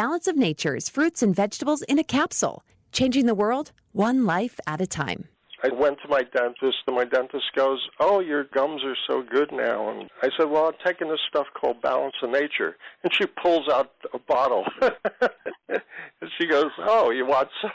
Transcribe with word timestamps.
Balance 0.00 0.26
of 0.28 0.34
Nature's 0.34 0.88
fruits 0.88 1.22
and 1.22 1.36
vegetables 1.36 1.82
in 1.82 1.98
a 1.98 2.02
capsule, 2.02 2.64
changing 2.90 3.26
the 3.26 3.34
world 3.34 3.72
one 3.92 4.24
life 4.24 4.58
at 4.66 4.80
a 4.80 4.86
time. 4.86 5.28
I 5.62 5.68
went 5.74 5.98
to 6.00 6.08
my 6.08 6.22
dentist, 6.22 6.78
and 6.86 6.96
my 6.96 7.04
dentist 7.04 7.44
goes, 7.54 7.86
"Oh, 8.00 8.20
your 8.20 8.44
gums 8.44 8.82
are 8.82 8.96
so 9.06 9.22
good 9.22 9.52
now." 9.52 9.90
And 9.90 10.08
I 10.22 10.30
said, 10.38 10.48
"Well, 10.48 10.68
I'm 10.68 10.78
taking 10.82 11.10
this 11.10 11.20
stuff 11.28 11.48
called 11.52 11.82
Balance 11.82 12.14
of 12.22 12.30
Nature." 12.30 12.78
And 13.04 13.12
she 13.14 13.26
pulls 13.26 13.68
out 13.68 13.90
a 14.14 14.18
bottle, 14.20 14.64
and 15.68 16.30
she 16.38 16.46
goes, 16.46 16.70
"Oh, 16.78 17.10
you 17.10 17.26
want?" 17.26 17.50
Some? 17.60 17.72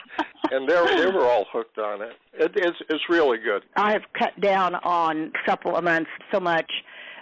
And 0.50 0.68
they 0.68 0.96
they 0.98 1.12
were 1.12 1.30
all 1.30 1.46
hooked 1.54 1.78
on 1.78 2.02
it. 2.02 2.14
It 2.34 2.57
is 2.57 2.73
it's 2.89 3.07
really 3.07 3.38
good. 3.38 3.66
I've 3.76 4.12
cut 4.18 4.39
down 4.42 4.73
on 4.73 5.32
supplements 5.46 6.10
so 6.32 6.39
much 6.39 6.71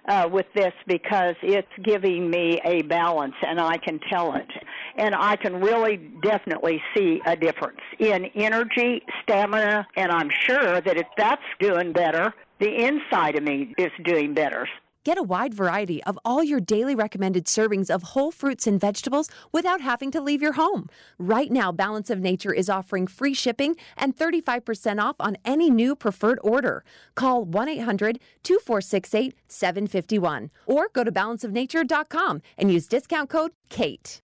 uh, 0.08 0.28
with 0.32 0.46
this 0.56 0.74
because 0.88 1.36
it's 1.42 1.68
giving 1.84 2.30
me 2.30 2.60
a 2.66 2.82
balance 2.84 3.36
and 3.46 3.60
I 3.60 3.78
can 3.78 4.00
tell 4.12 4.36
it. 4.36 4.50
And 4.98 5.16
I 5.16 5.36
can 5.36 5.62
really 5.62 5.98
definitely 6.22 6.82
see 6.96 7.22
a 7.26 7.36
difference 7.36 7.80
in 8.00 8.26
energy, 8.36 9.02
stamina, 9.24 9.88
and 9.96 10.12
I'm 10.12 10.30
sure 10.48 10.82
that 10.82 10.98
if 10.98 11.08
that's 11.18 11.42
doing 11.60 11.94
better, 11.94 12.34
the 12.60 12.86
inside 12.86 13.36
of 13.36 13.44
me 13.44 13.74
is 13.78 13.92
doing 14.04 14.34
better. 14.34 14.68
Get 15.04 15.18
a 15.18 15.24
wide 15.24 15.54
variety 15.54 16.02
of 16.06 16.18
all 16.24 16.44
your 16.44 16.62
daily 16.62 16.96
recommended 16.96 17.46
servings 17.46 17.90
of 17.90 18.04
whole 18.04 18.32
fruits 18.32 18.66
and 18.66 18.80
vegetables 18.80 19.30
without 19.52 19.82
having 19.82 20.12
to 20.12 20.22
leave 20.22 20.42
your 20.42 20.54
home. 20.54 20.90
Right 21.18 21.52
now, 21.52 21.74
Balance 21.74 22.10
of 22.10 22.20
Nature 22.20 22.54
is 22.54 22.70
offering 22.70 23.08
free 23.08 23.34
shipping 23.34 23.76
and 23.98 24.16
35% 24.16 25.04
off 25.04 25.18
on 25.20 25.36
any 25.44 25.70
new 25.70 25.94
preferred 25.94 26.40
order. 26.42 26.86
Call 27.16 27.44
1 27.44 27.68
800 27.68 28.20
2468 28.44 29.36
751 29.48 30.50
or 30.66 30.88
go 30.94 31.04
to 31.04 31.12
balanceofnature.com 31.12 32.42
and 32.58 32.72
use 32.72 32.88
discount 32.88 33.30
code 33.30 33.52
KATE. 33.70 34.22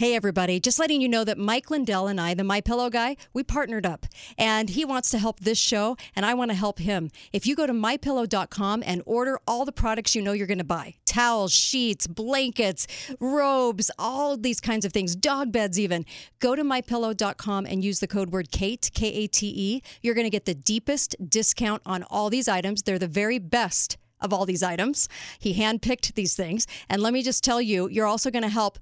Hey 0.00 0.14
everybody, 0.14 0.60
just 0.60 0.78
letting 0.78 1.02
you 1.02 1.10
know 1.10 1.24
that 1.24 1.36
Mike 1.36 1.70
Lindell 1.70 2.06
and 2.06 2.18
I, 2.18 2.32
the 2.32 2.42
My 2.42 2.62
Pillow 2.62 2.88
guy, 2.88 3.18
we 3.34 3.42
partnered 3.42 3.84
up 3.84 4.06
and 4.38 4.70
he 4.70 4.82
wants 4.82 5.10
to 5.10 5.18
help 5.18 5.40
this 5.40 5.58
show 5.58 5.94
and 6.16 6.24
I 6.24 6.32
want 6.32 6.50
to 6.50 6.56
help 6.56 6.78
him. 6.78 7.10
If 7.34 7.46
you 7.46 7.54
go 7.54 7.66
to 7.66 7.74
mypillow.com 7.74 8.82
and 8.86 9.02
order 9.04 9.38
all 9.46 9.66
the 9.66 9.72
products 9.72 10.14
you 10.14 10.22
know 10.22 10.32
you're 10.32 10.46
going 10.46 10.56
to 10.56 10.64
buy, 10.64 10.94
towels, 11.04 11.52
sheets, 11.52 12.06
blankets, 12.06 12.86
robes, 13.20 13.90
all 13.98 14.38
these 14.38 14.58
kinds 14.58 14.86
of 14.86 14.92
things, 14.94 15.14
dog 15.14 15.52
beds 15.52 15.78
even, 15.78 16.06
go 16.38 16.56
to 16.56 16.64
mypillow.com 16.64 17.66
and 17.66 17.84
use 17.84 18.00
the 18.00 18.08
code 18.08 18.30
word 18.30 18.50
KATE, 18.50 18.92
K 18.94 19.06
A 19.08 19.26
T 19.26 19.52
E. 19.54 19.82
You're 20.00 20.14
going 20.14 20.24
to 20.24 20.30
get 20.30 20.46
the 20.46 20.54
deepest 20.54 21.14
discount 21.28 21.82
on 21.84 22.04
all 22.04 22.30
these 22.30 22.48
items. 22.48 22.84
They're 22.84 22.98
the 22.98 23.06
very 23.06 23.38
best 23.38 23.98
of 24.18 24.32
all 24.32 24.46
these 24.46 24.62
items. 24.62 25.10
He 25.38 25.54
handpicked 25.54 26.14
these 26.14 26.34
things. 26.34 26.66
And 26.88 27.02
let 27.02 27.12
me 27.12 27.22
just 27.22 27.44
tell 27.44 27.60
you, 27.60 27.88
you're 27.90 28.06
also 28.06 28.30
going 28.30 28.44
to 28.44 28.48
help 28.48 28.78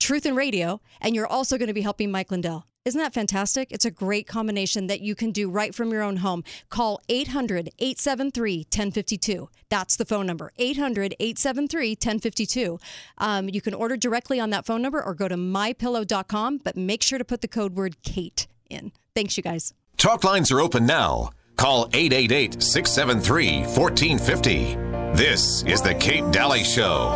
Truth 0.00 0.26
and 0.26 0.36
Radio, 0.36 0.80
and 1.00 1.14
you're 1.14 1.26
also 1.26 1.56
going 1.58 1.68
to 1.68 1.74
be 1.74 1.82
helping 1.82 2.10
Mike 2.10 2.30
Lindell. 2.30 2.66
Isn't 2.86 3.00
that 3.00 3.12
fantastic? 3.12 3.70
It's 3.70 3.84
a 3.84 3.90
great 3.90 4.26
combination 4.26 4.86
that 4.86 5.02
you 5.02 5.14
can 5.14 5.30
do 5.30 5.50
right 5.50 5.74
from 5.74 5.92
your 5.92 6.00
own 6.02 6.16
home. 6.16 6.42
Call 6.70 7.02
800 7.10 7.68
873 7.78 8.60
1052. 8.74 9.50
That's 9.68 9.96
the 9.96 10.06
phone 10.06 10.26
number 10.26 10.50
800 10.56 11.14
873 11.20 11.90
1052. 11.90 12.78
Um, 13.18 13.50
you 13.50 13.60
can 13.60 13.74
order 13.74 13.98
directly 13.98 14.40
on 14.40 14.48
that 14.50 14.64
phone 14.64 14.80
number 14.80 15.02
or 15.02 15.14
go 15.14 15.28
to 15.28 15.36
mypillow.com, 15.36 16.60
but 16.64 16.76
make 16.76 17.02
sure 17.02 17.18
to 17.18 17.24
put 17.24 17.42
the 17.42 17.48
code 17.48 17.74
word 17.76 18.02
Kate 18.02 18.46
in. 18.70 18.92
Thanks, 19.14 19.36
you 19.36 19.42
guys. 19.42 19.74
Talk 19.98 20.24
lines 20.24 20.50
are 20.50 20.60
open 20.60 20.86
now. 20.86 21.30
Call 21.56 21.90
888 21.92 22.62
673 22.62 23.60
1450. 23.78 24.76
This 25.12 25.62
is 25.64 25.82
The 25.82 25.94
Kate 25.94 26.30
Dalley 26.32 26.64
Show. 26.64 27.10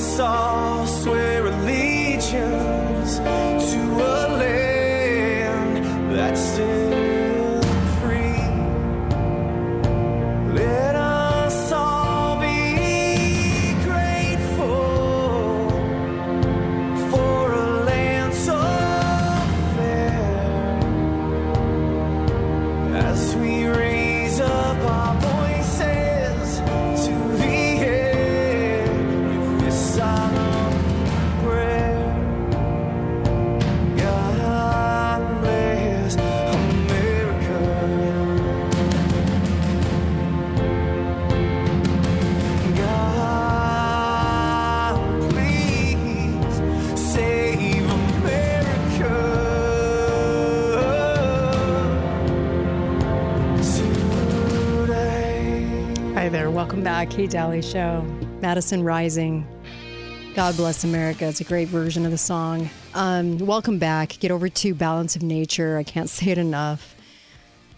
Us 0.00 0.18
all 0.18 0.86
swear 0.86 1.49
Kate 57.06 57.30
Dalley 57.30 57.62
Show. 57.62 58.02
Madison 58.40 58.82
Rising. 58.82 59.46
God 60.34 60.56
bless 60.56 60.84
America. 60.84 61.26
It's 61.26 61.40
a 61.40 61.44
great 61.44 61.68
version 61.68 62.04
of 62.04 62.10
the 62.10 62.18
song. 62.18 62.68
Um, 62.94 63.38
welcome 63.38 63.78
back. 63.78 64.10
Get 64.20 64.30
over 64.30 64.48
to 64.48 64.74
Balance 64.74 65.16
of 65.16 65.22
Nature. 65.22 65.76
I 65.76 65.82
can't 65.82 66.08
say 66.10 66.30
it 66.30 66.38
enough. 66.38 66.94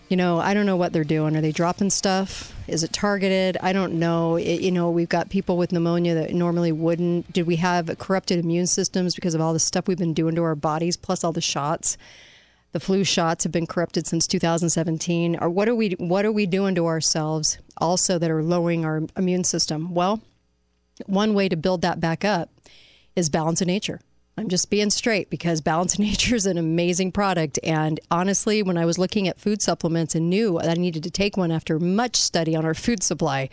You 0.08 0.16
know, 0.16 0.38
I 0.38 0.52
don't 0.54 0.66
know 0.66 0.76
what 0.76 0.92
they're 0.92 1.04
doing. 1.04 1.36
Are 1.36 1.40
they 1.40 1.52
dropping 1.52 1.90
stuff? 1.90 2.54
Is 2.68 2.82
it 2.82 2.92
targeted? 2.92 3.56
I 3.62 3.72
don't 3.72 3.94
know. 3.94 4.36
It, 4.36 4.60
you 4.60 4.70
know, 4.70 4.90
we've 4.90 5.08
got 5.08 5.30
people 5.30 5.56
with 5.56 5.72
pneumonia 5.72 6.14
that 6.14 6.34
normally 6.34 6.72
wouldn't. 6.72 7.32
Did 7.32 7.46
we 7.46 7.56
have 7.56 7.96
corrupted 7.98 8.38
immune 8.38 8.66
systems 8.66 9.14
because 9.14 9.34
of 9.34 9.40
all 9.40 9.52
the 9.52 9.58
stuff 9.58 9.88
we've 9.88 9.96
been 9.96 10.14
doing 10.14 10.34
to 10.34 10.42
our 10.42 10.54
bodies, 10.54 10.96
plus 10.96 11.24
all 11.24 11.32
the 11.32 11.40
shots? 11.40 11.96
The 12.72 12.80
flu 12.80 13.04
shots 13.04 13.44
have 13.44 13.52
been 13.52 13.66
corrupted 13.66 14.06
since 14.06 14.26
2017. 14.26 15.36
Or 15.40 15.50
what 15.50 15.68
are 15.68 15.74
we 15.74 15.90
what 15.92 16.24
are 16.24 16.32
we 16.32 16.46
doing 16.46 16.74
to 16.74 16.86
ourselves 16.86 17.58
also 17.76 18.18
that 18.18 18.30
are 18.30 18.42
lowering 18.42 18.84
our 18.84 19.02
immune 19.16 19.44
system? 19.44 19.94
Well, 19.94 20.22
one 21.06 21.34
way 21.34 21.48
to 21.48 21.56
build 21.56 21.82
that 21.82 22.00
back 22.00 22.24
up 22.24 22.50
is 23.14 23.28
balance 23.28 23.60
of 23.60 23.66
nature. 23.66 24.00
I'm 24.36 24.48
just 24.48 24.70
being 24.70 24.90
straight 24.90 25.28
because 25.28 25.60
Balance 25.72 25.94
of 25.94 26.00
Nature 26.00 26.34
is 26.34 26.46
an 26.46 26.56
amazing 26.58 27.12
product. 27.12 27.58
And 27.62 28.00
honestly, 28.10 28.62
when 28.62 28.78
I 28.78 28.86
was 28.86 28.98
looking 28.98 29.28
at 29.28 29.38
food 29.38 29.60
supplements 29.60 30.14
and 30.14 30.30
knew 30.30 30.58
I 30.58 30.72
needed 30.74 31.02
to 31.02 31.10
take 31.10 31.36
one 31.36 31.50
after 31.50 31.78
much 31.78 32.16
study 32.16 32.56
on 32.56 32.64
our 32.64 32.74
food 32.74 33.02
supply, 33.02 33.50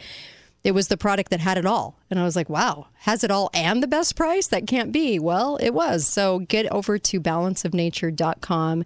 it 0.63 0.71
was 0.71 0.89
the 0.89 0.97
product 0.97 1.29
that 1.31 1.39
had 1.39 1.57
it 1.57 1.65
all. 1.65 1.97
And 2.09 2.19
I 2.19 2.23
was 2.23 2.35
like, 2.35 2.49
wow, 2.49 2.87
has 2.99 3.23
it 3.23 3.31
all 3.31 3.49
and 3.53 3.81
the 3.81 3.87
best 3.87 4.15
price? 4.15 4.47
That 4.47 4.67
can't 4.67 4.91
be. 4.91 5.19
Well, 5.19 5.57
it 5.57 5.71
was. 5.71 6.05
So 6.05 6.39
get 6.39 6.69
over 6.71 6.97
to 6.97 7.19
balanceofnature.com. 7.19 8.83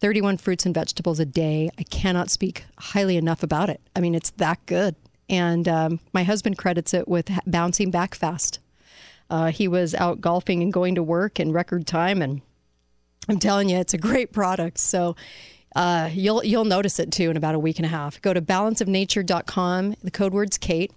31 0.00 0.36
fruits 0.36 0.66
and 0.66 0.74
vegetables 0.74 1.18
a 1.18 1.24
day. 1.24 1.70
I 1.78 1.82
cannot 1.84 2.30
speak 2.30 2.64
highly 2.78 3.16
enough 3.16 3.42
about 3.42 3.70
it. 3.70 3.80
I 3.96 4.00
mean, 4.00 4.14
it's 4.14 4.30
that 4.32 4.64
good. 4.66 4.96
And 5.30 5.66
um, 5.66 6.00
my 6.12 6.24
husband 6.24 6.58
credits 6.58 6.92
it 6.92 7.08
with 7.08 7.30
bouncing 7.46 7.90
back 7.90 8.14
fast. 8.14 8.58
Uh, 9.30 9.50
he 9.50 9.66
was 9.66 9.94
out 9.94 10.20
golfing 10.20 10.62
and 10.62 10.72
going 10.72 10.94
to 10.96 11.02
work 11.02 11.40
in 11.40 11.52
record 11.52 11.86
time, 11.86 12.20
and 12.20 12.42
I'm 13.28 13.38
telling 13.38 13.70
you, 13.70 13.78
it's 13.78 13.94
a 13.94 13.98
great 13.98 14.32
product. 14.32 14.78
So 14.78 15.16
uh, 15.74 16.10
you'll 16.12 16.44
you'll 16.44 16.66
notice 16.66 16.98
it 16.98 17.10
too 17.10 17.30
in 17.30 17.36
about 17.36 17.54
a 17.54 17.58
week 17.58 17.78
and 17.78 17.86
a 17.86 17.88
half. 17.88 18.20
Go 18.20 18.34
to 18.34 18.42
balanceofnature.com. 18.42 19.96
The 20.02 20.10
code 20.10 20.34
word's 20.34 20.58
Kate, 20.58 20.92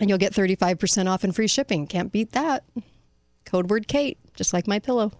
and 0.00 0.08
you'll 0.08 0.18
get 0.18 0.32
35% 0.32 1.08
off 1.08 1.24
and 1.24 1.34
free 1.34 1.48
shipping. 1.48 1.86
Can't 1.86 2.12
beat 2.12 2.32
that. 2.32 2.64
Code 3.44 3.70
word 3.70 3.88
Kate, 3.88 4.18
just 4.34 4.52
like 4.52 4.66
my 4.66 4.78
pillow. 4.78 5.12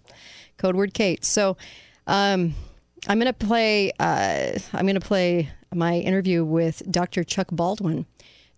Code 0.59 0.77
word 0.77 0.95
Kate. 0.95 1.25
So 1.25 1.57
um, 2.07 2.55
I'm 3.09 3.19
gonna 3.19 3.33
play. 3.33 3.93
Uh, 3.99 4.59
I'm 4.73 4.87
gonna 4.87 5.01
play 5.01 5.51
my 5.75 5.95
interview 5.99 6.45
with 6.45 6.83
Dr. 6.91 7.25
Chuck 7.25 7.49
Baldwin. 7.53 8.07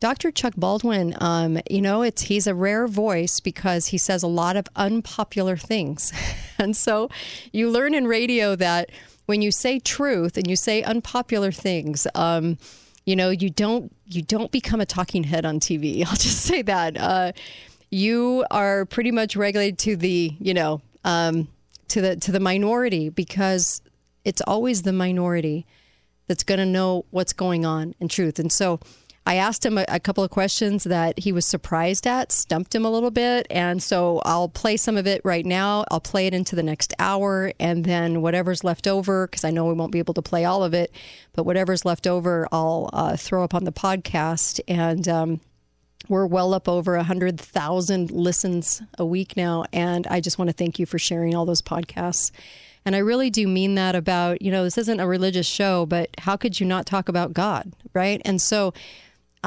Dr. 0.00 0.30
Chuck 0.30 0.54
Baldwin, 0.56 1.16
um, 1.20 1.58
you 1.68 1.82
know, 1.82 2.02
it's 2.02 2.22
he's 2.22 2.46
a 2.46 2.54
rare 2.54 2.86
voice 2.86 3.40
because 3.40 3.88
he 3.88 3.98
says 3.98 4.22
a 4.22 4.28
lot 4.28 4.56
of 4.56 4.68
unpopular 4.76 5.56
things, 5.56 6.12
and 6.58 6.76
so 6.76 7.10
you 7.52 7.68
learn 7.68 7.94
in 7.94 8.06
radio 8.06 8.54
that 8.56 8.90
when 9.26 9.42
you 9.42 9.50
say 9.50 9.78
truth 9.78 10.36
and 10.36 10.46
you 10.46 10.56
say 10.56 10.82
unpopular 10.82 11.52
things, 11.52 12.06
um, 12.14 12.58
you 13.08 13.16
know, 13.16 13.30
you 13.30 13.48
don't 13.48 13.90
you 14.04 14.20
don't 14.20 14.52
become 14.52 14.82
a 14.82 14.86
talking 14.86 15.24
head 15.24 15.46
on 15.46 15.60
TV. 15.60 16.00
I'll 16.06 16.16
just 16.16 16.42
say 16.42 16.60
that 16.60 16.98
uh, 16.98 17.32
you 17.90 18.44
are 18.50 18.84
pretty 18.84 19.12
much 19.12 19.34
regulated 19.34 19.78
to 19.78 19.96
the 19.96 20.34
you 20.38 20.52
know 20.52 20.82
um, 21.04 21.48
to 21.88 22.02
the 22.02 22.16
to 22.16 22.30
the 22.30 22.38
minority 22.38 23.08
because 23.08 23.80
it's 24.26 24.42
always 24.42 24.82
the 24.82 24.92
minority 24.92 25.64
that's 26.26 26.44
going 26.44 26.58
to 26.58 26.66
know 26.66 27.06
what's 27.10 27.32
going 27.32 27.64
on 27.64 27.94
in 27.98 28.08
truth. 28.08 28.38
And 28.38 28.52
so 28.52 28.78
I 29.28 29.34
asked 29.34 29.66
him 29.66 29.76
a, 29.76 29.84
a, 29.88 30.00
couple 30.00 30.24
of 30.24 30.30
questions 30.30 30.84
that 30.84 31.18
he 31.18 31.32
was 31.32 31.44
surprised 31.44 32.06
at, 32.06 32.32
stumped 32.32 32.74
him 32.74 32.86
a 32.86 32.90
little 32.90 33.10
bit. 33.10 33.46
And 33.50 33.82
so 33.82 34.22
I'll 34.24 34.48
play 34.48 34.78
some 34.78 34.96
of 34.96 35.06
it 35.06 35.20
right 35.22 35.44
now. 35.44 35.84
I'll 35.90 36.00
play 36.00 36.26
it 36.26 36.32
into 36.32 36.56
the 36.56 36.62
next 36.62 36.94
hour. 36.98 37.52
And 37.60 37.84
then 37.84 38.22
whatever's 38.22 38.64
left 38.64 38.86
over, 38.86 39.26
because 39.26 39.44
I 39.44 39.50
know 39.50 39.66
we 39.66 39.74
won't 39.74 39.92
be 39.92 39.98
able 39.98 40.14
to 40.14 40.22
play 40.22 40.46
all 40.46 40.64
of 40.64 40.72
it, 40.72 40.90
but 41.34 41.42
whatever's 41.42 41.84
left 41.84 42.06
over, 42.06 42.48
I'll 42.50 42.88
uh, 42.94 43.18
throw 43.18 43.44
up 43.44 43.54
on 43.54 43.64
the 43.64 43.72
podcast. 43.72 44.60
And, 44.66 45.06
um, 45.06 45.40
we're 46.08 46.24
well 46.24 46.54
up 46.54 46.66
over 46.66 46.96
100,000 46.96 48.10
listens 48.10 48.80
a 48.96 49.04
week 49.04 49.36
now. 49.36 49.66
And 49.74 50.06
I 50.06 50.20
just 50.20 50.38
want 50.38 50.48
to 50.48 50.54
thank 50.54 50.78
you 50.78 50.86
for 50.86 50.98
sharing 50.98 51.34
all 51.34 51.44
those 51.44 51.60
podcasts. 51.60 52.30
And 52.86 52.96
I 52.96 53.00
really 53.00 53.28
do 53.28 53.46
mean 53.46 53.74
that 53.74 53.94
about, 53.94 54.40
you 54.40 54.50
know, 54.50 54.64
this 54.64 54.78
isn't 54.78 55.00
a 55.00 55.06
religious 55.06 55.46
show, 55.46 55.84
but 55.84 56.08
how 56.16 56.38
could 56.38 56.58
you 56.58 56.66
not 56.66 56.86
talk 56.86 57.10
about 57.10 57.34
God, 57.34 57.74
right? 57.92 58.22
And 58.24 58.40
so 58.40 58.72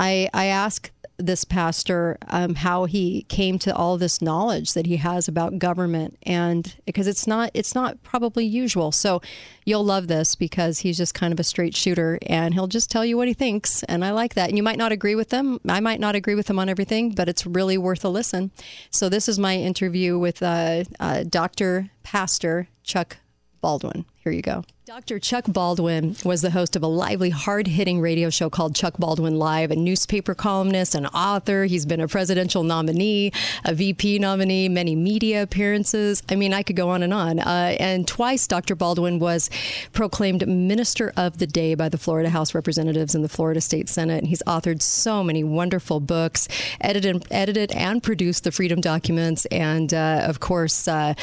I, 0.02 0.30
I 0.34 0.46
ask 0.46 0.90
this 1.18 1.44
pastor 1.44 2.18
um, 2.30 2.56
how 2.56 2.86
he 2.86 3.22
came 3.30 3.60
to 3.60 3.76
all 3.76 4.00
this 4.00 4.20
knowledge 4.20 4.74
that 4.74 4.88
he 4.88 4.98
has 4.98 5.28
about 5.28 5.60
government 5.60 6.18
and 6.24 6.76
because 6.88 7.06
it's 7.06 7.28
not 7.28 7.52
it's 7.54 7.76
not 7.76 8.02
probably 8.02 8.44
usual. 8.44 8.92
So 8.92 9.22
you'll 9.64 9.84
love 9.84 10.08
this 10.08 10.34
because 10.34 10.80
he's 10.80 10.98
just 10.98 11.14
kind 11.14 11.32
of 11.32 11.40
a 11.40 11.44
straight 11.44 11.76
shooter 11.76 12.18
and 12.26 12.56
he'll 12.56 12.66
just 12.66 12.90
tell 12.90 13.06
you 13.06 13.16
what 13.16 13.28
he 13.28 13.36
thinks. 13.36 13.84
And 13.84 14.04
i 14.04 14.10
like 14.10 14.34
that. 14.34 14.50
And 14.50 14.58
you 14.58 14.64
might 14.64 14.80
not 14.80 14.92
agree 14.92 15.14
with 15.14 15.30
them 15.30 15.60
i 15.70 15.80
might 15.80 16.00
not 16.00 16.16
agree 16.16 16.34
with 16.34 16.50
him 16.50 16.58
on 16.58 16.68
everything 16.68 17.12
but 17.12 17.30
it's 17.30 17.46
really 17.46 17.78
worth 17.78 18.04
a 18.04 18.10
listen. 18.10 18.50
So 18.90 19.08
this 19.08 19.30
is 19.30 19.38
my 19.38 19.56
interview 19.56 20.18
with 20.18 20.42
uh, 20.42 20.86
uh, 21.00 21.24
dr 21.30 21.90
pastor 22.02 22.70
chuck 22.84 23.18
baldwin. 23.62 24.06
Here 24.24 24.32
you 24.32 24.42
go 24.42 24.64
Dr. 24.88 25.20
Chuck 25.20 25.46
Baldwin 25.48 26.16
was 26.26 26.42
the 26.42 26.50
host 26.50 26.76
of 26.76 26.82
a 26.82 26.88
lively, 26.88 27.30
hard 27.30 27.68
hitting 27.68 28.02
radio 28.02 28.32
show 28.32 28.50
called 28.50 28.74
Chuck 28.74 28.98
Baldwin 28.98 29.38
Live, 29.38 29.70
a 29.70 29.76
newspaper 29.76 30.34
columnist, 30.34 30.96
an 30.96 31.06
author. 31.06 31.66
He's 31.66 31.86
been 31.86 32.02
a 32.02 32.08
presidential 32.08 32.64
nominee, 32.64 33.32
a 33.64 33.76
VP 33.76 34.18
nominee, 34.18 34.70
many 34.70 34.96
media 34.96 35.44
appearances. 35.44 36.24
I 36.30 36.36
mean, 36.36 36.52
I 36.52 36.64
could 36.64 36.76
go 36.76 36.90
on 36.90 37.04
and 37.04 37.14
on. 37.14 37.38
Uh, 37.38 37.76
and 37.80 38.08
twice, 38.08 38.48
Dr. 38.48 38.74
Baldwin 38.74 39.20
was 39.20 39.52
proclaimed 39.94 40.48
Minister 40.48 41.14
of 41.16 41.38
the 41.38 41.46
Day 41.46 41.76
by 41.76 41.88
the 41.88 42.00
Florida 42.00 42.32
House 42.32 42.56
Representatives 42.56 43.14
and 43.14 43.24
the 43.24 43.30
Florida 43.30 43.62
State 43.62 43.88
Senate. 43.88 44.18
And 44.18 44.28
he's 44.30 44.42
authored 44.48 44.82
so 44.82 45.24
many 45.24 45.44
wonderful 45.44 46.00
books, 46.00 46.48
edited, 46.82 47.28
edited 47.30 47.72
and 47.74 48.02
produced 48.02 48.46
the 48.46 48.52
Freedom 48.52 48.82
Documents, 48.82 49.46
and 49.52 49.94
uh, 49.94 50.24
of 50.26 50.40
course, 50.40 50.88
uh, 50.88 51.14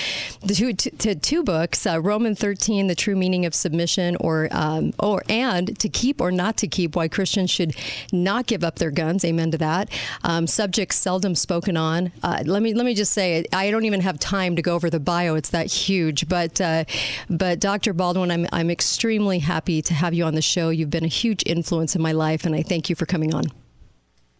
the 0.43 0.55
two, 0.55 0.75
t- 0.75 1.16
two 1.16 1.43
books 1.43 1.88
uh, 1.88 2.00
Roman 2.00 2.37
13, 2.37 2.87
The 2.87 2.94
True 2.94 3.16
Meaning 3.16 3.48
of 3.48 3.48
submission 3.55 4.17
or 4.21 4.49
um, 4.50 4.93
or 4.99 5.23
and 5.29 5.79
to 5.79 5.89
keep 5.89 6.21
or 6.21 6.31
not 6.31 6.56
to 6.59 6.69
keep 6.69 6.97
why 6.97 7.09
Christians 7.09 7.50
should 7.50 7.75
not 8.12 8.47
give 8.47 8.65
up 8.65 8.77
their 8.77 8.91
guns. 8.91 9.25
Amen 9.25 9.50
to 9.50 9.59
that. 9.59 9.91
Um, 10.25 10.47
subjects 10.47 10.97
seldom 10.97 11.35
spoken 11.35 11.77
on. 11.77 12.12
Uh, 12.23 12.43
let 12.45 12.62
me 12.62 12.75
let 12.75 12.87
me 12.87 12.95
just 12.95 13.12
say 13.12 13.45
I 13.53 13.71
don't 13.71 13.85
even 13.85 14.00
have 14.00 14.19
time 14.19 14.56
to 14.56 14.62
go 14.62 14.75
over 14.75 14.91
the 14.91 15.00
bio. 15.00 15.35
It's 15.35 15.50
that 15.50 15.67
huge. 15.67 16.29
But 16.29 16.61
uh, 16.61 16.85
but 17.29 17.61
Dr. 17.61 17.93
Baldwin, 17.93 18.31
I'm 18.31 18.47
I'm 18.53 18.71
extremely 18.71 19.39
happy 19.39 19.83
to 19.83 19.94
have 19.94 20.15
you 20.15 20.25
on 20.25 20.35
the 20.35 20.43
show. 20.43 20.71
You've 20.71 20.91
been 20.91 21.05
a 21.05 21.09
huge 21.09 21.43
influence 21.47 21.94
in 21.94 22.03
my 22.03 22.12
life, 22.12 22.44
and 22.44 22.55
I 22.55 22.62
thank 22.62 22.91
you 22.91 22.97
for 22.97 23.06
coming 23.06 23.35
on. 23.35 23.44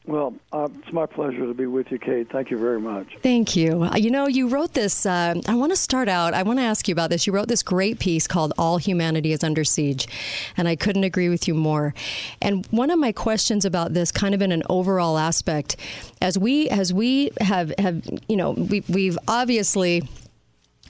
Well, 0.09 0.35
uh, 0.55 0.69
it's 0.79 0.91
my 0.91 1.05
pleasure 1.05 1.47
to 1.47 1.53
be 1.53 1.67
with 1.67 1.93
you, 1.93 1.99
Kate. 1.99 2.31
Thank 2.31 2.51
you 2.51 2.57
very 2.57 2.81
much. 2.81 3.19
Thank 3.21 3.55
you. 3.55 3.87
You 3.95 4.11
know, 4.11 4.27
you 4.27 4.49
wrote 4.49 4.73
this. 4.73 5.05
Uh, 5.05 5.35
I 5.47 5.55
want 5.55 5.71
to 5.71 5.77
start 5.77 6.09
out. 6.09 6.33
I 6.33 6.43
want 6.45 6.59
to 6.61 6.63
ask 6.63 6.89
you 6.89 6.93
about 6.93 7.11
this. 7.11 7.27
You 7.27 7.35
wrote 7.35 7.49
this 7.49 7.63
great 7.63 7.99
piece 7.99 8.27
called 8.27 8.55
"All 8.57 8.79
Humanity 8.79 9.33
is 9.33 9.45
Under 9.45 9.65
Siege," 9.65 10.09
and 10.57 10.67
I 10.67 10.77
couldn't 10.77 11.05
agree 11.05 11.29
with 11.29 11.47
you 11.47 11.53
more. 11.53 11.93
And 12.41 12.65
one 12.71 12.91
of 12.91 12.99
my 12.99 13.13
questions 13.13 13.67
about 13.67 13.93
this, 13.93 14.11
kind 14.11 14.35
of 14.35 14.41
in 14.41 14.51
an 14.51 14.63
overall 14.71 15.19
aspect, 15.19 15.77
as 16.23 16.39
we 16.39 16.71
as 16.71 16.91
we 16.91 17.31
have 17.43 17.75
have 17.79 18.03
you 18.29 18.37
know 18.37 18.53
we 18.53 18.83
we've 18.89 19.19
obviously 19.29 20.09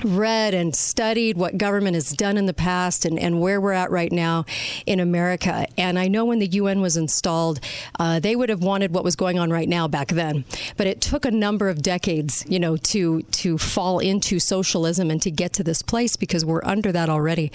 read 0.04 0.54
and 0.54 0.74
studied 0.74 1.36
what 1.36 1.58
government 1.58 1.94
has 1.94 2.10
done 2.10 2.36
in 2.36 2.46
the 2.46 2.54
past 2.54 3.04
and, 3.04 3.18
and 3.18 3.40
where 3.40 3.60
we're 3.60 3.72
at 3.72 3.90
right 3.90 4.12
now 4.12 4.44
in 4.86 5.00
America. 5.00 5.66
And 5.76 5.98
I 5.98 6.08
know 6.08 6.24
when 6.24 6.38
the 6.38 6.46
UN 6.46 6.80
was 6.80 6.96
installed, 6.96 7.60
uh, 7.98 8.20
they 8.20 8.36
would 8.36 8.48
have 8.48 8.62
wanted 8.62 8.94
what 8.94 9.04
was 9.04 9.16
going 9.16 9.38
on 9.38 9.50
right 9.50 9.68
now 9.68 9.88
back 9.88 10.08
then. 10.08 10.44
But 10.76 10.86
it 10.86 11.00
took 11.00 11.24
a 11.24 11.30
number 11.30 11.68
of 11.68 11.82
decades, 11.82 12.44
you 12.48 12.58
know, 12.58 12.76
to 12.76 13.22
to 13.22 13.58
fall 13.58 13.98
into 13.98 14.38
socialism 14.38 15.10
and 15.10 15.20
to 15.22 15.30
get 15.30 15.52
to 15.54 15.64
this 15.64 15.82
place 15.82 16.16
because 16.16 16.44
we're 16.44 16.64
under 16.64 16.92
that 16.92 17.08
already. 17.08 17.52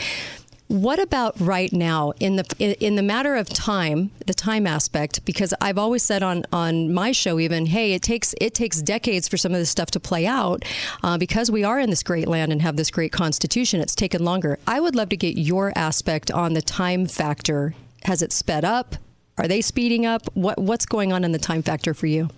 What 0.73 0.97
about 0.97 1.39
right 1.39 1.71
now 1.71 2.13
in 2.19 2.35
the 2.35 2.75
in 2.83 2.95
the 2.95 3.03
matter 3.03 3.35
of 3.35 3.47
time, 3.47 4.09
the 4.25 4.33
time 4.33 4.65
aspect? 4.65 5.23
Because 5.23 5.53
I've 5.61 5.77
always 5.77 6.01
said 6.01 6.23
on 6.23 6.45
on 6.51 6.91
my 6.91 7.11
show, 7.11 7.37
even, 7.37 7.67
hey, 7.67 7.93
it 7.93 8.01
takes 8.01 8.33
it 8.41 8.55
takes 8.55 8.81
decades 8.81 9.27
for 9.27 9.37
some 9.37 9.51
of 9.51 9.59
this 9.59 9.69
stuff 9.69 9.91
to 9.91 9.99
play 9.99 10.25
out. 10.25 10.65
Uh, 11.03 11.19
because 11.19 11.51
we 11.51 11.63
are 11.63 11.79
in 11.79 11.91
this 11.91 12.01
great 12.01 12.27
land 12.27 12.51
and 12.51 12.63
have 12.63 12.75
this 12.75 12.89
great 12.89 13.11
constitution, 13.11 13.81
it's 13.81 13.93
taken 13.93 14.25
longer. 14.25 14.57
I 14.65 14.79
would 14.79 14.95
love 14.95 15.09
to 15.09 15.15
get 15.15 15.37
your 15.37 15.73
aspect 15.75 16.31
on 16.31 16.53
the 16.53 16.61
time 16.63 17.05
factor. 17.05 17.75
Has 18.05 18.23
it 18.23 18.33
sped 18.33 18.65
up? 18.65 18.95
Are 19.37 19.47
they 19.47 19.61
speeding 19.61 20.07
up? 20.07 20.23
What 20.33 20.57
what's 20.57 20.87
going 20.87 21.13
on 21.13 21.23
in 21.23 21.33
the 21.33 21.37
time 21.37 21.61
factor 21.61 21.93
for 21.93 22.07
you? 22.07 22.29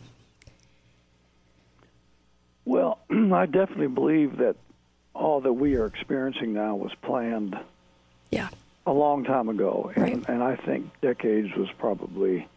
Well, 2.66 3.00
I 3.10 3.46
definitely 3.46 3.88
believe 3.88 4.40
that 4.40 4.58
all 5.14 5.40
that 5.40 5.54
we 5.54 5.76
are 5.76 5.86
experiencing 5.86 6.52
now 6.52 6.76
was 6.76 6.92
planned 7.02 7.58
yeah. 8.36 8.50
A 8.86 8.92
long 8.92 9.24
time 9.24 9.50
ago. 9.50 9.92
And, 9.96 10.04
right. 10.04 10.30
and 10.30 10.44
I 10.44 10.58
think 10.58 10.92
decades 11.02 11.56
was 11.56 11.70
probably 11.80 12.48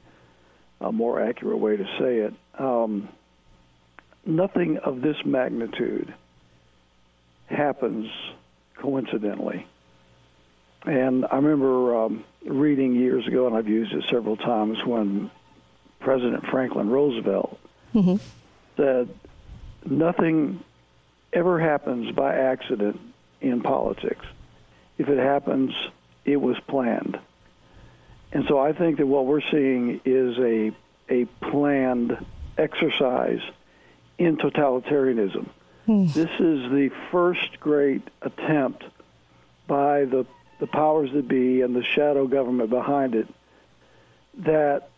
a 0.81 0.93
more 0.93 1.23
accurate 1.23 1.59
way 1.59 1.77
to 1.77 1.85
say 1.99 2.19
it. 2.19 2.35
Um, 2.59 3.09
nothing 4.27 4.79
of 4.79 5.01
this 5.01 5.17
magnitude 5.25 6.13
happens 7.47 8.11
coincidentally. 8.77 9.67
And 10.85 11.25
I 11.25 11.37
remember 11.37 12.05
um, 12.05 12.25
reading 12.45 12.95
years 12.95 13.27
ago, 13.27 13.47
and 13.47 13.57
I've 13.57 13.69
used 13.69 13.93
it 13.93 14.05
several 14.11 14.37
times, 14.37 14.79
when 14.85 15.31
President 16.01 16.47
Franklin 16.47 16.91
Roosevelt 16.91 17.59
mm-hmm. 17.95 18.17
said, 18.77 19.09
Nothing 19.85 20.63
ever 21.33 21.59
happens 21.59 22.11
by 22.15 22.35
accident 22.35 23.01
in 23.41 23.63
politics 23.63 24.27
if 24.99 25.09
it 25.09 25.19
happens, 25.19 25.73
it 26.25 26.37
was 26.37 26.59
planned. 26.67 27.19
And 28.33 28.45
so 28.47 28.59
I 28.59 28.73
think 28.73 28.99
that 28.99 29.07
what 29.07 29.27
we're 29.27 29.41
seeing 29.41 30.01
is 30.05 30.39
a 30.39 30.73
a 31.11 31.25
planned 31.51 32.25
exercise 32.59 33.41
in 34.19 34.37
totalitarianism. 34.37 35.49
Hmm. 35.87 36.07
This 36.07 36.31
is 36.39 36.71
the 36.71 36.91
first 37.11 37.59
great 37.61 38.03
attempt 38.21 38.85
by 39.67 40.05
the 40.05 40.27
the 40.61 40.67
powers 40.67 41.11
that 41.13 41.29
be 41.29 41.63
and 41.63 41.75
the 41.75 41.85
shadow 41.85 42.27
government 42.27 42.69
behind 42.69 43.15
it 43.15 43.29
that 44.39 44.91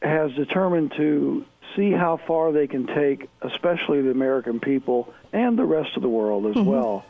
has 0.00 0.32
determined 0.34 0.92
to 0.96 1.44
see 1.74 1.90
how 1.90 2.16
far 2.16 2.52
they 2.52 2.66
can 2.66 2.86
take, 2.86 3.28
especially 3.42 4.00
the 4.00 4.10
American 4.10 4.60
people 4.60 5.12
and 5.32 5.58
the 5.58 5.64
rest 5.64 5.96
of 5.96 6.02
the 6.02 6.08
world 6.08 6.46
as 6.46 6.54
mm-hmm. 6.54 6.70
well, 6.70 7.04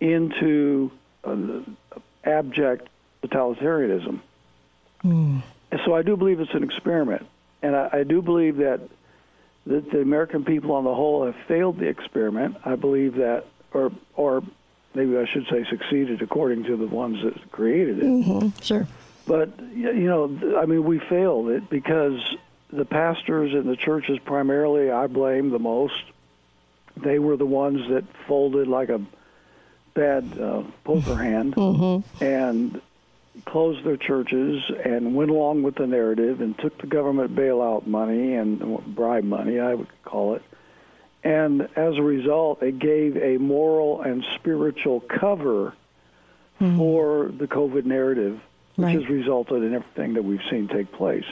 into 0.00 0.90
abject 2.24 2.88
totalitarianism. 3.24 4.20
Mm. 5.04 5.42
And 5.70 5.80
so 5.84 5.94
I 5.94 6.02
do 6.02 6.16
believe 6.16 6.40
it's 6.40 6.54
an 6.54 6.62
experiment, 6.62 7.26
and 7.62 7.74
I, 7.74 7.88
I 7.92 8.02
do 8.04 8.22
believe 8.22 8.58
that 8.58 8.80
that 9.66 9.90
the 9.90 10.00
American 10.00 10.44
people 10.44 10.72
on 10.72 10.84
the 10.84 10.94
whole 10.94 11.26
have 11.26 11.34
failed 11.48 11.78
the 11.78 11.86
experiment. 11.86 12.56
I 12.64 12.76
believe 12.76 13.16
that, 13.16 13.46
or 13.72 13.92
or 14.14 14.42
maybe 14.94 15.16
I 15.16 15.26
should 15.26 15.46
say 15.48 15.64
succeeded 15.68 16.22
according 16.22 16.64
to 16.64 16.76
the 16.76 16.86
ones 16.86 17.22
that 17.24 17.50
created 17.50 17.98
it. 17.98 18.04
Mm-hmm. 18.04 18.60
Sure. 18.62 18.86
But 19.26 19.58
you 19.74 20.06
know, 20.06 20.58
I 20.60 20.66
mean, 20.66 20.84
we 20.84 21.00
failed 21.00 21.50
it 21.50 21.68
because 21.68 22.20
the 22.70 22.84
pastors 22.84 23.52
and 23.54 23.68
the 23.68 23.76
churches, 23.76 24.18
primarily, 24.24 24.90
I 24.90 25.08
blame 25.08 25.50
the 25.50 25.58
most. 25.58 26.02
They 26.96 27.18
were 27.18 27.36
the 27.36 27.46
ones 27.46 27.88
that 27.90 28.04
folded 28.26 28.68
like 28.68 28.88
a 28.88 29.00
bad 29.96 30.38
uh, 30.38 30.62
poker 30.84 31.16
hand 31.22 31.56
mm-hmm. 31.56 32.24
and 32.24 32.80
closed 33.44 33.84
their 33.84 33.96
churches 33.96 34.62
and 34.84 35.14
went 35.14 35.30
along 35.30 35.62
with 35.62 35.74
the 35.74 35.86
narrative 35.86 36.40
and 36.40 36.56
took 36.58 36.78
the 36.80 36.86
government 36.86 37.34
bailout 37.34 37.86
money 37.86 38.34
and 38.34 38.94
bribe 38.94 39.24
money, 39.24 39.58
I 39.58 39.74
would 39.74 39.88
call 40.04 40.34
it. 40.34 40.42
And 41.22 41.62
as 41.76 41.96
a 41.96 42.02
result, 42.02 42.62
it 42.62 42.78
gave 42.78 43.16
a 43.16 43.36
moral 43.38 44.00
and 44.00 44.24
spiritual 44.36 45.00
cover 45.00 45.74
mm-hmm. 46.60 46.78
for 46.78 47.32
the 47.36 47.46
COVID 47.46 47.84
narrative, 47.84 48.40
which 48.76 48.84
right. 48.84 49.00
has 49.00 49.08
resulted 49.08 49.62
in 49.62 49.74
everything 49.74 50.14
that 50.14 50.22
we've 50.22 50.42
seen 50.48 50.68
take 50.68 50.92
place. 50.92 51.24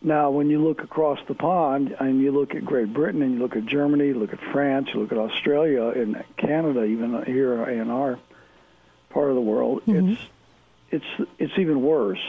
Now, 0.00 0.30
when 0.30 0.48
you 0.48 0.62
look 0.62 0.82
across 0.82 1.18
the 1.26 1.34
pond 1.34 1.96
and 1.98 2.20
you 2.20 2.30
look 2.30 2.54
at 2.54 2.64
Great 2.64 2.92
Britain 2.92 3.20
and 3.22 3.34
you 3.34 3.40
look 3.40 3.56
at 3.56 3.66
Germany, 3.66 4.12
look 4.12 4.32
at 4.32 4.40
France, 4.52 4.88
you 4.94 5.00
look 5.00 5.10
at 5.10 5.18
Australia 5.18 5.88
and 5.88 6.22
Canada, 6.36 6.84
even 6.84 7.24
here 7.24 7.64
in 7.64 7.90
our 7.90 8.18
part 9.10 9.30
of 9.30 9.34
the 9.34 9.40
world, 9.40 9.82
mm-hmm. 9.86 10.12
it's 10.12 10.22
it's 10.90 11.30
it's 11.38 11.58
even 11.58 11.82
worse. 11.82 12.20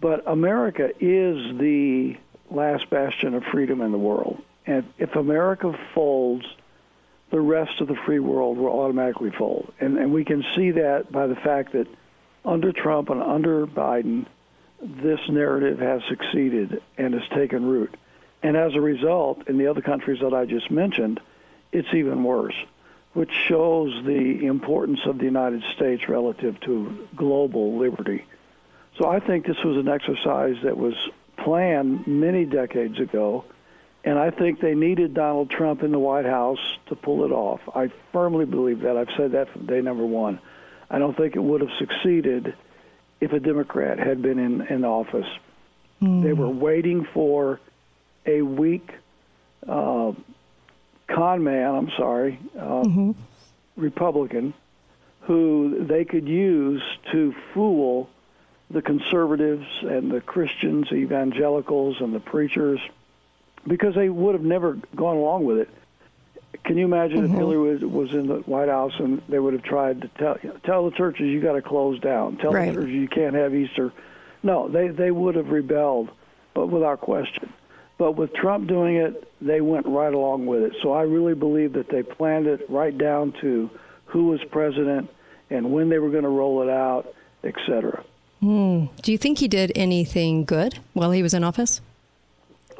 But 0.00 0.24
America 0.26 0.90
is 0.98 1.58
the 1.58 2.16
last 2.50 2.88
bastion 2.88 3.34
of 3.34 3.44
freedom 3.44 3.82
in 3.82 3.92
the 3.92 3.98
world, 3.98 4.42
and 4.66 4.84
if 4.98 5.16
America 5.16 5.78
folds, 5.94 6.46
the 7.30 7.40
rest 7.40 7.80
of 7.80 7.88
the 7.88 7.96
free 8.06 8.20
world 8.20 8.56
will 8.56 8.80
automatically 8.80 9.30
fold. 9.30 9.70
And 9.80 9.98
and 9.98 10.12
we 10.14 10.24
can 10.24 10.44
see 10.54 10.70
that 10.72 11.12
by 11.12 11.26
the 11.26 11.36
fact 11.36 11.72
that 11.72 11.88
under 12.44 12.72
Trump 12.72 13.10
and 13.10 13.22
under 13.22 13.66
Biden, 13.66 14.26
this 14.86 15.20
narrative 15.28 15.78
has 15.80 16.02
succeeded 16.08 16.82
and 16.96 17.14
has 17.14 17.28
taken 17.30 17.66
root. 17.66 17.94
And 18.42 18.56
as 18.56 18.74
a 18.74 18.80
result, 18.80 19.48
in 19.48 19.58
the 19.58 19.66
other 19.66 19.80
countries 19.80 20.20
that 20.20 20.32
I 20.32 20.44
just 20.44 20.70
mentioned, 20.70 21.20
it's 21.72 21.92
even 21.92 22.22
worse, 22.22 22.54
which 23.12 23.32
shows 23.32 24.04
the 24.04 24.46
importance 24.46 25.00
of 25.06 25.18
the 25.18 25.24
United 25.24 25.62
States 25.74 26.08
relative 26.08 26.60
to 26.60 27.08
global 27.16 27.78
liberty. 27.78 28.24
So 28.98 29.08
I 29.08 29.20
think 29.20 29.46
this 29.46 29.62
was 29.64 29.76
an 29.76 29.88
exercise 29.88 30.56
that 30.62 30.76
was 30.76 30.94
planned 31.36 32.06
many 32.06 32.44
decades 32.44 32.98
ago, 32.98 33.44
and 34.04 34.18
I 34.18 34.30
think 34.30 34.60
they 34.60 34.74
needed 34.74 35.14
Donald 35.14 35.50
Trump 35.50 35.82
in 35.82 35.90
the 35.90 35.98
White 35.98 36.24
House 36.24 36.60
to 36.86 36.94
pull 36.94 37.24
it 37.24 37.32
off. 37.32 37.60
I 37.74 37.90
firmly 38.12 38.44
believe 38.44 38.80
that. 38.80 38.96
I've 38.96 39.10
said 39.16 39.32
that 39.32 39.50
from 39.50 39.66
day 39.66 39.80
number 39.80 40.06
one. 40.06 40.38
I 40.88 40.98
don't 40.98 41.16
think 41.16 41.34
it 41.34 41.42
would 41.42 41.60
have 41.60 41.72
succeeded 41.78 42.54
if 43.20 43.32
a 43.32 43.40
Democrat 43.40 43.98
had 43.98 44.22
been 44.22 44.38
in, 44.38 44.62
in 44.68 44.84
office. 44.84 45.26
They 46.22 46.32
were 46.34 46.50
waiting 46.50 47.06
for 47.14 47.58
a 48.26 48.42
weak 48.42 48.90
uh, 49.66 50.12
con 51.08 51.42
man, 51.44 51.74
I'm 51.74 51.90
sorry, 51.96 52.38
uh, 52.58 52.84
Republican, 53.76 54.52
who 55.22 55.86
they 55.88 56.04
could 56.04 56.28
use 56.28 56.82
to 57.12 57.34
fool 57.54 58.10
the 58.70 58.82
conservatives 58.82 59.66
and 59.82 60.10
the 60.10 60.20
Christians, 60.20 60.88
evangelicals, 60.92 61.96
and 62.00 62.14
the 62.14 62.20
preachers, 62.20 62.80
because 63.66 63.94
they 63.94 64.08
would 64.08 64.34
have 64.34 64.44
never 64.44 64.78
gone 64.94 65.16
along 65.16 65.44
with 65.44 65.58
it. 65.58 65.68
Can 66.64 66.76
you 66.78 66.84
imagine 66.84 67.18
if 67.18 67.24
mm-hmm. 67.26 67.36
Hillary 67.36 67.74
was, 67.74 67.82
was 67.82 68.12
in 68.14 68.26
the 68.26 68.36
White 68.40 68.68
House 68.68 68.92
and 68.98 69.22
they 69.28 69.38
would 69.38 69.52
have 69.52 69.62
tried 69.62 70.02
to 70.02 70.08
tell 70.18 70.36
tell 70.64 70.88
the 70.90 70.96
churches 70.96 71.26
you 71.26 71.40
got 71.40 71.52
to 71.52 71.62
close 71.62 71.98
down, 72.00 72.36
tell 72.36 72.52
Right. 72.52 72.68
the 72.68 72.80
churches 72.80 72.94
you 72.94 73.08
can't 73.08 73.34
have 73.34 73.54
Easter? 73.54 73.92
No, 74.42 74.68
they 74.68 74.88
they 74.88 75.10
would 75.10 75.34
have 75.34 75.48
rebelled, 75.50 76.10
but 76.54 76.66
without 76.68 77.00
question. 77.00 77.52
But 77.98 78.12
with 78.12 78.34
Trump 78.34 78.68
doing 78.68 78.96
it, 78.96 79.26
they 79.40 79.60
went 79.62 79.86
right 79.86 80.12
along 80.12 80.46
with 80.46 80.62
it. 80.62 80.72
So 80.82 80.92
I 80.92 81.02
really 81.02 81.34
believe 81.34 81.72
that 81.74 81.88
they 81.88 82.02
planned 82.02 82.46
it 82.46 82.68
right 82.68 82.96
down 82.96 83.32
to 83.40 83.70
who 84.04 84.26
was 84.26 84.40
president 84.50 85.08
and 85.48 85.72
when 85.72 85.88
they 85.88 85.98
were 85.98 86.10
going 86.10 86.24
to 86.24 86.28
roll 86.28 86.62
it 86.62 86.68
out, 86.68 87.14
et 87.42 87.54
cetera. 87.66 88.04
Hmm. 88.40 88.86
Do 89.02 89.12
you 89.12 89.18
think 89.18 89.38
he 89.38 89.48
did 89.48 89.72
anything 89.74 90.44
good 90.44 90.78
while 90.92 91.10
he 91.10 91.22
was 91.22 91.32
in 91.32 91.42
office 91.42 91.80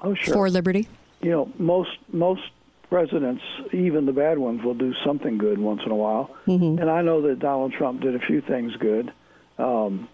Oh, 0.02 0.14
sure. 0.14 0.34
for 0.34 0.50
liberty? 0.50 0.86
you 1.22 1.30
know, 1.30 1.50
most 1.58 1.96
most 2.12 2.42
presidents, 2.88 3.42
even 3.72 4.06
the 4.06 4.12
bad 4.12 4.38
ones, 4.38 4.62
will 4.62 4.74
do 4.74 4.94
something 5.04 5.38
good 5.38 5.58
once 5.58 5.82
in 5.84 5.90
a 5.90 5.96
while. 5.96 6.30
Mm-hmm. 6.46 6.80
And 6.80 6.90
I 6.90 7.02
know 7.02 7.22
that 7.22 7.38
Donald 7.38 7.72
Trump 7.72 8.00
did 8.00 8.14
a 8.14 8.18
few 8.18 8.40
things 8.40 8.76
good. 8.76 9.12
Um, 9.58 10.08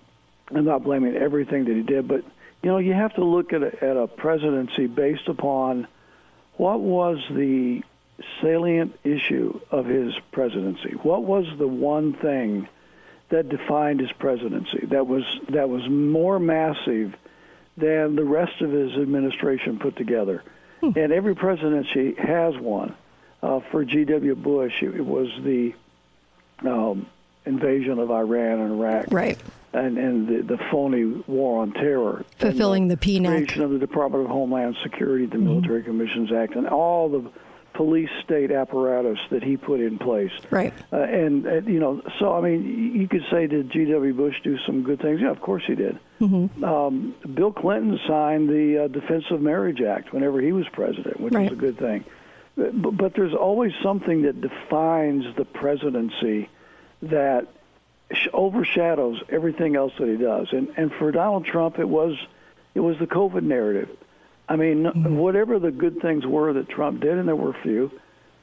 I'm 0.50 0.64
not 0.64 0.84
blaming 0.84 1.16
everything 1.16 1.64
that 1.64 1.74
he 1.74 1.82
did, 1.82 2.08
but 2.08 2.24
you 2.62 2.70
know, 2.70 2.78
you 2.78 2.92
have 2.92 3.14
to 3.14 3.24
look 3.24 3.52
at 3.52 3.62
a, 3.62 3.84
at 3.84 3.96
a 3.96 4.06
presidency 4.06 4.86
based 4.86 5.28
upon 5.28 5.88
what 6.56 6.80
was 6.80 7.18
the 7.30 7.82
salient 8.40 8.98
issue 9.02 9.58
of 9.70 9.86
his 9.86 10.14
presidency. 10.30 10.90
What 11.02 11.24
was 11.24 11.46
the 11.58 11.66
one 11.66 12.12
thing 12.12 12.68
that 13.32 13.48
defined 13.48 14.00
his 14.00 14.12
presidency 14.12 14.86
that 14.90 15.06
was 15.06 15.24
that 15.48 15.68
was 15.68 15.88
more 15.88 16.38
massive 16.38 17.14
than 17.78 18.14
the 18.14 18.24
rest 18.24 18.60
of 18.60 18.70
his 18.70 18.92
administration 18.92 19.78
put 19.78 19.96
together. 19.96 20.42
And 20.82 21.12
every 21.12 21.34
presidency 21.36 22.14
has 22.18 22.56
one. 22.58 22.94
Uh, 23.42 23.60
for 23.70 23.84
G.W. 23.84 24.34
Bush, 24.36 24.82
it 24.82 25.04
was 25.04 25.28
the 25.44 25.74
um, 26.68 27.06
invasion 27.46 27.98
of 27.98 28.10
Iran 28.10 28.60
and 28.60 28.72
Iraq, 28.72 29.06
Right. 29.10 29.38
and 29.72 29.96
and 29.98 30.28
the, 30.28 30.56
the 30.56 30.58
phony 30.70 31.04
war 31.26 31.62
on 31.62 31.72
terror, 31.72 32.24
Fulfilling 32.38 32.82
and 32.84 32.90
the 32.92 32.96
PNAC. 32.96 33.26
creation 33.26 33.62
of 33.62 33.70
the 33.70 33.78
Department 33.78 34.24
of 34.24 34.30
Homeland 34.30 34.76
Security, 34.82 35.26
the 35.26 35.38
Military 35.38 35.82
Commissions 35.82 36.30
Act, 36.32 36.54
and 36.54 36.68
all 36.68 37.08
the 37.08 37.30
police 37.74 38.10
state 38.24 38.50
apparatus 38.50 39.18
that 39.30 39.42
he 39.42 39.56
put 39.56 39.80
in 39.80 39.98
place. 39.98 40.30
Right. 40.50 40.72
Uh, 40.92 40.96
and, 41.02 41.46
uh, 41.46 41.54
you 41.62 41.80
know, 41.80 42.02
so 42.18 42.34
I 42.34 42.40
mean, 42.40 42.94
you 42.94 43.08
could 43.08 43.24
say 43.30 43.46
did 43.46 43.70
G.W. 43.70 44.12
Bush 44.14 44.36
do 44.44 44.58
some 44.66 44.82
good 44.82 45.00
things? 45.00 45.20
Yeah, 45.20 45.30
of 45.30 45.40
course 45.40 45.62
he 45.66 45.74
did. 45.74 45.98
Um, 46.20 47.14
Bill 47.34 47.52
Clinton 47.52 47.98
signed 48.06 48.48
the 48.48 48.84
uh, 48.84 48.88
Defense 48.88 49.24
of 49.30 49.40
Marriage 49.40 49.80
Act 49.80 50.12
whenever 50.12 50.40
he 50.40 50.52
was 50.52 50.68
president, 50.68 51.18
which 51.20 51.34
Right. 51.34 51.50
was 51.50 51.58
a 51.58 51.60
good 51.60 51.78
thing. 51.78 52.04
But, 52.56 52.96
but 52.96 53.14
there's 53.14 53.34
always 53.34 53.72
something 53.82 54.22
that 54.22 54.40
defines 54.40 55.24
the 55.36 55.44
presidency 55.44 56.48
that 57.02 57.48
sh- 58.12 58.28
overshadows 58.32 59.20
everything 59.30 59.74
else 59.74 59.92
that 59.98 60.08
he 60.08 60.16
does. 60.16 60.48
And 60.52 60.68
and 60.76 60.92
for 60.92 61.10
Donald 61.10 61.44
Trump, 61.46 61.78
it 61.78 61.88
was 61.88 62.14
it 62.74 62.80
was 62.80 62.98
the 62.98 63.06
COVID 63.06 63.42
narrative. 63.42 63.88
I 64.52 64.56
mean, 64.56 65.16
whatever 65.16 65.58
the 65.58 65.70
good 65.70 66.02
things 66.02 66.26
were 66.26 66.52
that 66.52 66.68
Trump 66.68 67.00
did, 67.00 67.16
and 67.16 67.26
there 67.26 67.34
were 67.34 67.54
few, 67.62 67.90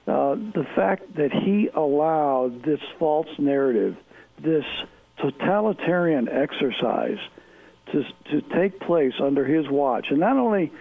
uh, 0.08 0.34
the 0.34 0.66
fact 0.76 1.16
that 1.18 1.32
he 1.32 1.70
allowed 1.72 2.64
this 2.64 2.80
false 2.98 3.28
narrative, 3.38 3.96
this 4.40 4.66
totalitarian 5.18 6.28
exercise, 6.28 7.20
to 7.92 8.04
to 8.32 8.42
take 8.42 8.80
place 8.80 9.14
under 9.22 9.46
his 9.46 9.70
watch, 9.70 10.08
and 10.10 10.20
not 10.20 10.36
only 10.38 10.72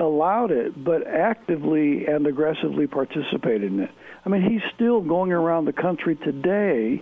allowed 0.00 0.50
it, 0.50 0.82
but 0.82 1.06
actively 1.06 2.06
and 2.06 2.26
aggressively 2.26 2.88
participated 2.88 3.70
in 3.72 3.78
it. 3.78 3.90
I 4.26 4.28
mean, 4.28 4.42
he's 4.42 4.62
still 4.74 5.00
going 5.00 5.30
around 5.30 5.66
the 5.66 5.72
country 5.72 6.16
today 6.16 7.00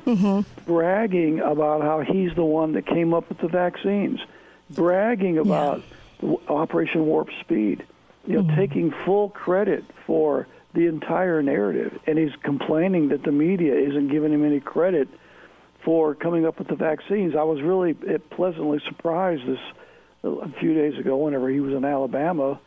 bragging 0.66 1.40
about 1.40 1.80
how 1.80 2.00
he's 2.00 2.34
the 2.34 2.44
one 2.44 2.72
that 2.72 2.86
came 2.86 3.14
up 3.14 3.30
with 3.30 3.38
the 3.38 3.48
vaccines, 3.48 4.20
bragging 4.68 5.38
about 5.38 5.80
w 5.80 5.84
Operation 6.48 7.06
Warp 7.06 7.28
Speed, 7.40 7.84
you 8.26 8.42
know, 8.42 8.56
taking 8.56 8.92
full 9.04 9.30
credit 9.30 9.84
for 10.06 10.46
the 10.74 10.86
entire 10.86 11.42
narrative, 11.42 11.98
and 12.06 12.18
he's 12.18 12.34
complaining 12.42 13.08
that 13.08 13.22
the 13.22 13.32
media 13.32 13.74
isn't 13.74 14.08
giving 14.08 14.32
him 14.32 14.44
any 14.44 14.60
credit 14.60 15.08
for 15.84 16.14
coming 16.14 16.44
up 16.46 16.58
with 16.58 16.68
the 16.68 16.74
vaccines. 16.74 17.34
I 17.34 17.44
was 17.44 17.62
really 17.62 17.96
eh, 18.08 18.18
pleasantly 18.30 18.80
surprised 18.86 19.46
this 19.46 19.60
a 20.24 20.48
few 20.60 20.74
days 20.74 20.98
ago 20.98 21.16
whenever 21.16 21.48
he 21.48 21.60
was 21.60 21.72
in 21.72 21.84
Alabama 21.84 22.60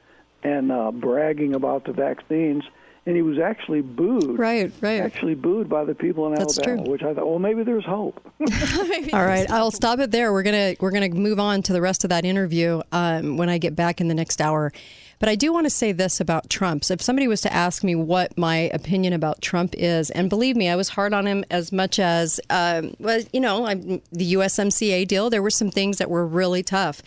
and 0.44 0.72
uh, 0.72 0.92
bragging 0.92 1.54
about 1.54 1.84
the 1.84 1.92
vaccines, 1.92 2.64
and 3.10 3.16
he 3.16 3.24
was 3.24 3.40
actually 3.40 3.82
booed. 3.82 4.38
Right, 4.38 4.72
right. 4.82 5.02
Actually 5.02 5.34
booed 5.34 5.68
by 5.68 5.84
the 5.84 5.96
people 5.96 6.28
in 6.28 6.36
That's 6.36 6.60
Alabama, 6.60 6.84
true. 6.84 6.92
which 6.92 7.02
I 7.02 7.16
thought, 7.16 7.28
well, 7.28 7.40
maybe 7.40 7.64
there's 7.64 7.84
hope. 7.84 8.22
All 9.14 9.26
right, 9.26 9.50
I'll 9.50 9.72
stop 9.72 9.98
it 9.98 10.12
there. 10.12 10.32
We're 10.32 10.44
gonna 10.44 10.76
we're 10.80 10.92
gonna 10.92 11.10
move 11.10 11.40
on 11.40 11.64
to 11.64 11.74
the 11.74 11.82
rest 11.82 12.04
of 12.04 12.12
that 12.12 12.24
interview 12.24 12.82
um, 12.92 13.36
when 13.36 13.50
I 13.50 13.58
get 13.58 13.76
back 13.76 14.00
in 14.00 14.10
the 14.10 14.14
next 14.14 14.40
hour. 14.40 14.72
But 15.18 15.28
I 15.28 15.34
do 15.34 15.52
want 15.52 15.66
to 15.66 15.72
say 15.72 15.92
this 15.92 16.22
about 16.22 16.52
Trump. 16.52 16.86
So 16.86 16.94
if 16.94 17.02
somebody 17.02 17.28
was 17.28 17.42
to 17.42 17.52
ask 17.52 17.84
me 17.84 17.96
what 17.96 18.38
my 18.38 18.70
opinion 18.72 19.14
about 19.14 19.42
Trump 19.42 19.74
is, 19.76 20.12
and 20.12 20.30
believe 20.30 20.56
me, 20.56 20.70
I 20.70 20.76
was 20.76 20.90
hard 20.90 21.12
on 21.12 21.26
him 21.26 21.44
as 21.50 21.72
much 21.72 21.98
as, 21.98 22.40
um, 22.52 22.94
well, 23.00 23.22
you 23.34 23.40
know, 23.40 23.66
I'm, 23.66 24.04
the 24.12 24.34
USMCA 24.34 25.08
deal. 25.08 25.32
There 25.32 25.42
were 25.42 25.50
some 25.50 25.72
things 25.72 25.98
that 25.98 26.12
were 26.12 26.28
really 26.28 26.62
tough, 26.62 27.02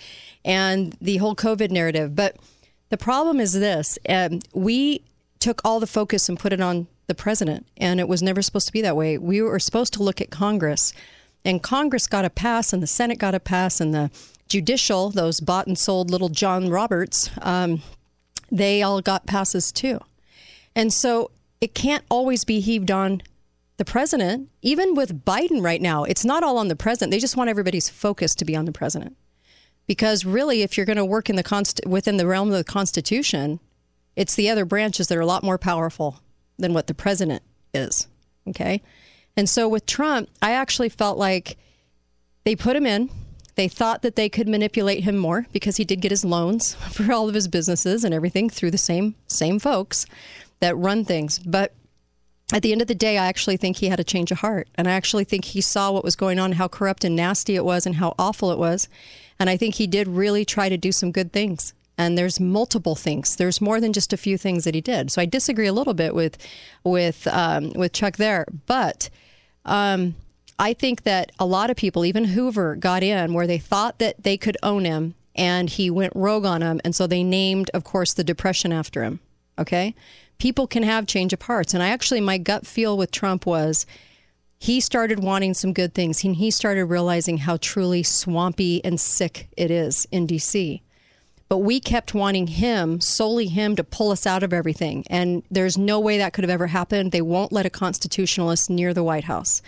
and 0.44 0.96
the 1.00 1.18
whole 1.18 1.36
COVID 1.36 1.70
narrative. 1.70 2.16
But 2.16 2.38
the 2.90 2.98
problem 2.98 3.38
is 3.38 3.52
this: 3.52 4.00
um, 4.08 4.40
we 4.52 5.02
took 5.42 5.60
all 5.64 5.80
the 5.80 5.86
focus 5.86 6.28
and 6.28 6.38
put 6.38 6.52
it 6.52 6.60
on 6.60 6.86
the 7.08 7.14
president, 7.14 7.66
and 7.76 7.98
it 7.98 8.08
was 8.08 8.22
never 8.22 8.40
supposed 8.42 8.66
to 8.68 8.72
be 8.72 8.80
that 8.82 8.96
way. 8.96 9.18
We 9.18 9.42
were 9.42 9.58
supposed 9.58 9.92
to 9.94 10.02
look 10.02 10.20
at 10.20 10.30
Congress, 10.30 10.92
and 11.44 11.62
Congress 11.62 12.06
got 12.06 12.24
a 12.24 12.30
pass, 12.30 12.72
and 12.72 12.82
the 12.82 12.86
Senate 12.86 13.18
got 13.18 13.34
a 13.34 13.40
pass, 13.40 13.80
and 13.80 13.92
the 13.92 14.10
judicial, 14.48 15.10
those 15.10 15.40
bought 15.40 15.66
and 15.66 15.76
sold 15.76 16.10
little 16.10 16.28
John 16.28 16.70
Roberts, 16.70 17.30
um, 17.40 17.82
they 18.50 18.82
all 18.82 19.00
got 19.00 19.26
passes 19.26 19.72
too. 19.72 19.98
And 20.76 20.92
so 20.92 21.30
it 21.60 21.74
can't 21.74 22.04
always 22.08 22.44
be 22.44 22.60
heaved 22.60 22.90
on 22.90 23.22
the 23.78 23.84
president. 23.84 24.48
Even 24.60 24.94
with 24.94 25.24
Biden 25.24 25.62
right 25.62 25.80
now, 25.82 26.04
it's 26.04 26.24
not 26.24 26.44
all 26.44 26.58
on 26.58 26.68
the 26.68 26.76
president. 26.76 27.10
They 27.10 27.18
just 27.18 27.36
want 27.36 27.50
everybody's 27.50 27.88
focus 27.88 28.34
to 28.36 28.44
be 28.44 28.54
on 28.54 28.66
the 28.66 28.72
president. 28.72 29.16
Because 29.86 30.24
really, 30.24 30.62
if 30.62 30.76
you're 30.76 30.86
going 30.86 30.96
to 30.96 31.04
work 31.04 31.28
in 31.28 31.36
the 31.36 31.42
const- 31.42 31.80
within 31.86 32.16
the 32.16 32.26
realm 32.26 32.48
of 32.48 32.56
the 32.56 32.62
Constitution, 32.64 33.58
it's 34.16 34.34
the 34.34 34.50
other 34.50 34.64
branches 34.64 35.08
that 35.08 35.18
are 35.18 35.22
a 35.22 35.26
lot 35.26 35.42
more 35.42 35.58
powerful 35.58 36.20
than 36.58 36.74
what 36.74 36.86
the 36.86 36.94
president 36.94 37.42
is. 37.74 38.06
Okay. 38.48 38.82
And 39.36 39.48
so 39.48 39.68
with 39.68 39.86
Trump, 39.86 40.28
I 40.40 40.52
actually 40.52 40.88
felt 40.88 41.16
like 41.16 41.56
they 42.44 42.56
put 42.56 42.76
him 42.76 42.86
in. 42.86 43.10
They 43.54 43.68
thought 43.68 44.02
that 44.02 44.16
they 44.16 44.28
could 44.28 44.48
manipulate 44.48 45.04
him 45.04 45.16
more 45.16 45.46
because 45.52 45.76
he 45.76 45.84
did 45.84 46.00
get 46.00 46.10
his 46.10 46.24
loans 46.24 46.74
for 46.90 47.12
all 47.12 47.28
of 47.28 47.34
his 47.34 47.48
businesses 47.48 48.04
and 48.04 48.14
everything 48.14 48.50
through 48.50 48.70
the 48.70 48.78
same 48.78 49.14
same 49.26 49.58
folks 49.58 50.06
that 50.60 50.76
run 50.76 51.04
things. 51.04 51.38
But 51.38 51.74
at 52.52 52.62
the 52.62 52.72
end 52.72 52.82
of 52.82 52.88
the 52.88 52.94
day, 52.94 53.16
I 53.16 53.26
actually 53.26 53.56
think 53.56 53.78
he 53.78 53.88
had 53.88 54.00
a 54.00 54.04
change 54.04 54.30
of 54.30 54.38
heart. 54.38 54.68
And 54.74 54.86
I 54.86 54.92
actually 54.92 55.24
think 55.24 55.46
he 55.46 55.60
saw 55.60 55.90
what 55.90 56.04
was 56.04 56.16
going 56.16 56.38
on, 56.38 56.52
how 56.52 56.68
corrupt 56.68 57.04
and 57.04 57.16
nasty 57.16 57.56
it 57.56 57.64
was, 57.64 57.86
and 57.86 57.96
how 57.96 58.14
awful 58.18 58.50
it 58.50 58.58
was. 58.58 58.88
And 59.38 59.48
I 59.48 59.56
think 59.56 59.76
he 59.76 59.86
did 59.86 60.06
really 60.06 60.44
try 60.44 60.68
to 60.68 60.76
do 60.76 60.92
some 60.92 61.12
good 61.12 61.32
things. 61.32 61.72
And 61.98 62.16
there's 62.16 62.40
multiple 62.40 62.94
things. 62.94 63.36
There's 63.36 63.60
more 63.60 63.80
than 63.80 63.92
just 63.92 64.12
a 64.12 64.16
few 64.16 64.38
things 64.38 64.64
that 64.64 64.74
he 64.74 64.80
did. 64.80 65.10
So 65.10 65.20
I 65.20 65.26
disagree 65.26 65.66
a 65.66 65.72
little 65.72 65.94
bit 65.94 66.14
with 66.14 66.38
with 66.84 67.26
um, 67.28 67.70
with 67.70 67.92
Chuck 67.92 68.16
there, 68.16 68.46
but 68.66 69.10
um, 69.64 70.14
I 70.58 70.72
think 70.72 71.02
that 71.02 71.32
a 71.38 71.46
lot 71.46 71.70
of 71.70 71.76
people, 71.76 72.04
even 72.04 72.24
Hoover, 72.24 72.76
got 72.76 73.02
in 73.02 73.34
where 73.34 73.46
they 73.46 73.58
thought 73.58 73.98
that 73.98 74.22
they 74.22 74.36
could 74.36 74.56
own 74.62 74.84
him, 74.84 75.14
and 75.34 75.68
he 75.68 75.90
went 75.90 76.12
rogue 76.16 76.44
on 76.44 76.60
them, 76.60 76.80
and 76.84 76.94
so 76.94 77.06
they 77.06 77.22
named, 77.22 77.70
of 77.74 77.84
course, 77.84 78.14
the 78.14 78.24
depression 78.24 78.72
after 78.72 79.02
him. 79.02 79.20
Okay, 79.58 79.94
people 80.38 80.66
can 80.66 80.82
have 80.82 81.06
change 81.06 81.32
of 81.32 81.42
hearts, 81.42 81.74
and 81.74 81.82
I 81.82 81.88
actually 81.88 82.20
my 82.20 82.38
gut 82.38 82.66
feel 82.66 82.96
with 82.96 83.10
Trump 83.10 83.44
was 83.44 83.86
he 84.58 84.80
started 84.80 85.18
wanting 85.18 85.54
some 85.54 85.72
good 85.72 85.94
things, 85.94 86.24
and 86.24 86.36
he 86.36 86.50
started 86.50 86.86
realizing 86.86 87.38
how 87.38 87.58
truly 87.58 88.02
swampy 88.02 88.84
and 88.84 88.98
sick 89.00 89.48
it 89.56 89.70
is 89.70 90.06
in 90.10 90.26
D.C 90.26 90.82
but 91.52 91.58
we 91.58 91.80
kept 91.80 92.14
wanting 92.14 92.46
him, 92.46 92.98
solely 92.98 93.46
him, 93.46 93.76
to 93.76 93.84
pull 93.84 94.10
us 94.10 94.26
out 94.26 94.42
of 94.42 94.54
everything. 94.54 95.04
And 95.10 95.42
there's 95.50 95.76
no 95.76 96.00
way 96.00 96.16
that 96.16 96.32
could 96.32 96.44
have 96.44 96.50
ever 96.50 96.68
happened. 96.68 97.12
They 97.12 97.20
won't 97.20 97.52
let 97.52 97.66
a 97.66 97.68
constitutionalist 97.68 98.70
near 98.70 98.94
the 98.94 99.04
White 99.04 99.24
House. 99.24 99.60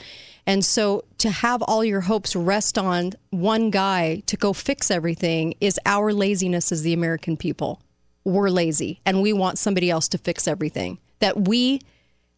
And 0.46 0.64
so 0.64 1.04
to 1.18 1.28
have 1.28 1.60
all 1.60 1.84
your 1.84 2.00
hopes 2.00 2.34
rest 2.34 2.78
on 2.78 3.12
one 3.28 3.68
guy 3.68 4.22
to 4.24 4.36
go 4.38 4.54
fix 4.54 4.90
everything 4.90 5.56
is 5.60 5.78
our 5.84 6.14
laziness 6.14 6.72
as 6.72 6.84
the 6.84 6.94
American 6.94 7.36
people. 7.36 7.82
We're 8.24 8.48
lazy 8.48 9.02
and 9.04 9.20
we 9.20 9.34
want 9.34 9.58
somebody 9.58 9.90
else 9.90 10.08
to 10.08 10.16
fix 10.16 10.48
everything 10.48 10.96
that 11.18 11.46
we 11.46 11.82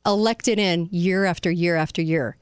elected 0.04 0.58
in 0.58 0.88
year 0.90 1.24
after 1.24 1.52
year 1.52 1.76
after 1.76 2.02
year 2.02 2.36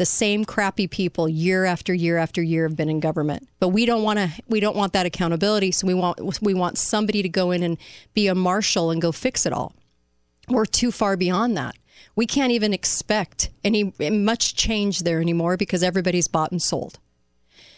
the 0.00 0.06
same 0.06 0.46
crappy 0.46 0.86
people 0.86 1.28
year 1.28 1.66
after 1.66 1.92
year 1.92 2.16
after 2.16 2.40
year 2.40 2.66
have 2.66 2.74
been 2.74 2.88
in 2.88 3.00
government. 3.00 3.46
But 3.58 3.68
we 3.68 3.84
don't 3.84 4.02
want 4.02 4.18
to 4.18 4.30
we 4.48 4.58
don't 4.58 4.74
want 4.74 4.94
that 4.94 5.04
accountability, 5.04 5.72
so 5.72 5.86
we 5.86 5.92
want 5.92 6.40
we 6.40 6.54
want 6.54 6.78
somebody 6.78 7.20
to 7.20 7.28
go 7.28 7.50
in 7.50 7.62
and 7.62 7.76
be 8.14 8.26
a 8.26 8.34
marshal 8.34 8.90
and 8.90 9.02
go 9.02 9.12
fix 9.12 9.44
it 9.44 9.52
all. 9.52 9.74
We're 10.48 10.64
too 10.64 10.90
far 10.90 11.18
beyond 11.18 11.54
that. 11.58 11.76
We 12.16 12.26
can't 12.26 12.50
even 12.50 12.72
expect 12.72 13.50
any 13.62 13.92
much 14.10 14.54
change 14.54 15.00
there 15.00 15.20
anymore 15.20 15.58
because 15.58 15.82
everybody's 15.82 16.28
bought 16.28 16.50
and 16.50 16.62
sold. 16.62 16.98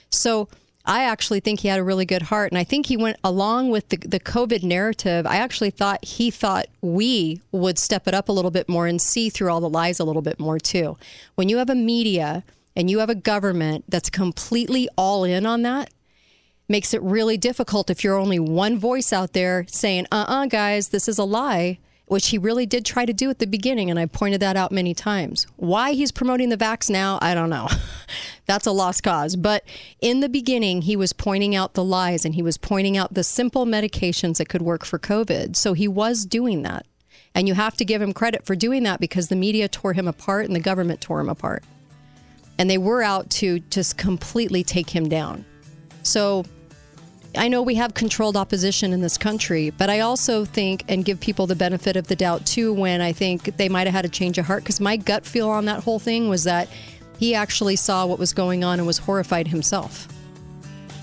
So 0.09 0.49
I 0.85 1.05
actually 1.05 1.41
think 1.41 1.61
he 1.61 1.69
had 1.69 1.79
a 1.79 1.85
really 1.85 2.05
good 2.05 2.23
heart. 2.23 2.51
And 2.51 2.59
I 2.59 2.65
think 2.65 2.87
he 2.87 2.97
went 2.97 3.17
along 3.23 3.71
with 3.71 3.89
the, 3.91 3.97
the 3.97 4.21
COVID 4.21 4.63
narrative. 4.63 5.27
I 5.27 5.37
actually 5.37 5.71
thought 5.71 6.05
he 6.05 6.31
thought 6.31 6.67
we 6.81 7.41
would 7.53 7.79
step 7.79 8.09
it 8.09 8.15
up 8.15 8.29
a 8.29 8.33
little 8.33 8.51
bit 8.51 8.69
more 8.69 8.87
and 8.87 9.01
see 9.01 9.31
through 9.31 9.51
all 9.51 9.61
the 9.61 9.69
lies 9.69 10.01
a 10.01 10.05
little 10.05 10.23
bit 10.23 10.41
more, 10.41 10.59
too. 10.59 10.97
When 11.37 11.49
you 11.49 11.59
have 11.59 11.71
a 11.71 11.75
media 11.75 12.43
and 12.75 12.91
you 12.91 12.99
have 12.99 13.11
a 13.11 13.15
government 13.15 13.85
that's 13.89 14.11
completely 14.11 14.89
all 14.97 15.25
in 15.25 15.47
on 15.47 15.63
that, 15.63 15.91
makes 16.69 16.95
it 16.95 17.03
really 17.03 17.37
difficult 17.37 17.91
if 17.91 18.03
you're 18.03 18.17
only 18.17 18.39
one 18.39 18.79
voice 18.79 19.13
out 19.13 19.35
there 19.35 19.67
saying, 19.69 20.07
uh 20.11 20.25
uh 20.27 20.47
guys, 20.47 20.89
this 20.89 21.07
is 21.07 21.19
a 21.19 21.25
lie 21.25 21.79
which 22.13 22.29
he 22.29 22.37
really 22.37 22.67
did 22.67 22.85
try 22.85 23.07
to 23.07 23.13
do 23.15 23.31
at 23.31 23.39
the 23.39 23.47
beginning, 23.47 23.89
and 23.89 23.99
I 23.99 24.05
pointed 24.05 24.41
that 24.43 24.55
out 24.55 24.71
many 24.71 24.93
times. 24.93 25.47
Why 25.57 25.93
he's 25.93 26.13
promoting 26.13 26.51
the 26.51 26.59
vax 26.59 26.91
now, 26.91 27.19
I 27.23 27.33
don't 27.33 27.49
know. 27.49 27.71
That's 28.45 28.67
a 28.67 28.71
lost 28.71 29.03
cause. 29.03 29.35
But 29.35 29.65
in 30.03 30.21
the 30.21 30.29
beginning, 30.29 30.83
he 30.83 30.95
was 30.95 31.15
pointing 31.15 31.57
out 31.57 31.73
the 31.73 31.83
lies 31.83 32.27
and 32.27 32.35
he 32.35 32.43
was 32.43 32.59
pointing 32.59 32.99
out 32.99 33.15
the 33.15 33.25
simple 33.25 33.65
medications 33.65 34.37
that 34.37 34.51
could 34.51 34.61
work 34.61 34.85
for 34.85 34.99
COVID. 34.99 35.57
So 35.57 35.73
he 35.73 35.89
was 35.89 36.27
doing 36.27 36.61
that. 36.65 36.85
And 37.35 37.49
you 37.49 37.55
have 37.55 37.79
to 37.79 37.85
give 37.87 38.03
him 38.03 38.13
credit 38.13 38.45
for 38.45 38.55
doing 38.55 38.83
that 38.83 39.01
because 39.01 39.29
the 39.29 39.37
media 39.37 39.67
tore 39.67 39.95
him 39.95 40.07
apart 40.07 40.45
and 40.45 40.55
the 40.55 40.61
government 40.61 41.01
tore 41.01 41.21
him 41.21 41.31
apart. 41.31 41.65
And 42.59 42.69
they 42.69 42.77
were 42.77 43.03
out 43.03 43.31
to 43.31 43.61
just 43.61 43.97
completely 43.97 44.63
take 44.63 44.91
him 44.91 45.09
down. 45.09 45.47
So 46.03 46.45
I 47.35 47.49
know 47.49 47.63
we 47.63 47.77
have 47.77 47.95
controlled 47.95 48.37
opposition 48.37 48.93
in 48.93 49.01
this 49.01 49.17
country, 49.17 49.71
but 49.71 49.89
I 49.89 50.01
also 50.01 50.45
think 50.45 50.85
and 50.89 51.05
give 51.05 51.19
people 51.19 51.47
the 51.47 51.57
benefit 51.57 51.97
of 51.97 52.09
the 52.09 52.17
doubt 52.17 52.45
too 52.45 52.75
when 52.75 53.01
I 53.01 53.13
think 53.13 53.57
they 53.57 53.69
might 53.71 53.87
have 53.87 53.95
had 53.95 54.05
a 54.05 54.09
change 54.09 54.37
of 54.37 54.45
heart 54.47 54.63
because 54.65 54.81
my 54.81 54.97
gut 54.97 55.25
feel 55.25 55.49
on 55.49 55.65
that 55.65 55.83
whole 55.83 55.99
thing 55.99 56.29
was 56.29 56.45
that 56.45 56.69
he 57.19 57.35
actually 57.35 57.77
saw 57.77 58.05
what 58.05 58.19
was 58.19 58.35
going 58.35 58.65
on 58.65 58.79
and 58.79 58.87
was 58.87 58.99
horrified 58.99 59.49
himself. 59.49 60.09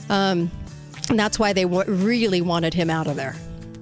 Um, 0.09 0.51
and 1.09 1.17
that's 1.17 1.39
why 1.39 1.53
they 1.53 1.63
w- 1.63 1.89
really 1.89 2.41
wanted 2.41 2.73
him 2.73 2.89
out 2.89 3.07
of 3.07 3.15
there. 3.15 3.35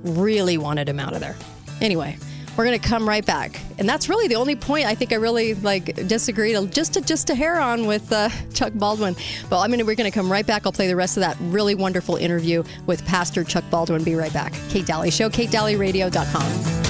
Really 0.04 0.58
wanted 0.58 0.88
him 0.88 1.00
out 1.00 1.14
of 1.14 1.20
there. 1.20 1.36
Anyway, 1.82 2.18
we're 2.58 2.66
going 2.66 2.80
to 2.80 2.88
come 2.88 3.08
right 3.08 3.26
back, 3.26 3.60
and 3.78 3.88
that's 3.88 4.10
really 4.10 4.28
the 4.28 4.36
only 4.36 4.56
point 4.56 4.86
I 4.88 4.96
think 4.96 5.14
I 5.14 5.16
really 5.16 5.54
like 5.54 5.96
disagreed 6.08 6.72
just 6.72 6.96
to, 6.96 7.02
just 7.02 7.30
a 7.30 7.36
hair 7.36 7.60
on 7.60 7.86
with 7.86 8.12
uh, 8.12 8.30
Chuck 8.54 8.74
Baldwin. 8.74 9.16
But 9.50 9.60
I 9.60 9.68
mean, 9.68 9.86
we're 9.86 9.96
going 9.96 10.10
to 10.10 10.16
come 10.16 10.32
right 10.32 10.46
back. 10.46 10.66
I'll 10.66 10.72
play 10.72 10.88
the 10.88 10.96
rest 10.96 11.18
of 11.18 11.22
that 11.22 11.38
really 11.40 11.76
wonderful 11.76 12.16
interview 12.16 12.64
with 12.86 13.06
Pastor 13.06 13.44
Chuck 13.44 13.64
Baldwin. 13.70 14.04
Be 14.04 14.16
right 14.16 14.34
back. 14.34 14.54
Kate 14.70 14.86
Dalley 14.86 15.12
Show, 15.12 15.30
KateDalleyRadio.com. 15.30 16.88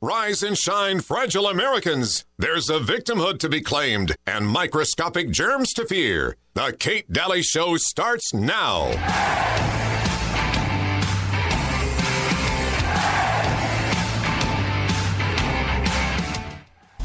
Rise 0.00 0.44
and 0.44 0.56
shine, 0.56 1.00
fragile 1.00 1.48
Americans. 1.48 2.24
There's 2.38 2.70
a 2.70 2.78
victimhood 2.78 3.40
to 3.40 3.48
be 3.48 3.60
claimed 3.60 4.14
and 4.26 4.46
microscopic 4.46 5.30
germs 5.30 5.72
to 5.72 5.86
fear. 5.86 6.36
The 6.54 6.76
Kate 6.78 7.12
Dalley 7.12 7.42
Show 7.42 7.76
starts 7.78 8.32
now. 8.32 9.47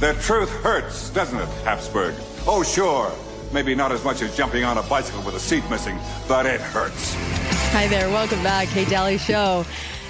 The 0.04 0.14
truth 0.16 0.50
hurts, 0.62 1.12
doesn't 1.12 1.40
it, 1.40 1.48
Habsburg? 1.64 2.14
Oh, 2.46 2.62
sure. 2.62 3.10
Maybe 3.54 3.74
not 3.74 3.94
as 3.94 4.04
much 4.04 4.22
as 4.22 4.36
jumping 4.36 4.66
on 4.66 4.78
a 4.78 4.84
bicycle 4.84 5.22
with 5.22 5.34
a 5.34 5.40
seat 5.40 5.64
missing, 5.70 5.98
but 6.28 6.46
it 6.46 6.60
hurts. 6.60 7.16
Hi 7.72 7.88
there. 7.88 8.10
Welcome 8.10 8.44
back. 8.44 8.68
Kate 8.68 8.90
Dalley 8.90 9.18
Show. 9.18 9.66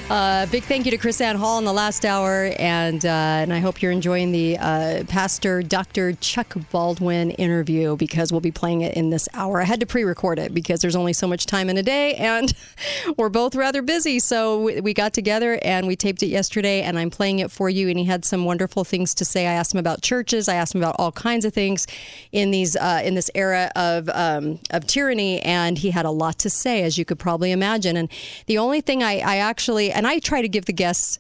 Uh, 0.10 0.46
big 0.48 0.64
thank 0.64 0.86
you 0.86 0.92
to 0.92 0.98
KrisAnne 0.98 1.38
Hall 1.38 1.58
in 1.58 1.64
the 1.64 1.72
last 1.72 2.04
hour, 2.04 2.52
and 2.60 3.06
uh, 3.06 3.08
and 3.08 3.54
I 3.54 3.60
hope 3.60 3.82
you're 3.82 3.92
enjoying 3.92 4.34
the 4.34 4.58
uh, 4.58 5.04
Pastor 5.08 5.64
Dr. 5.64 6.12
Chuck 6.14 6.54
Baldwin 6.72 7.32
interview 7.32 7.96
because 7.96 8.30
we'll 8.30 8.42
be 8.42 8.52
playing 8.52 8.82
it 8.82 8.96
in 8.96 9.12
this 9.12 9.30
hour. 9.34 9.62
I 9.62 9.64
had 9.64 9.80
to 9.80 9.86
pre-record 9.86 10.40
it 10.40 10.54
because 10.54 10.82
there's 10.82 10.98
only 10.98 11.14
so 11.14 11.26
much 11.26 11.46
time 11.46 11.70
in 11.70 11.78
a 11.78 11.84
day, 11.84 12.16
and 12.16 12.54
we're 13.18 13.30
both 13.30 13.56
rather 13.56 13.82
busy. 13.82 14.20
So 14.20 14.64
we, 14.64 14.82
we 14.82 14.94
got 14.94 15.14
together 15.14 15.58
and 15.64 15.88
we 15.88 15.96
taped 15.96 16.22
it 16.22 16.28
yesterday, 16.28 16.82
and 16.82 17.00
I'm 17.00 17.10
playing 17.10 17.40
it 17.40 17.50
for 17.50 17.70
you. 17.70 17.88
And 17.88 17.98
he 17.98 18.04
had 18.06 18.26
some 18.26 18.44
wonderful 18.44 18.84
things 18.84 19.16
to 19.16 19.26
say. 19.26 19.48
I 19.48 19.54
asked 19.54 19.74
him 19.74 19.80
about 19.80 20.02
churches. 20.02 20.50
I 20.50 20.56
asked 20.56 20.76
him 20.76 20.82
about 20.82 20.98
all 21.00 21.14
kinds 21.14 21.46
of 21.46 21.54
things 21.54 21.88
in 22.34 22.52
these 22.52 22.76
uh, 22.76 23.02
in 23.06 23.16
this 23.16 23.32
era 23.36 23.72
of 23.78 24.10
um, 24.10 24.60
of 24.72 24.86
tyranny, 24.86 25.42
and 25.44 25.78
he 25.78 25.92
had 25.92 26.06
a 26.06 26.12
lot 26.12 26.40
to 26.40 26.50
say, 26.50 26.84
as 26.84 26.98
you 26.98 27.06
could 27.06 27.20
probably 27.20 27.54
imagine. 27.54 27.96
And 27.96 28.10
the 28.48 28.58
only 28.58 28.82
thing 28.82 29.02
I, 29.02 29.20
I 29.20 29.38
actually 29.38 29.93
and 29.94 30.08
I 30.08 30.20
try 30.20 30.42
to 30.42 30.50
give 30.50 30.66
the 30.66 30.74
guests 30.74 31.20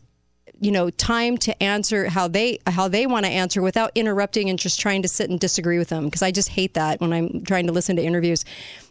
you 0.59 0.71
know 0.71 0.89
time 0.89 1.37
to 1.37 1.63
answer 1.63 2.07
how 2.07 2.27
they 2.27 2.59
how 2.67 2.87
they 2.87 3.05
want 3.05 3.25
to 3.25 3.31
answer 3.31 3.61
without 3.61 3.91
interrupting 3.95 4.49
and 4.49 4.57
just 4.57 4.79
trying 4.79 5.01
to 5.01 5.07
sit 5.07 5.29
and 5.29 5.39
disagree 5.39 5.77
with 5.77 5.89
them 5.89 6.05
because 6.05 6.21
I 6.21 6.31
just 6.31 6.49
hate 6.49 6.73
that 6.75 7.01
when 7.01 7.11
I'm 7.11 7.43
trying 7.43 7.67
to 7.67 7.73
listen 7.73 7.95
to 7.97 8.03
interviews. 8.03 8.45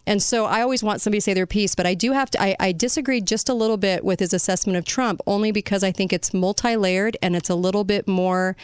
And 0.07 0.23
so 0.23 0.45
I 0.45 0.61
always 0.61 0.83
want 0.83 1.01
somebody 1.01 1.19
to 1.19 1.23
say 1.23 1.35
their 1.35 1.47
piece, 1.47 1.75
but 1.75 1.87
I 1.87 1.95
do 1.95 2.13
have 2.13 2.31
to 2.33 2.43
I, 2.43 2.57
I 2.61 2.73
disagree 2.73 3.21
just 3.21 3.49
a 3.49 3.55
little 3.55 3.77
bit 3.77 4.05
with 4.05 4.21
his 4.21 4.35
assessment 4.35 4.77
of 4.77 4.85
Trump 4.85 5.21
only 5.27 5.53
because 5.53 5.83
I 5.83 5.93
think 5.93 6.13
it's 6.13 6.35
multi-layered 6.35 7.17
and 7.23 7.35
it's 7.35 7.51
a 7.51 7.55
little 7.55 7.85
bit 7.85 8.07
more 8.07 8.57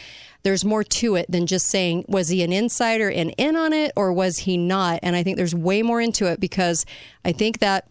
there's 0.43 0.63
more 0.63 0.83
to 0.83 1.15
it 1.15 1.29
than 1.29 1.47
just 1.47 1.67
saying 1.67 2.05
was 2.07 2.29
he 2.29 2.43
an 2.43 2.53
insider 2.53 3.09
and 3.09 3.33
in 3.37 3.55
on 3.55 3.73
it 3.73 3.91
or 3.95 4.13
was 4.13 4.39
he 4.39 4.57
not? 4.57 4.99
And 5.01 5.15
I 5.15 5.23
think 5.23 5.37
there's 5.37 5.55
way 5.55 5.81
more 5.81 5.99
into 5.99 6.27
it 6.27 6.39
because 6.39 6.85
I 7.25 7.31
think 7.31 7.59
that 7.59 7.87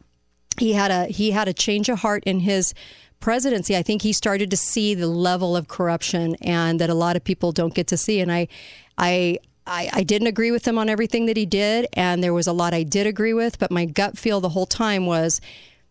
he 0.59 0.75
had 0.75 0.91
a 0.91 1.07
he 1.07 1.31
had 1.33 1.49
a 1.49 1.53
change 1.53 1.89
of 1.89 2.01
heart 2.01 2.23
in 2.25 2.41
his 2.41 2.75
presidency, 3.21 3.77
I 3.77 3.83
think 3.83 4.03
he 4.03 4.13
started 4.13 4.51
to 4.51 4.57
see 4.57 4.95
the 4.95 5.07
level 5.07 5.57
of 5.57 5.69
corruption 5.69 6.37
and 6.37 6.81
that 6.81 6.91
a 6.91 6.95
lot 6.95 7.17
of 7.17 7.25
people 7.25 7.53
don't 7.53 7.75
get 7.75 7.87
to 7.89 7.97
see. 7.97 8.21
And 8.21 8.31
I, 8.31 8.49
I, 8.97 9.39
I, 9.67 9.91
I, 9.93 10.03
didn't 10.03 10.29
agree 10.29 10.51
with 10.51 10.67
him 10.67 10.79
on 10.79 10.89
everything 10.89 11.27
that 11.27 11.37
he 11.37 11.45
did, 11.45 11.87
and 11.93 12.25
there 12.25 12.33
was 12.33 12.47
a 12.47 12.53
lot 12.53 12.73
I 12.73 12.85
did 12.85 13.07
agree 13.07 13.35
with, 13.35 13.59
but 13.59 13.71
my 13.71 13.85
gut 13.85 14.17
feel 14.17 14.41
the 14.41 14.49
whole 14.51 14.67
time 14.67 15.05
was 15.05 15.41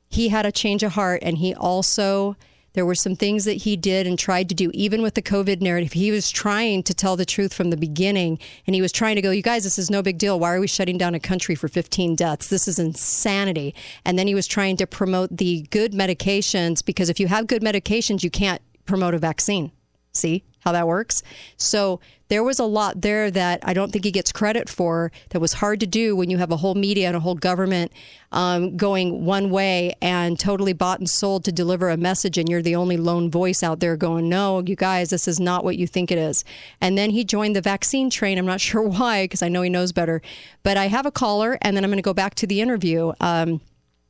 he 0.10 0.30
had 0.30 0.46
a 0.46 0.52
change 0.52 0.82
of 0.82 0.94
heart, 0.94 1.22
and 1.22 1.38
he 1.38 1.54
also 1.54 2.36
there 2.78 2.86
were 2.86 2.94
some 2.94 3.16
things 3.16 3.46
that 3.46 3.64
he 3.64 3.76
did 3.76 4.06
and 4.06 4.20
tried 4.20 4.48
to 4.50 4.54
do, 4.54 4.70
even 4.72 5.02
with 5.02 5.16
the 5.16 5.22
COVID 5.24 5.62
narrative. 5.62 5.94
He 5.94 6.12
was 6.12 6.30
trying 6.30 6.84
to 6.84 6.94
tell 6.94 7.16
the 7.16 7.26
truth 7.26 7.52
from 7.52 7.72
the 7.72 7.76
beginning, 7.76 8.38
and 8.68 8.76
he 8.76 8.84
was 8.84 8.92
trying 8.92 9.16
to 9.16 9.22
go, 9.24 9.32
You 9.32 9.42
guys, 9.42 9.64
this 9.64 9.80
is 9.80 9.90
no 9.90 10.04
big 10.04 10.20
deal. 10.20 10.40
Why 10.40 10.54
are 10.54 10.60
we 10.60 10.68
shutting 10.68 10.96
down 10.96 11.16
a 11.16 11.20
country 11.20 11.56
for 11.56 11.68
15 11.68 12.16
deaths? 12.16 12.50
This 12.50 12.68
is 12.68 12.78
insanity. 12.78 13.74
And 14.06 14.20
then 14.20 14.28
he 14.28 14.36
was 14.36 14.46
trying 14.46 14.78
to 14.78 14.86
promote 14.86 15.36
the 15.36 15.66
good 15.72 15.94
medications 15.94 16.86
because 16.86 17.10
if 17.10 17.20
you 17.20 17.26
have 17.26 17.48
good 17.48 17.64
medications, 17.64 18.22
you 18.22 18.30
can't 18.30 18.62
promote 18.86 19.16
a 19.16 19.18
vaccine. 19.18 19.72
See? 20.14 20.44
How 20.60 20.72
that 20.72 20.88
works. 20.88 21.24
So 21.58 22.00
there 22.30 22.44
was 22.44 22.60
a 22.60 22.66
lot 22.66 23.02
there 23.02 23.32
that 23.32 23.62
I 23.64 23.74
don't 23.74 23.92
think 23.92 24.04
he 24.04 24.12
gets 24.12 24.32
credit 24.32 24.68
for 24.68 25.12
that 25.30 25.40
was 25.40 25.54
hard 25.54 25.80
to 25.80 25.88
do 25.88 26.16
when 26.16 26.30
you 26.30 26.38
have 26.38 26.52
a 26.52 26.58
whole 26.58 26.76
media 26.76 27.08
and 27.08 27.16
a 27.16 27.22
whole 27.22 27.36
government 27.36 27.92
um, 28.32 28.76
going 28.76 29.24
one 29.24 29.50
way 29.50 29.94
and 30.02 30.38
totally 30.38 30.74
bought 30.74 31.00
and 31.00 31.10
sold 31.10 31.46
to 31.46 31.52
deliver 31.52 31.90
a 31.90 31.98
message, 31.98 32.38
and 32.38 32.50
you're 32.50 32.62
the 32.62 32.76
only 32.76 32.98
lone 32.98 33.32
voice 33.32 33.64
out 33.64 33.80
there 33.80 33.96
going, 33.96 34.28
no, 34.28 34.62
you 34.66 34.76
guys, 34.76 35.10
this 35.10 35.28
is 35.28 35.40
not 35.40 35.64
what 35.64 35.78
you 35.78 35.88
think 35.88 36.12
it 36.12 36.18
is. 36.18 36.44
And 36.82 36.98
then 36.98 37.12
he 37.12 37.24
joined 37.24 37.56
the 37.56 37.62
vaccine 37.62 38.10
train. 38.10 38.38
I'm 38.38 38.46
not 38.46 38.62
sure 38.70 38.84
why, 38.84 39.24
because 39.24 39.42
I 39.42 39.48
know 39.48 39.62
he 39.62 39.70
knows 39.70 39.92
better. 39.92 40.22
But 40.64 40.76
I 40.76 40.88
have 40.88 41.06
a 41.06 41.12
caller, 41.12 41.58
and 41.62 41.78
then 41.78 41.84
I'm 41.84 41.90
going 41.90 41.98
to 41.98 42.04
go 42.04 42.14
back 42.14 42.36
to 42.36 42.48
the 42.48 42.60
interview. 42.60 43.14
Um, 43.22 43.62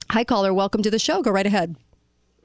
hi, 0.10 0.24
caller. 0.24 0.54
Welcome 0.54 0.82
to 0.82 0.90
the 0.90 1.00
show. 1.00 1.22
Go 1.22 1.32
right 1.32 1.46
ahead. 1.46 1.76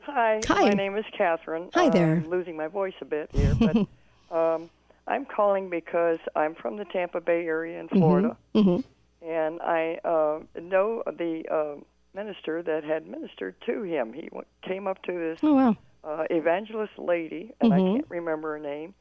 Hi. 0.07 0.45
Hi. 0.49 0.62
My 0.62 0.75
name 0.75 0.97
is 0.97 1.05
Catherine. 1.17 1.71
Hi 1.75 1.88
there. 1.88 2.17
I'm 2.17 2.29
losing 2.29 2.57
my 2.57 2.67
voice 2.69 2.95
a 3.01 3.05
bit 3.05 3.31
here, 3.33 3.55
but 3.55 3.77
um, 4.37 4.71
I'm 5.07 5.25
calling 5.25 5.71
because 5.71 6.19
I'm 6.35 6.55
from 6.55 6.77
the 6.77 6.85
Tampa 6.87 7.21
Bay 7.21 7.47
area 7.47 7.79
in 7.81 7.88
Florida, 7.88 8.37
Mhm. 8.55 8.83
and 9.21 9.61
I 9.62 9.99
uh, 10.05 10.41
know 10.61 11.03
the 11.07 11.43
uh, 11.51 11.81
minister 12.15 12.62
that 12.62 12.85
had 12.85 13.07
ministered 13.07 13.55
to 13.67 13.83
him. 13.83 14.12
He 14.12 14.23
w- 14.29 14.45
came 14.62 14.87
up 14.87 15.03
to 15.05 15.12
this 15.12 15.38
Oh, 15.43 15.55
wow. 15.55 15.77
uh, 16.05 16.25
evangelist 16.31 16.99
lady, 16.99 17.53
and 17.61 17.73
I 17.73 17.79
Mhm. 17.79 17.93
can't 17.95 18.11
remember 18.11 18.53
her 18.53 18.59
name. 18.59 18.95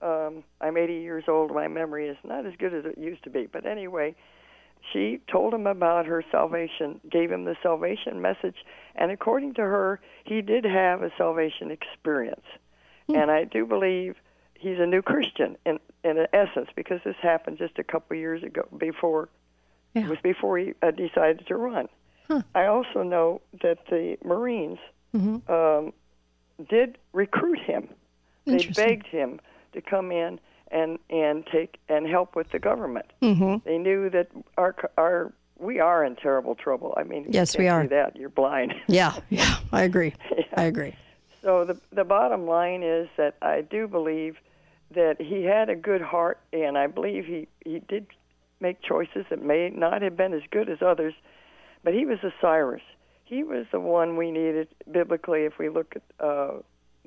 Um, 0.00 0.44
I'm 0.60 0.76
80 0.76 0.94
years 0.94 1.24
old. 1.28 1.52
My 1.52 1.66
memory 1.68 2.08
is 2.08 2.16
not 2.24 2.46
as 2.46 2.54
good 2.56 2.72
as 2.72 2.84
it 2.84 2.96
used 2.98 3.24
to 3.24 3.30
be. 3.30 3.46
But 3.46 3.66
anyway, 3.66 4.14
she 4.92 5.20
told 5.30 5.52
him 5.54 5.66
about 5.66 6.06
her 6.06 6.22
salvation, 6.30 7.00
gave 7.10 7.30
him 7.30 7.44
the 7.44 7.56
salvation 7.62 8.20
message, 8.22 8.56
and 8.94 9.10
according 9.10 9.54
to 9.54 9.62
her, 9.62 10.00
he 10.24 10.40
did 10.42 10.64
have 10.64 11.02
a 11.02 11.10
salvation 11.16 11.70
experience. 11.70 12.46
And 13.08 13.30
I 13.30 13.44
do 13.44 13.64
believe 13.64 14.16
he's 14.54 14.78
a 14.78 14.86
new 14.86 15.02
Christian 15.02 15.56
in 15.64 15.78
in 16.04 16.26
essence 16.32 16.68
because 16.76 17.00
this 17.04 17.16
happened 17.22 17.58
just 17.58 17.78
a 17.78 17.84
couple 17.84 18.14
of 18.16 18.20
years 18.20 18.42
ago 18.42 18.66
before 18.76 19.28
Yeah. 19.94 20.04
it 20.04 20.08
was 20.08 20.18
before 20.22 20.58
he 20.58 20.74
uh, 20.82 20.90
decided 20.90 21.46
to 21.46 21.56
run. 21.56 21.88
I 22.54 22.66
also 22.66 23.02
know 23.02 23.40
that 23.62 23.78
the 23.88 24.16
Marines 24.24 24.78
Mm-hmm. 25.16 25.50
um, 25.50 25.92
did 26.68 26.98
recruit 27.14 27.58
him. 27.58 27.88
They 28.44 28.58
begged 28.76 29.06
him 29.06 29.40
to 29.72 29.80
come 29.80 30.12
in 30.12 30.38
and 30.70 30.98
and 31.10 31.46
take 31.46 31.78
and 31.88 32.06
help 32.06 32.36
with 32.36 32.50
the 32.50 32.58
government. 32.58 33.06
Mhm. 33.22 33.62
They 33.64 33.78
knew 33.78 34.10
that 34.10 34.28
our 34.56 34.74
our 34.96 35.32
we 35.58 35.80
are 35.80 36.04
in 36.04 36.14
terrible 36.16 36.54
trouble. 36.54 36.94
I 36.96 37.02
mean, 37.02 37.26
Yes, 37.28 37.56
we 37.58 37.66
are. 37.68 37.86
That 37.86 38.16
you're 38.16 38.28
blind. 38.28 38.74
Yeah, 38.86 39.14
yeah, 39.28 39.56
I 39.72 39.82
agree. 39.82 40.14
I 40.56 40.64
agree. 40.64 40.94
So 41.42 41.64
the 41.64 41.78
the 41.92 42.04
bottom 42.04 42.46
line 42.46 42.82
is 42.82 43.08
that 43.16 43.34
I 43.42 43.62
do 43.62 43.88
believe 43.88 44.36
that 44.94 45.20
he 45.20 45.44
had 45.44 45.68
a 45.68 45.76
good 45.76 46.00
heart, 46.00 46.38
and 46.52 46.78
I 46.78 46.86
believe 46.86 47.24
he 47.26 47.48
he 47.64 47.80
did 47.80 48.06
make 48.60 48.80
choices 48.82 49.24
that 49.30 49.42
may 49.42 49.70
not 49.70 50.02
have 50.02 50.16
been 50.16 50.32
as 50.34 50.42
good 50.50 50.68
as 50.68 50.82
others, 50.82 51.14
but 51.84 51.94
he 51.94 52.04
was 52.06 52.18
a 52.24 52.32
Cyrus. 52.40 52.82
He 53.24 53.42
was 53.44 53.66
the 53.70 53.78
one 53.80 54.16
we 54.16 54.30
needed 54.30 54.68
biblically. 54.90 55.44
If 55.44 55.58
we 55.58 55.68
look 55.68 55.94
at 55.94 56.02
uh, 56.24 56.54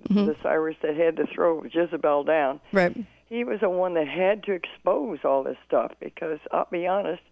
the 0.09 0.35
Cyrus 0.43 0.77
that 0.81 0.95
had 0.95 1.17
to 1.17 1.25
throw 1.25 1.63
Jezebel 1.63 2.23
down, 2.23 2.59
Right. 2.71 2.95
He 3.31 3.45
was 3.45 3.61
the 3.61 3.69
one 3.69 3.93
that 3.93 4.09
had 4.09 4.43
to 4.43 4.51
expose 4.51 5.19
all 5.23 5.41
this 5.41 5.55
stuff 5.65 5.93
because 6.01 6.39
I'll 6.51 6.67
be 6.69 6.85
honest, 6.85 7.23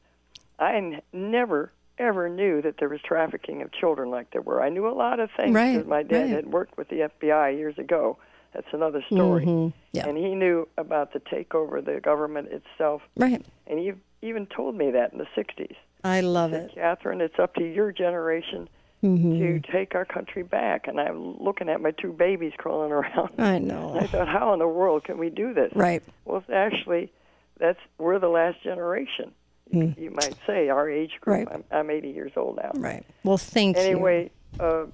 I 0.58 0.78
n- 0.78 1.02
never 1.12 1.72
ever 1.98 2.30
knew 2.30 2.62
that 2.62 2.76
there 2.80 2.88
was 2.88 3.02
trafficking 3.02 3.62
of 3.62 3.70
children 3.74 4.10
like 4.10 4.32
there 4.32 4.42
were. 4.42 4.64
I 4.64 4.70
knew 4.70 4.88
a 4.88 4.96
lot 4.96 5.20
of 5.20 5.30
things 5.36 5.54
Right, 5.54 5.74
because 5.74 5.90
my 5.90 6.02
dad 6.04 6.22
right. 6.22 6.30
had 6.30 6.48
worked 6.48 6.78
with 6.78 6.88
the 6.88 7.10
FBI 7.20 7.58
years 7.58 7.78
ago. 7.78 8.18
That's 8.54 8.68
another 8.72 9.04
story. 9.12 9.46
Mhm, 9.46 9.74
yeah. 9.92 10.08
And 10.08 10.18
he 10.18 10.34
knew 10.34 10.70
about 10.78 11.12
the 11.12 11.20
takeover 11.20 11.80
of 11.80 11.86
the 11.86 12.00
government 12.00 12.48
itself. 12.54 13.02
Right. 13.18 13.46
And 13.68 13.78
he 13.80 13.92
even 14.22 14.46
told 14.48 14.76
me 14.76 14.92
that 14.92 15.12
in 15.12 15.18
the 15.20 15.28
60s. 15.36 15.76
I 16.06 16.22
love 16.22 16.54
it. 16.54 16.72
Catherine, 16.74 17.20
it's 17.20 17.38
up 17.38 17.56
to 17.56 17.66
your 17.66 17.92
generation 17.92 18.70
Mm-hmm. 19.04 19.40
to 19.40 19.60
take 19.72 19.96
our 19.96 20.04
country 20.04 20.44
back. 20.44 20.88
And 20.88 21.00
I'm 21.00 21.38
looking 21.40 21.70
at 21.70 21.80
my 21.82 21.92
two 21.92 22.12
babies 22.12 22.52
crawling 22.58 22.92
around. 22.92 23.30
I 23.38 23.58
know. 23.58 23.96
I 24.00 24.08
thought, 24.08 24.28
how 24.28 24.52
in 24.54 24.60
the 24.60 24.68
world 24.68 25.06
can 25.06 25.18
we 25.18 25.30
do 25.30 25.54
this? 25.54 25.72
Right. 25.74 26.04
Well, 26.26 26.44
actually, 26.54 27.12
that's 27.60 27.80
we're 27.98 28.20
the 28.20 28.28
last 28.28 28.62
generation. 28.64 29.32
You, 29.72 29.94
you 29.98 30.12
might 30.12 30.36
say 30.48 30.68
our 30.70 30.90
age 30.90 31.12
group. 31.22 31.48
Right. 31.48 31.48
I'm, 31.50 31.64
I'm 31.72 31.90
80 31.90 32.10
years 32.10 32.32
old 32.36 32.58
now. 32.58 32.72
Right. 32.76 33.06
Well, 33.24 33.38
thank 33.38 33.78
you. 33.78 33.84
Anyway, 33.84 34.32
uh, 34.60 34.86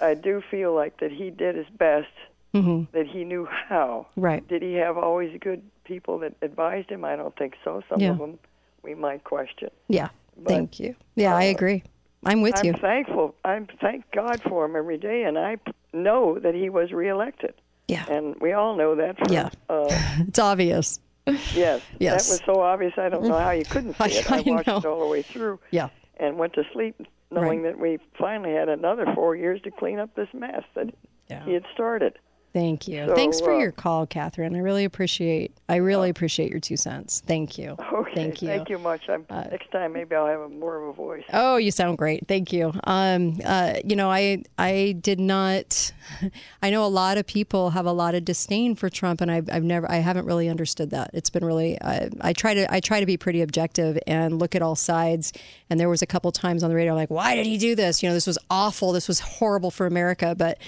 I 0.00 0.14
do 0.14 0.42
feel 0.50 0.74
like 0.74 0.98
that 1.00 1.12
he 1.12 1.30
did 1.30 1.54
his 1.54 1.66
best. 1.78 2.08
That 2.54 3.06
he 3.10 3.24
knew 3.24 3.46
how. 3.46 4.06
Mm-hmm. 4.10 4.20
Right. 4.20 4.48
Did 4.48 4.60
he 4.62 4.74
have 4.74 4.98
always 4.98 5.38
good 5.40 5.62
people 5.84 6.18
that 6.18 6.34
advised 6.42 6.90
him? 6.90 7.02
I 7.04 7.16
don't 7.16 7.34
think 7.36 7.54
so. 7.64 7.82
Some 7.88 8.00
Yeah. 8.00 8.10
of 8.10 8.18
them 8.18 8.38
we 8.82 8.94
might 8.94 9.24
question. 9.24 9.70
Yeah. 9.88 10.08
Thank 10.46 10.78
you. 10.80 10.94
Yeah, 11.14 11.34
I 11.34 11.44
agree. 11.44 11.82
I'm 12.24 12.40
with 12.40 12.62
you. 12.62 12.72
I'm 12.74 12.80
thankful. 12.80 13.34
I'm 13.44 13.66
thank 13.80 14.04
God 14.12 14.40
for 14.42 14.64
him 14.64 14.76
every 14.76 14.98
day, 14.98 15.24
and 15.24 15.38
I 15.38 15.56
know 15.92 16.38
that 16.38 16.54
he 16.54 16.68
was 16.70 16.92
reelected. 16.92 17.54
Yeah. 17.88 18.04
And 18.08 18.36
we 18.40 18.52
all 18.52 18.76
know 18.76 18.94
that. 18.96 19.18
From, 19.18 19.32
Yeah. 19.32 19.50
Uh, 19.68 19.86
It's 20.28 20.38
obvious. 20.38 21.00
yes. 21.26 21.82
Yes. 21.98 22.28
That 22.28 22.32
was 22.32 22.42
so 22.56 22.60
obvious. 22.62 22.92
I 22.96 23.08
don't 23.08 23.24
know 23.24 23.38
how 23.38 23.50
you 23.50 23.64
couldn't 23.64 23.94
see 23.94 23.98
I- 24.04 24.06
it. 24.08 24.30
I, 24.32 24.36
I 24.38 24.40
watched 24.54 24.66
know. 24.68 24.76
it 24.78 24.84
all 24.86 25.00
the 25.00 25.06
way 25.06 25.22
through. 25.22 25.58
Yeah. 25.70 25.88
And 26.18 26.38
went 26.38 26.52
to 26.54 26.62
sleep 26.72 26.94
knowing 27.30 27.62
Right. 27.62 27.72
that 27.72 27.80
we 27.80 27.98
finally 28.18 28.52
had 28.54 28.68
another 28.68 29.06
four 29.14 29.34
years 29.34 29.60
to 29.62 29.70
clean 29.70 29.98
up 29.98 30.14
this 30.14 30.28
mess 30.32 30.62
that 30.74 30.94
Yeah. 31.28 31.44
he 31.44 31.54
had 31.54 31.64
started. 31.74 32.18
Thank 32.52 32.86
you. 32.86 33.06
So, 33.06 33.14
Thanks 33.14 33.40
for 33.40 33.52
uh, 33.54 33.58
your 33.58 33.72
call, 33.72 34.06
Catherine. 34.06 34.54
I 34.54 34.58
really 34.58 34.84
appreciate. 34.84 35.56
I 35.70 35.76
really 35.76 36.10
appreciate 36.10 36.50
your 36.50 36.60
two 36.60 36.76
cents. 36.76 37.22
Thank 37.26 37.58
you. 37.58 37.76
Okay. 38.02 38.14
Thank 38.14 38.42
you. 38.42 38.48
Uh, 38.48 38.56
Thank 38.56 38.68
you 38.68 38.78
much. 38.78 39.08
I'm, 39.08 39.24
next 39.30 39.70
time 39.70 39.92
maybe 39.92 40.16
I'll 40.16 40.26
have 40.26 40.40
a 40.40 40.48
more 40.48 40.76
of 40.76 40.88
a 40.88 40.92
voice. 40.92 41.24
Oh, 41.32 41.56
you 41.56 41.70
sound 41.70 41.98
great. 41.98 42.26
Thank 42.26 42.52
you. 42.52 42.72
Um, 42.84 43.38
uh, 43.44 43.74
you 43.84 43.94
know, 43.94 44.10
I 44.10 44.42
I 44.58 44.96
did 45.00 45.20
not. 45.20 45.92
I 46.62 46.70
know 46.70 46.84
a 46.84 46.88
lot 46.88 47.16
of 47.16 47.26
people 47.26 47.70
have 47.70 47.86
a 47.86 47.92
lot 47.92 48.14
of 48.14 48.24
disdain 48.24 48.74
for 48.74 48.90
Trump, 48.90 49.20
and 49.20 49.30
I've, 49.30 49.48
I've 49.52 49.62
never, 49.62 49.90
I 49.90 49.96
haven't 49.96 50.26
really 50.26 50.48
understood 50.48 50.90
that. 50.90 51.10
It's 51.12 51.30
been 51.30 51.44
really. 51.44 51.80
I, 51.80 52.10
I 52.20 52.32
try 52.32 52.54
to 52.54 52.72
I 52.72 52.80
try 52.80 52.98
to 52.98 53.06
be 53.06 53.16
pretty 53.16 53.40
objective 53.40 53.98
and 54.06 54.38
look 54.38 54.54
at 54.54 54.62
all 54.62 54.74
sides. 54.74 55.32
And 55.70 55.78
there 55.78 55.88
was 55.88 56.02
a 56.02 56.06
couple 56.06 56.32
times 56.32 56.62
on 56.62 56.70
the 56.70 56.76
radio, 56.76 56.94
like, 56.94 57.10
why 57.10 57.36
did 57.36 57.46
he 57.46 57.56
do 57.56 57.74
this? 57.74 58.02
You 58.02 58.08
know, 58.08 58.14
this 58.14 58.26
was 58.26 58.38
awful. 58.50 58.92
This 58.92 59.06
was 59.06 59.20
horrible 59.20 59.70
for 59.70 59.86
America. 59.86 60.34
But 60.36 60.58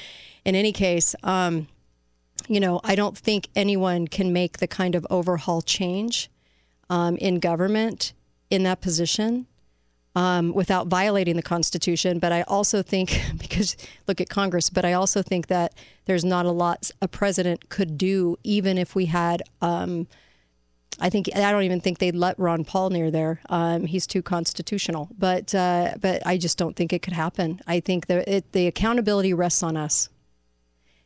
in 0.45 0.55
any 0.55 0.73
case, 0.73 1.15
um, 1.25 1.67
you 2.49 2.61
know, 2.61 2.81
I 2.85 2.95
don't 2.95 3.17
think 3.17 3.49
anyone 3.55 4.09
can 4.09 4.33
make 4.33 4.59
the 4.59 4.67
kind 4.67 4.95
of 4.95 5.07
overhaul 5.11 5.63
change 5.63 6.31
um, 6.91 7.17
in 7.17 7.41
government 7.41 8.13
in 8.51 8.63
that 8.65 8.81
position 8.81 9.47
um, 10.15 10.53
without 10.53 10.87
violating 10.87 11.37
the 11.37 11.43
Constitution. 11.43 12.19
But 12.19 12.33
I 12.33 12.43
also 12.43 12.83
think, 12.83 13.21
because 13.39 13.77
look 14.07 14.21
at 14.21 14.29
Congress, 14.29 14.71
but 14.71 14.85
I 14.85 14.93
also 14.93 15.23
think 15.23 15.49
that 15.49 15.75
there's 16.05 16.25
not 16.25 16.47
a 16.47 16.51
lot 16.51 16.91
a 17.01 17.09
president 17.09 17.69
could 17.69 17.99
do, 17.99 18.37
even 18.43 18.79
if 18.79 18.95
we 18.95 19.07
had. 19.07 19.43
Um, 19.61 20.07
I 21.01 21.11
think 21.11 21.29
I 21.35 21.51
don't 21.51 21.65
even 21.65 21.81
think 21.81 21.99
they'd 21.99 22.15
let 22.15 22.39
Ron 22.39 22.65
Paul 22.65 22.91
near 22.91 23.11
there. 23.11 23.41
Um, 23.49 23.85
he's 23.87 24.07
too 24.07 24.23
constitutional. 24.23 25.09
But 25.19 25.53
uh, 25.55 25.95
but 26.01 26.25
I 26.25 26.39
just 26.39 26.57
don't 26.57 26.77
think 26.77 26.93
it 26.93 27.03
could 27.03 27.15
happen. 27.15 27.61
I 27.67 27.81
think 27.81 28.07
the 28.07 28.37
it, 28.37 28.53
the 28.53 28.69
accountability 28.69 29.35
rests 29.35 29.63
on 29.63 29.77
us, 29.77 30.09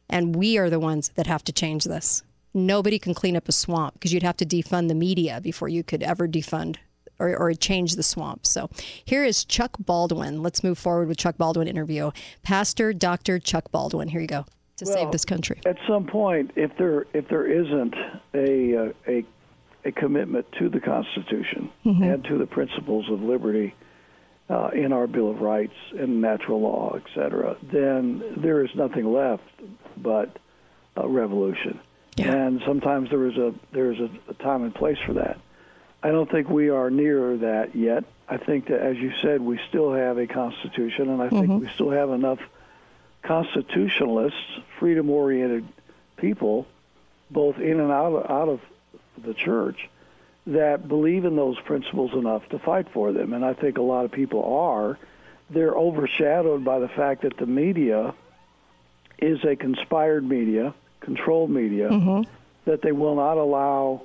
and 0.09 0.35
we 0.37 0.59
are 0.59 0.71
the 0.71 0.81
ones 0.81 1.11
that 1.15 1.27
have 1.27 1.45
to 1.45 1.53
change 1.53 1.85
this. 1.85 2.23
Nobody 2.55 2.99
can 2.99 3.15
clean 3.15 3.37
up 3.37 3.49
a 3.49 3.53
swamp 3.53 3.95
because 3.95 4.13
you'd 4.13 4.23
have 4.23 4.37
to 4.39 4.47
defund 4.47 4.89
the 4.89 4.95
media 4.95 5.41
before 5.41 5.69
you 5.69 5.83
could 5.85 6.03
ever 6.03 6.27
defund 6.27 6.77
or, 7.19 7.37
or 7.37 7.53
change 7.53 7.97
the 7.97 8.03
swamp. 8.03 8.47
So 8.47 8.71
here 9.05 9.25
is 9.25 9.45
Chuck 9.45 9.77
Baldwin. 9.79 10.43
Let's 10.43 10.65
move 10.65 10.79
forward 10.79 11.09
with 11.09 11.19
Chuck 11.19 11.37
Baldwin 11.37 11.69
interview. 11.69 12.11
Pastor 12.43 12.93
Dr. 12.93 13.39
Chuck 13.39 13.71
Baldwin. 13.71 14.09
Here 14.09 14.21
you 14.21 14.27
go 14.27 14.47
to 14.77 14.87
save 14.87 15.11
this 15.11 15.25
country. 15.25 15.61
At 15.67 15.77
some 15.89 16.07
point, 16.07 16.53
if 16.57 16.71
there 16.79 17.07
if 17.13 17.29
there 17.29 17.47
isn't 17.47 17.95
a 18.35 18.77
uh, 18.77 18.93
a 19.07 19.25
a 19.85 19.93
commitment 19.93 20.47
to 20.59 20.69
the 20.69 20.81
Constitution 20.81 21.71
Mm-hmm. 21.85 22.03
and 22.03 22.25
to 22.25 22.39
the 22.39 22.47
principles 22.47 23.11
of 23.11 23.21
liberty 23.23 23.75
uh, 24.49 24.71
in 24.73 24.93
our 24.93 25.07
Bill 25.07 25.31
of 25.31 25.41
Rights 25.41 25.75
and 25.97 26.21
natural 26.21 26.61
law, 26.61 26.95
et 26.97 27.05
cetera, 27.15 27.57
then 27.63 28.23
there 28.37 28.65
is 28.65 28.75
nothing 28.75 29.13
left 29.13 29.45
but 29.97 30.37
a 30.97 31.09
revolution. 31.09 31.81
Yeah. 32.17 32.33
And 32.33 32.63
sometimes 32.67 33.11
there 33.11 33.27
is 33.27 33.37
a 33.37 33.55
there 33.73 33.93
is 33.93 34.01
a, 34.01 34.11
a 34.29 34.35
time 34.35 34.65
and 34.65 34.75
place 34.75 34.99
for 35.07 35.15
that. 35.15 35.39
I 36.03 36.11
don't 36.11 36.31
think 36.31 36.49
we 36.49 36.71
are 36.71 36.91
near 36.91 37.37
that 37.39 37.75
yet. 37.75 38.05
I 38.29 38.37
think 38.37 38.67
that, 38.69 38.81
as 38.81 38.97
you 38.97 39.13
said, 39.23 39.41
we 39.41 39.59
still 39.69 39.93
have 39.93 40.19
a 40.19 40.27
constitution, 40.27 41.09
and 41.09 41.23
I 41.23 41.29
think 41.29 41.63
we 41.63 41.69
still 41.75 41.91
have 41.91 42.11
enough 42.11 42.39
constitutionalists, 43.23 44.61
freedom-oriented 44.79 45.67
people, 46.17 46.67
both 47.31 47.59
in 47.59 47.81
and 47.81 47.91
out 47.91 48.13
of, 48.13 48.31
out 48.31 48.49
of 48.49 48.61
the 49.25 49.35
church, 49.35 49.89
that 50.49 50.89
believe 50.89 51.25
in 51.25 51.37
those 51.37 51.59
principles 51.61 52.13
enough 52.15 52.49
to 52.49 52.59
fight 52.59 52.89
for 52.93 53.13
them. 53.13 53.35
And 53.35 53.45
I 53.45 53.53
think 53.53 53.77
a 53.77 53.83
lot 53.83 54.05
of 54.07 54.13
people 54.13 54.57
are. 54.57 54.99
They're 55.51 55.75
overshadowed 55.75 56.65
by 56.65 56.79
the 56.79 56.89
fact 56.89 57.23
that 57.23 57.37
the 57.37 57.47
media 57.47 58.15
is 59.19 59.45
a 59.45 59.57
conspired 59.57 60.27
media, 60.27 60.75
controlled 61.01 61.51
media, 61.51 61.91
mm-hmm. 61.91 62.31
that 62.65 62.83
they 62.83 62.93
will 62.93 63.17
not 63.17 63.37
allow 63.37 64.03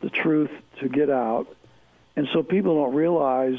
the 0.00 0.10
truth 0.10 0.50
to 0.80 0.88
get 0.88 1.08
out. 1.08 1.46
And 2.14 2.28
so 2.32 2.42
people 2.42 2.82
don't 2.84 2.94
realize, 2.94 3.58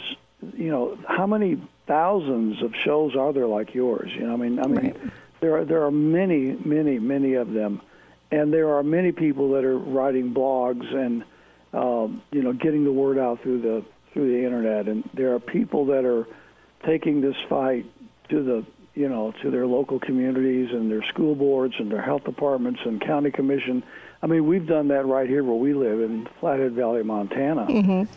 you 0.55 0.69
know, 0.69 0.97
how 1.07 1.25
many 1.25 1.59
thousands 1.87 2.61
of 2.61 2.75
shows 2.75 3.15
are 3.15 3.33
there 3.33 3.47
like 3.47 3.73
yours? 3.73 4.11
You 4.13 4.27
know, 4.27 4.33
I 4.33 4.37
mean, 4.37 4.59
I 4.59 4.67
mean, 4.67 4.75
Right. 4.75 4.97
there 5.39 5.57
are 5.57 5.65
there 5.65 5.83
are 5.85 5.91
many, 5.91 6.55
many, 6.63 6.99
many 6.99 7.33
of 7.33 7.51
them, 7.51 7.81
and 8.31 8.53
there 8.53 8.75
are 8.75 8.83
many 8.83 9.11
people 9.11 9.51
that 9.51 9.63
are 9.63 9.77
writing 9.77 10.33
blogs 10.33 10.93
and 10.93 11.23
um, 11.73 12.21
you 12.31 12.41
know 12.41 12.53
getting 12.53 12.83
the 12.83 12.91
word 12.91 13.17
out 13.17 13.41
through 13.41 13.61
the 13.61 13.85
through 14.13 14.31
the 14.31 14.45
internet, 14.45 14.87
and 14.87 15.07
there 15.13 15.33
are 15.33 15.39
people 15.39 15.85
that 15.87 16.05
are 16.05 16.27
taking 16.85 17.21
this 17.21 17.35
fight 17.49 17.85
to 18.29 18.43
the 18.43 18.65
you 18.95 19.09
know 19.09 19.33
to 19.41 19.51
their 19.51 19.67
local 19.67 19.99
communities 19.99 20.69
and 20.71 20.89
their 20.91 21.03
school 21.03 21.35
boards 21.35 21.75
and 21.79 21.91
their 21.91 22.01
health 22.01 22.23
departments 22.23 22.81
and 22.85 23.01
county 23.01 23.31
commission. 23.31 23.83
I 24.21 24.25
mean, 24.25 24.47
we've 24.47 24.65
done 24.65 24.87
that 24.87 25.05
right 25.05 25.29
here 25.29 25.43
where 25.43 25.55
we 25.55 25.75
live 25.75 26.01
in 26.01 26.27
Flathead 26.39 26.71
Valley, 26.71 27.03
Montana, 27.03 27.67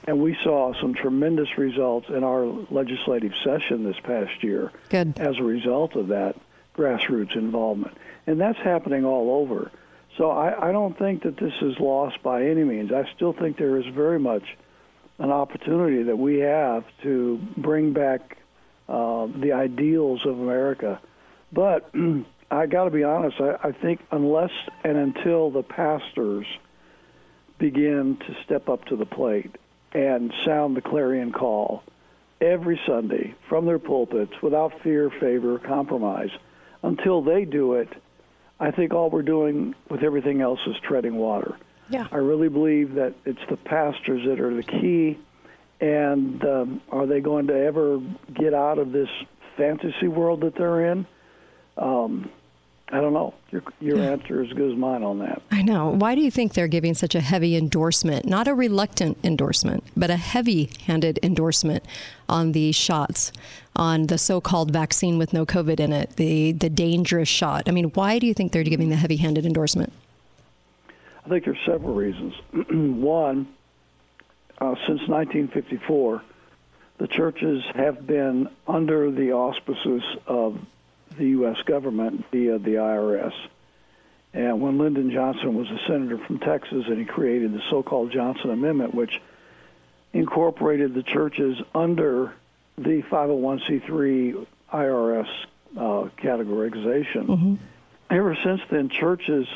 and 0.07 0.23
we 0.23 0.35
saw 0.43 0.73
some 0.81 0.95
tremendous 0.95 1.59
results 1.59 2.09
in 2.09 2.25
our 2.25 2.47
legislative 2.71 3.35
session 3.45 3.85
this 3.85 4.01
past 4.03 4.43
year 4.43 4.73
Good. 4.89 5.19
as 5.19 5.37
a 5.37 5.43
result 5.43 5.97
of 5.97 6.09
that 6.09 6.37
grassroots 6.75 7.37
involvement. 7.37 7.97
And 8.27 8.41
that's 8.41 8.59
happening 8.59 9.05
all 9.05 9.43
over. 9.43 9.71
So 10.17 10.31
I, 10.31 10.69
I 10.69 10.73
don't 10.73 10.99
think 10.99 11.23
that 11.23 11.37
this 11.37 11.53
is 11.63 11.79
lost 11.79 12.23
by 12.23 12.45
any 12.45 12.65
means. 12.65 12.93
I 12.93 13.09
still 13.15 13.33
think 13.33 13.57
there 13.57 13.79
is 13.79 13.87
very 13.95 14.19
much 14.19 14.45
an 15.19 15.31
opportunity 15.31 16.03
that 16.05 16.19
we 16.19 16.41
have 16.41 16.85
to 17.03 17.41
bring 17.57 17.93
back 17.93 18.39
uh, 18.89 19.27
the 19.27 19.53
ideals 19.53 20.25
of 20.27 20.39
America. 20.39 21.01
But 21.53 21.93
I 22.51 22.67
got 22.67 22.85
to 22.85 22.91
be 22.91 23.05
honest, 23.05 23.41
I, 23.41 23.69
I 23.69 23.73
think 23.73 24.01
unless 24.11 24.51
and 24.83 24.97
until 24.97 25.51
the 25.51 25.63
pastors 25.63 26.47
begin 27.59 28.17
to 28.27 28.37
step 28.45 28.69
up 28.69 28.87
to 28.87 28.97
the 28.97 29.07
plate 29.07 29.55
and 29.93 30.33
sound 30.45 30.77
the 30.77 30.81
clarion 30.81 31.31
call 31.31 31.83
every 32.41 32.81
Sunday 32.87 33.35
from 33.49 33.67
their 33.67 33.79
pulpits 33.79 34.33
without 34.43 34.81
fear, 34.83 35.11
favor, 35.11 35.59
compromise, 35.59 36.31
until 36.83 37.23
they 37.23 37.45
do 37.45 37.75
it, 37.75 37.89
I 38.61 38.71
think 38.71 38.93
all 38.93 39.09
we're 39.09 39.23
doing 39.23 39.75
with 39.89 40.03
everything 40.03 40.43
else 40.43 40.61
is 40.67 40.77
treading 40.83 41.17
water. 41.17 41.57
Yeah. 41.89 42.07
I 42.13 42.19
really 42.19 42.49
believe 42.49 42.95
that 42.95 43.15
it's 43.25 43.41
the 43.49 43.57
pastors 43.57 44.27
that 44.27 44.39
are 44.39 44.55
the 44.55 44.63
key. 44.63 45.19
And 45.81 46.45
um, 46.45 46.83
are 46.93 47.07
they 47.07 47.21
going 47.21 47.47
to 47.47 47.55
ever 47.55 48.01
get 48.35 48.53
out 48.53 48.79
of 48.79 48.93
this 48.93 49.09
fantasy 49.57 50.09
world 50.09 50.43
that 50.43 50.55
they're 50.55 50.93
in? 50.93 51.07
Um, 51.79 52.31
I 52.93 53.01
don't 53.01 53.13
know. 53.13 53.35
Your 53.51 53.63
your 53.81 53.99
answer 53.99 54.43
is 54.43 54.51
as 54.51 54.57
good 54.57 54.73
as 54.73 54.77
mine 54.77 55.05
on 55.05 55.21
that. 55.21 55.43
I 55.51 55.63
know. 55.63 55.91
Why 55.91 56.15
do 56.17 56.21
you 56.23 56.31
think 56.31 56.55
they're 56.55 56.67
giving 56.67 56.95
such 56.95 57.15
a 57.15 57.21
heavy 57.21 57.57
endorsement? 57.57 58.27
Not 58.27 58.49
a 58.49 58.55
reluctant 58.55 59.19
endorsement, 59.23 59.85
but 59.97 60.11
a 60.11 60.17
heavy 60.17 60.71
handed 60.87 61.21
endorsement 61.23 61.85
on 62.29 62.53
the 62.53 62.73
shots, 62.73 63.33
on 63.77 64.09
the 64.09 64.19
so 64.19 64.41
called 64.41 64.73
vaccine 64.73 65.19
with 65.19 65.33
no 65.33 65.47
COVID 65.47 65.79
in 65.79 65.93
it, 65.93 66.17
the, 66.17 66.53
the 66.53 66.69
dangerous 66.69 67.29
shot. 67.29 67.69
I 67.69 67.71
mean, 67.73 67.87
why 67.91 68.19
do 68.19 68.27
you 68.27 68.35
think 68.35 68.53
they're 68.53 68.65
giving 68.65 68.89
the 68.89 68.97
heavy 68.97 69.17
handed 69.17 69.47
endorsement? 69.47 69.93
I 71.25 71.29
think 71.29 71.45
there's 71.45 71.59
several 71.65 71.95
reasons. 71.95 72.35
One, 72.71 73.47
uh, 74.59 74.75
since 74.87 75.01
1954, 75.07 76.23
the 76.99 77.07
churches 77.07 77.63
have 77.75 78.07
been 78.07 78.49
under 78.67 79.11
the 79.11 79.33
auspices 79.33 80.03
of 80.27 80.59
the 81.17 81.27
U.S. 81.29 81.57
government 81.63 82.25
via 82.31 82.59
the 82.59 82.75
IRS. 82.75 83.35
And 84.33 84.61
when 84.61 84.79
Lyndon 84.79 85.11
Johnson 85.11 85.55
was 85.55 85.69
a 85.69 85.79
senator 85.87 86.19
from 86.19 86.39
Texas 86.39 86.85
and 86.87 86.99
he 86.99 87.05
created 87.05 87.53
the 87.53 87.63
so-called 87.69 88.13
Johnson 88.13 88.51
Amendment, 88.51 88.95
which 88.95 89.21
incorporated 90.13 90.95
the 90.95 91.03
churches 91.03 91.59
under 91.75 92.33
the 92.77 93.03
501c3 93.11 94.47
IRS 94.73 95.29
uh, 95.77 96.09
categorization. 96.23 97.59
Ever 98.09 98.37
since 98.43 98.61
then, 98.71 98.89
churches 98.89 99.47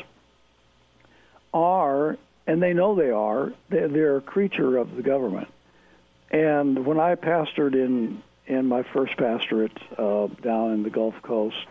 are, 1.53 2.17
and 2.47 2.61
they 2.61 2.73
know 2.73 2.95
they 2.95 3.11
are, 3.11 3.53
they're, 3.69 3.87
they're 3.87 4.17
a 4.17 4.21
creature 4.21 4.77
of 4.77 4.95
the 4.95 5.01
government. 5.01 5.47
And 6.31 6.85
when 6.85 6.99
I 6.99 7.15
pastored 7.15 7.73
in 7.75 8.21
in 8.47 8.67
my 8.67 8.83
first 8.83 9.17
pastorate 9.17 9.77
uh, 9.97 10.27
down 10.41 10.73
in 10.73 10.83
the 10.83 10.89
Gulf 10.89 11.15
Coast 11.21 11.65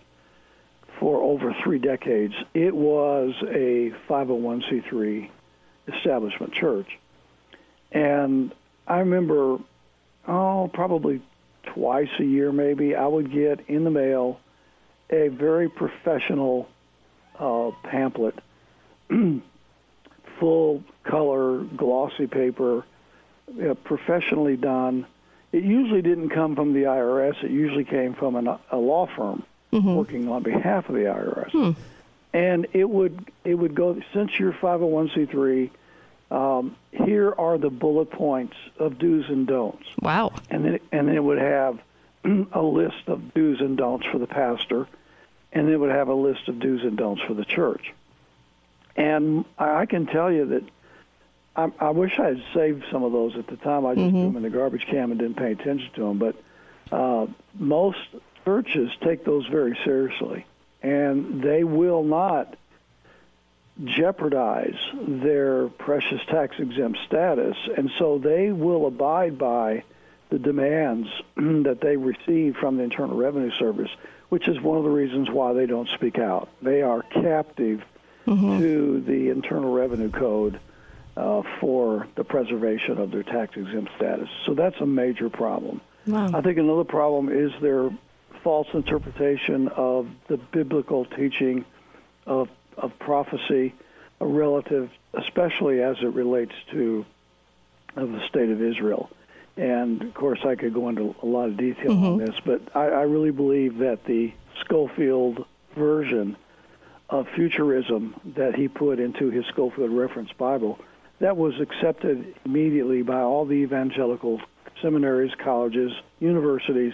for 0.99 1.23
over 1.23 1.55
three 1.63 1.79
decades, 1.79 2.35
it 2.53 2.75
was 2.75 3.35
a 3.43 3.93
501c3 4.09 5.29
establishment 5.89 6.53
church. 6.53 6.99
And 7.93 8.55
I 8.87 8.99
remember, 9.01 9.59
oh, 10.27 10.71
probably 10.73 11.23
twice 11.65 12.09
a 12.19 12.25
year 12.25 12.53
maybe, 12.53 12.95
I 12.95 13.07
would 13.07 13.33
get 13.33 13.69
in 13.69 13.85
the 13.85 13.91
mail 13.91 14.41
a 15.11 15.29
very 15.29 15.69
professional 15.69 16.69
uh, 17.39 17.71
pamphlet, 17.83 18.39
full 20.39 20.85
color, 21.05 21.59
glossy 21.65 22.27
paper, 22.27 22.85
uh, 23.63 23.75
professionally 23.75 24.57
done. 24.57 25.07
It 25.55 25.63
usually 25.63 26.03
didn't 26.03 26.31
come 26.31 26.57
from 26.57 26.73
the 26.73 26.83
IRS. 26.83 27.43
It 27.45 27.53
usually 27.53 27.85
came 27.85 28.15
from 28.15 28.35
an, 28.35 28.49
a 28.73 28.77
law 28.77 29.07
firm 29.07 29.45
working 29.71 30.29
on 30.29 30.43
behalf 30.43 30.89
of 30.89 30.95
the 30.97 31.03
IRS. 31.03 31.77
And 32.33 32.67
it 32.73 32.89
would 32.91 33.31
it 33.45 33.55
would 33.55 33.75
go 33.77 34.01
since 34.13 34.33
you're 34.39 34.53
501c3. 34.53 35.71
Um, 36.33 36.75
here 36.91 37.33
are 37.39 37.59
the 37.59 37.71
bullet 37.71 38.11
points 38.11 38.57
of 38.79 38.99
do's 38.99 39.29
and 39.29 39.47
don'ts 39.47 39.87
Wow. 40.03 40.33
and 40.51 40.65
then 40.65 40.81
and 40.91 41.07
then 41.09 41.15
it 41.15 41.23
would 41.23 41.39
have 41.39 41.79
a 42.53 42.61
list 42.63 43.07
of 43.07 43.33
do's 43.35 43.61
and 43.61 43.77
don'ts 43.77 44.07
for 44.11 44.19
the 44.19 44.27
pastor, 44.27 44.89
and 45.53 45.69
it 45.69 45.77
would 45.77 45.91
have 45.93 46.09
a 46.09 46.15
list 46.15 46.49
of 46.49 46.59
do's 46.59 46.83
and 46.83 46.97
don'ts 46.97 47.23
for 47.23 47.35
the 47.35 47.45
church. 47.45 47.93
And 48.97 49.45
I 49.57 49.83
I 49.83 49.87
can 49.87 50.07
tell 50.07 50.33
you 50.33 50.47
that 50.47 50.65
I, 51.57 51.71
I 51.79 51.91
wish 51.91 52.19
I 52.19 52.27
had 52.29 52.43
saved 52.53 52.85
some 52.91 53.05
of 53.05 53.13
those 53.13 53.37
at 53.37 53.47
the 53.47 53.57
time. 53.57 53.87
I 53.87 53.95
just 53.95 54.11
threw 54.11 54.25
them 54.25 54.37
in 54.37 54.43
the 54.43 54.51
garbage 54.51 54.87
can 54.87 55.11
and 55.11 55.19
didn't 55.19 55.37
pay 55.37 55.53
attention 55.53 55.91
to 55.95 56.01
them. 56.01 56.19
But 56.19 56.37
uh, 56.91 57.27
most 57.59 57.99
churches 58.45 58.91
take 59.01 59.25
those 59.25 59.47
very 59.47 59.79
seriously, 59.85 60.47
and 60.83 61.43
they 61.43 61.65
will 61.65 62.03
not 62.03 62.57
jeopardize 63.85 64.79
their 64.93 65.69
precious 65.69 66.21
tax 66.27 66.57
exempt 66.59 66.99
status, 67.07 67.57
and 67.77 67.91
so 67.99 68.19
they 68.19 68.53
will 68.53 68.87
abide 68.87 69.39
by 69.39 69.83
the 70.31 70.39
demands 70.39 71.09
that 71.37 71.79
they 71.81 71.97
receive 71.97 72.57
from 72.57 72.77
the 72.77 72.83
Internal 72.83 73.17
Revenue 73.17 73.53
Service, 73.53 73.91
which 74.29 74.49
is 74.49 74.61
one 74.61 74.79
of 74.79 74.85
the 74.85 74.91
reasons 74.91 75.31
why 75.31 75.53
they 75.53 75.67
don't 75.67 75.89
speak 75.91 76.19
out. 76.19 76.49
They 76.63 76.83
are 76.83 77.03
captive 77.03 77.85
to 78.27 79.01
the 79.03 79.29
Internal 79.29 79.73
Revenue 79.73 80.11
Code 80.11 80.59
uh, 81.17 81.43
for 81.61 82.07
the 82.17 82.25
preservation 82.25 82.99
of 82.99 83.11
their 83.11 83.23
tax 83.23 83.57
exempt 83.57 83.91
status. 83.97 84.29
So 84.47 84.55
that's 84.55 84.81
a 84.81 84.87
major 84.87 85.31
problem. 85.31 85.81
Wow. 86.07 86.31
I 86.35 86.41
think 86.41 86.59
another 86.59 86.85
problem 86.85 87.29
is 87.31 87.53
their 87.61 87.91
false 88.43 88.69
interpretation 88.75 89.69
of 89.69 90.09
the 90.29 90.37
biblical 90.37 91.05
teaching 91.05 91.65
of 92.27 92.49
of 92.77 92.99
prophecy, 92.99 93.73
a 94.21 94.27
relative, 94.27 94.91
especially 95.15 95.81
as 95.81 95.97
it 96.03 96.13
relates 96.13 96.53
to 96.73 97.07
of 97.97 98.11
the 98.11 98.27
state 98.29 98.51
of 98.51 98.61
Israel. 98.61 99.09
And 99.57 100.03
of 100.03 100.15
course, 100.15 100.41
I 100.45 100.57
could 100.57 100.75
go 100.75 100.89
into 100.89 101.15
a 101.23 101.27
lot 101.27 101.49
of 101.49 101.57
detail 101.57 101.93
on 101.93 102.19
this, 102.19 102.35
but 102.45 102.61
I, 102.75 102.87
I 102.87 103.03
really 103.03 103.31
believe 103.31 103.79
that 103.79 104.05
the 104.05 104.33
Scofield 104.61 105.45
version 105.77 106.37
of 107.09 107.29
futurism 107.37 108.21
that 108.37 108.57
he 108.57 108.67
put 108.67 108.99
into 108.99 109.31
his 109.31 109.45
Scofield 109.47 109.91
Reference 109.91 110.33
Bible 110.33 110.81
that 111.21 111.37
was 111.37 111.55
accepted 111.61 112.35
immediately 112.45 113.03
by 113.03 113.21
all 113.21 113.45
the 113.45 113.55
evangelical 113.55 114.41
seminaries, 114.83 115.33
colleges, 115.43 115.93
universities, 116.21 116.93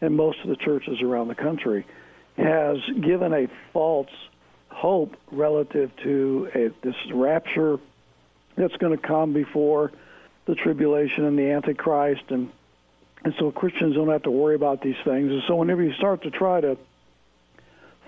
and 0.00 0.16
most 0.16 0.38
of 0.42 0.48
the 0.48 0.56
churches 0.56 1.02
around 1.02 1.28
the 1.28 1.34
country, 1.34 1.86
has 2.36 2.78
given 3.00 3.32
a 3.32 3.48
false 3.72 4.10
hope 4.68 5.16
relative 5.30 5.90
to 6.02 6.50
a, 6.54 6.68
this 6.82 6.94
rapture 7.12 7.78
that's 8.56 8.76
going 8.76 8.96
to 8.96 9.06
come 9.06 9.32
before 9.32 9.92
the 10.46 10.54
tribulation 10.54 11.24
and 11.24 11.38
the 11.38 11.50
Antichrist, 11.50 12.22
and 12.30 12.50
and 13.24 13.34
so 13.38 13.50
Christians 13.50 13.96
don't 13.96 14.08
have 14.08 14.22
to 14.22 14.30
worry 14.30 14.54
about 14.54 14.80
these 14.80 14.96
things. 15.04 15.30
And 15.30 15.42
so 15.48 15.56
whenever 15.56 15.82
you 15.82 15.92
start 15.94 16.22
to 16.22 16.30
try 16.30 16.60
to 16.60 16.78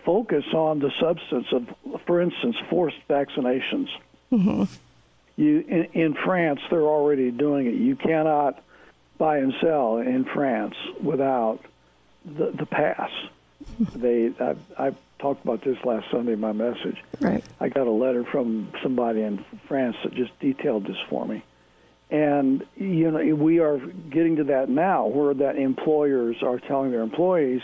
focus 0.05 0.45
on 0.55 0.79
the 0.79 0.93
substance 1.01 1.47
of, 1.53 1.67
for 2.07 2.21
instance, 2.21 2.57
forced 2.69 2.97
vaccinations, 3.09 3.89
mm-hmm. 4.31 4.65
You 5.41 5.65
in, 5.67 5.85
in 5.93 6.15
France 6.15 6.61
they're 6.71 6.81
already 6.83 7.31
doing 7.31 7.67
it. 7.67 7.75
You 7.75 7.97
cannot 7.97 8.63
buy 9.19 9.39
and 9.39 9.53
sell 9.61 9.99
in 9.99 10.25
France 10.25 10.75
without 11.03 11.61
the, 12.25 12.51
the 12.51 12.67
pass. 12.67 13.11
They, 13.95 14.33
I, 14.41 14.57
I 14.79 14.95
talked 15.19 15.45
about 15.45 15.63
this 15.63 15.77
last 15.85 16.11
Sunday 16.11 16.33
in 16.33 16.41
my 16.41 16.53
message. 16.53 16.97
Right. 17.21 17.45
I 17.61 17.69
got 17.69 17.87
a 17.87 17.91
letter 17.91 18.25
from 18.25 18.73
somebody 18.83 19.21
in 19.21 19.45
France 19.69 19.97
that 20.03 20.15
just 20.15 20.39
detailed 20.41 20.87
this 20.87 20.97
for 21.11 21.27
me. 21.27 21.45
And 22.11 22.67
you 22.75 23.11
know, 23.11 23.35
we 23.35 23.61
are 23.61 23.79
getting 23.79 24.37
to 24.37 24.45
that 24.45 24.69
now, 24.69 25.07
where 25.07 25.35
that 25.35 25.57
employers 25.57 26.43
are 26.43 26.59
telling 26.59 26.91
their 26.91 27.03
employees, 27.03 27.63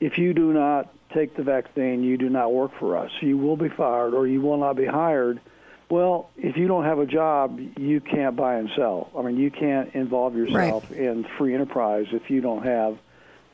if 0.00 0.18
you 0.18 0.34
do 0.34 0.52
not 0.52 0.92
take 1.12 1.34
the 1.34 1.42
vaccine, 1.42 2.04
you 2.04 2.18
do 2.18 2.28
not 2.28 2.52
work 2.52 2.72
for 2.78 2.96
us. 2.96 3.10
You 3.20 3.38
will 3.38 3.56
be 3.56 3.68
fired, 3.68 4.14
or 4.14 4.26
you 4.26 4.40
will 4.40 4.58
not 4.58 4.76
be 4.76 4.86
hired. 4.86 5.40
Well, 5.88 6.30
if 6.36 6.56
you 6.56 6.66
don't 6.66 6.84
have 6.84 6.98
a 6.98 7.06
job, 7.06 7.60
you 7.78 8.00
can't 8.00 8.34
buy 8.34 8.56
and 8.56 8.68
sell. 8.74 9.10
I 9.16 9.22
mean, 9.22 9.36
you 9.36 9.50
can't 9.50 9.94
involve 9.94 10.34
yourself 10.36 10.90
in 10.90 11.24
free 11.38 11.54
enterprise 11.54 12.06
if 12.10 12.28
you 12.28 12.40
don't 12.40 12.64
have 12.64 12.98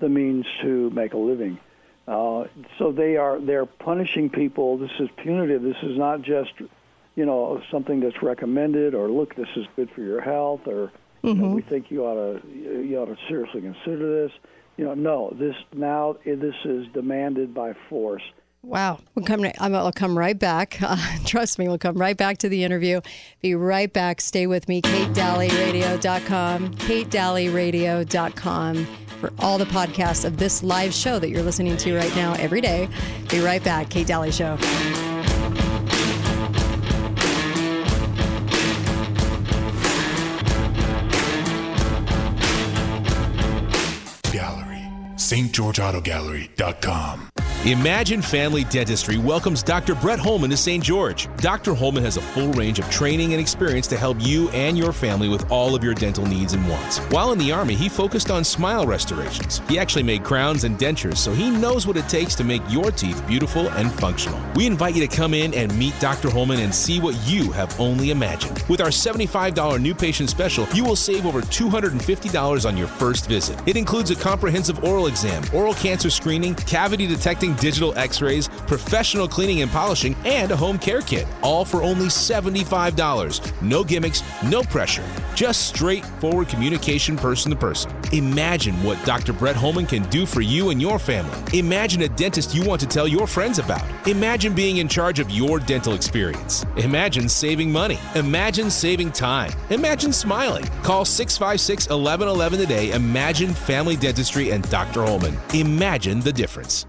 the 0.00 0.08
means 0.08 0.46
to 0.62 0.88
make 0.90 1.12
a 1.12 1.18
living. 1.18 1.58
Uh, 2.08 2.46
so 2.78 2.90
they 2.90 3.16
are 3.16 3.38
they're 3.38 3.66
punishing 3.66 4.30
people. 4.30 4.78
This 4.78 4.90
is 4.98 5.08
punitive. 5.16 5.62
This 5.62 5.76
is 5.82 5.96
not 5.96 6.22
just 6.22 6.52
you 7.14 7.26
know 7.26 7.62
something 7.70 8.00
that's 8.00 8.22
recommended 8.22 8.94
or 8.94 9.08
look 9.08 9.34
this 9.34 9.48
is 9.54 9.66
good 9.76 9.90
for 9.90 10.00
your 10.00 10.20
health 10.20 10.66
or 10.66 10.90
you 11.22 11.34
know, 11.34 11.48
we 11.50 11.62
think 11.62 11.90
you 11.90 12.04
ought 12.04 12.40
to 12.40 12.48
you 12.48 12.98
ought 12.98 13.06
to 13.06 13.16
seriously 13.28 13.60
consider 13.60 14.24
this. 14.24 14.32
You 14.76 14.86
know, 14.86 14.94
no. 14.94 15.36
This 15.38 15.54
now 15.72 16.16
this 16.24 16.56
is 16.64 16.88
demanded 16.88 17.54
by 17.54 17.74
force. 17.88 18.22
Wow. 18.62 19.00
We'll 19.14 19.26
come, 19.26 19.44
I'll 19.58 19.92
come 19.92 20.16
right 20.16 20.38
back. 20.38 20.78
Uh, 20.92 20.96
trust 21.24 21.58
me, 21.58 21.66
we'll 21.68 21.78
come 21.78 21.96
right 21.96 22.18
back 22.18 22.36
to 22.38 22.50
the 22.50 22.64
interview. 22.64 23.00
Be 23.40 23.54
right 23.54 23.90
back. 23.90 24.20
Stay 24.20 24.46
with 24.46 24.68
me. 24.68 24.82
KateDalleyRadio.com. 24.82 26.74
KateDalleyRadio.com 26.74 28.86
for 29.20 29.32
all 29.38 29.56
the 29.56 29.64
podcasts 29.64 30.26
of 30.26 30.36
this 30.36 30.62
live 30.62 30.92
show 30.92 31.18
that 31.18 31.30
you're 31.30 31.42
listening 31.42 31.78
to 31.78 31.96
right 31.96 32.14
now 32.14 32.34
every 32.34 32.60
day. 32.60 32.90
Be 33.30 33.40
right 33.40 33.64
back. 33.64 33.88
Kate 33.88 34.06
Dalley 34.06 34.32
Show. 34.32 34.58
Gallery. 44.30 44.84
stgeorgeautogallery.com. 45.16 47.30
Imagine 47.64 48.20
Family 48.20 48.64
Dentistry 48.64 49.18
welcomes 49.18 49.62
Dr. 49.62 49.94
Brett 49.94 50.18
Holman 50.18 50.50
to 50.50 50.56
St. 50.56 50.82
George. 50.82 51.28
Dr. 51.36 51.74
Holman 51.74 52.02
has 52.02 52.16
a 52.16 52.20
full 52.20 52.52
range 52.54 52.80
of 52.80 52.90
training 52.90 53.34
and 53.34 53.40
experience 53.40 53.86
to 53.86 53.96
help 53.96 54.16
you 54.20 54.48
and 54.48 54.76
your 54.76 54.92
family 54.92 55.28
with 55.28 55.48
all 55.48 55.76
of 55.76 55.84
your 55.84 55.94
dental 55.94 56.26
needs 56.26 56.54
and 56.54 56.68
wants. 56.68 56.98
While 57.12 57.30
in 57.30 57.38
the 57.38 57.52
Army, 57.52 57.76
he 57.76 57.88
focused 57.88 58.32
on 58.32 58.42
smile 58.42 58.84
restorations. 58.84 59.62
He 59.68 59.78
actually 59.78 60.02
made 60.02 60.24
crowns 60.24 60.64
and 60.64 60.76
dentures, 60.76 61.18
so 61.18 61.32
he 61.32 61.50
knows 61.50 61.86
what 61.86 61.96
it 61.96 62.08
takes 62.08 62.34
to 62.34 62.42
make 62.42 62.62
your 62.68 62.90
teeth 62.90 63.24
beautiful 63.28 63.68
and 63.70 63.92
functional. 63.92 64.40
We 64.56 64.66
invite 64.66 64.96
you 64.96 65.06
to 65.06 65.16
come 65.16 65.32
in 65.32 65.54
and 65.54 65.72
meet 65.78 65.94
Dr. 66.00 66.30
Holman 66.30 66.58
and 66.58 66.74
see 66.74 66.98
what 66.98 67.14
you 67.28 67.52
have 67.52 67.78
only 67.78 68.10
imagined. 68.10 68.64
With 68.68 68.80
our 68.80 68.88
$75 68.88 69.80
new 69.80 69.94
patient 69.94 70.30
special, 70.30 70.66
you 70.74 70.82
will 70.82 70.96
save 70.96 71.26
over 71.26 71.42
$250 71.42 72.66
on 72.66 72.76
your 72.76 72.88
first 72.88 73.28
visit. 73.28 73.56
It 73.68 73.76
includes 73.76 74.10
a 74.10 74.16
comprehensive 74.16 74.82
oral 74.82 75.06
exam, 75.06 75.44
oral 75.54 75.74
cancer 75.74 76.10
screening, 76.10 76.56
cavity 76.56 77.06
detecting 77.06 77.51
digital 77.56 77.96
x 77.98 78.20
rays, 78.20 78.48
professional 78.66 79.28
cleaning 79.28 79.62
and 79.62 79.70
polishing, 79.70 80.14
and 80.24 80.50
a 80.50 80.56
home 80.56 80.78
care 80.78 81.00
kit. 81.00 81.26
All 81.42 81.64
for 81.64 81.82
only 81.82 82.06
$75. 82.06 83.62
No 83.62 83.84
gimmicks, 83.84 84.22
no 84.44 84.62
pressure. 84.62 85.04
Just 85.34 85.66
straightforward 85.66 86.48
communication 86.48 87.16
person 87.16 87.50
to 87.50 87.56
person. 87.56 87.92
Imagine 88.12 88.74
what 88.82 89.02
Dr. 89.04 89.32
Brett 89.32 89.56
Holman 89.56 89.86
can 89.86 90.02
do 90.10 90.26
for 90.26 90.40
you 90.40 90.70
and 90.70 90.80
your 90.80 90.98
family. 90.98 91.38
Imagine 91.58 92.02
a 92.02 92.08
dentist 92.08 92.54
you 92.54 92.64
want 92.64 92.80
to 92.82 92.86
tell 92.86 93.08
your 93.08 93.26
friends 93.26 93.58
about. 93.58 93.82
Imagine 94.06 94.54
being 94.54 94.76
in 94.78 94.88
charge 94.88 95.18
of 95.18 95.30
your 95.30 95.58
dental 95.58 95.94
experience. 95.94 96.64
Imagine 96.76 97.28
saving 97.28 97.72
money. 97.72 97.98
Imagine 98.14 98.70
saving 98.70 99.12
time. 99.12 99.50
Imagine 99.70 100.12
smiling. 100.12 100.64
Call 100.82 101.04
656 101.04 101.88
1111 101.88 102.58
today. 102.58 102.92
Imagine 102.92 103.52
Family 103.54 103.96
Dentistry 103.96 104.50
and 104.50 104.68
Dr. 104.70 105.02
Holman. 105.02 105.36
Imagine 105.54 106.20
the 106.20 106.32
difference. 106.32 106.86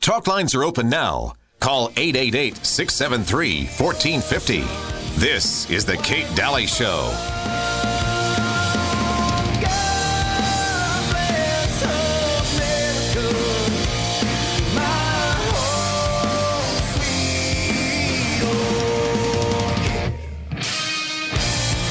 Talk 0.00 0.26
lines 0.26 0.54
are 0.54 0.64
open 0.64 0.88
now. 0.88 1.34
Call 1.58 1.90
888 1.94 2.64
673 2.64 3.66
1450. 3.66 4.60
This 5.20 5.68
is 5.68 5.84
The 5.84 5.98
Kate 5.98 6.26
Dalley 6.34 6.66
Show. 6.66 7.10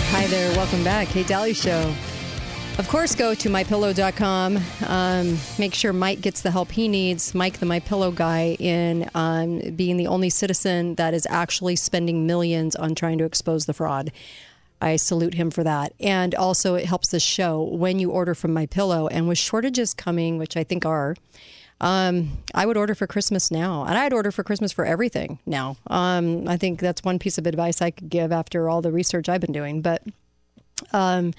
Hi 0.10 0.26
there. 0.26 0.52
Welcome 0.56 0.84
back. 0.84 1.10
Kate 1.10 1.28
Dalley 1.28 1.54
Show. 1.54 1.94
Of 2.80 2.88
course, 2.88 3.14
go 3.14 3.36
to 3.36 3.50
mypillow.com. 3.50 4.58
Um, 4.88 5.38
make 5.60 5.74
sure 5.74 5.92
Mike 5.92 6.22
gets 6.22 6.42
the 6.42 6.50
help 6.50 6.72
he 6.72 6.88
needs. 6.88 7.36
Mike, 7.36 7.58
the 7.60 7.66
MyPillow 7.66 8.16
guy, 8.16 8.56
in 8.58 9.10
um, 9.14 9.60
being 9.76 9.98
the 9.98 10.08
only 10.08 10.30
citizen 10.30 10.96
that 10.96 11.14
is 11.14 11.28
actually 11.30 11.76
spending 11.76 12.26
millions 12.26 12.78
on 12.78 12.96
trying 12.96 13.18
to 13.18 13.26
expose 13.26 13.66
the 13.66 13.74
fraud. 13.74 14.14
I 14.80 14.96
salute 14.96 15.34
him 15.34 15.52
for 15.52 15.62
that. 15.66 15.92
And 16.00 16.34
also, 16.34 16.76
it 16.76 16.86
helps 16.86 17.10
the 17.10 17.20
show 17.20 17.62
when 17.62 18.00
you 18.00 18.12
order 18.12 18.34
from 18.34 18.52
MyPillow. 18.56 19.10
And 19.12 19.28
with 19.28 19.38
shortages 19.38 19.94
coming, 19.94 20.38
which 20.38 20.56
I 20.56 20.64
think 20.64 20.86
are, 20.86 21.18
um, 21.82 22.38
I 22.54 22.66
would 22.66 22.78
order 22.78 22.96
for 22.96 23.08
Christmas 23.08 23.52
now, 23.52 23.84
and 23.84 23.98
I'd 23.98 24.14
order 24.14 24.32
for 24.32 24.42
Christmas 24.42 24.72
for 24.72 24.86
everything 24.86 25.40
now. 25.46 25.76
Um, 25.88 26.48
I 26.48 26.56
think 26.56 26.80
that's 26.80 27.04
one 27.04 27.20
piece 27.20 27.38
of 27.38 27.46
advice 27.46 27.82
I 27.82 27.92
could 27.92 28.10
give 28.10 28.32
after 28.32 28.70
all 28.70 28.82
the 28.82 28.94
research 28.94 29.28
I've 29.28 29.42
been 29.42 29.52
doing. 29.52 29.82
But 29.82 30.02
um, 30.94 31.34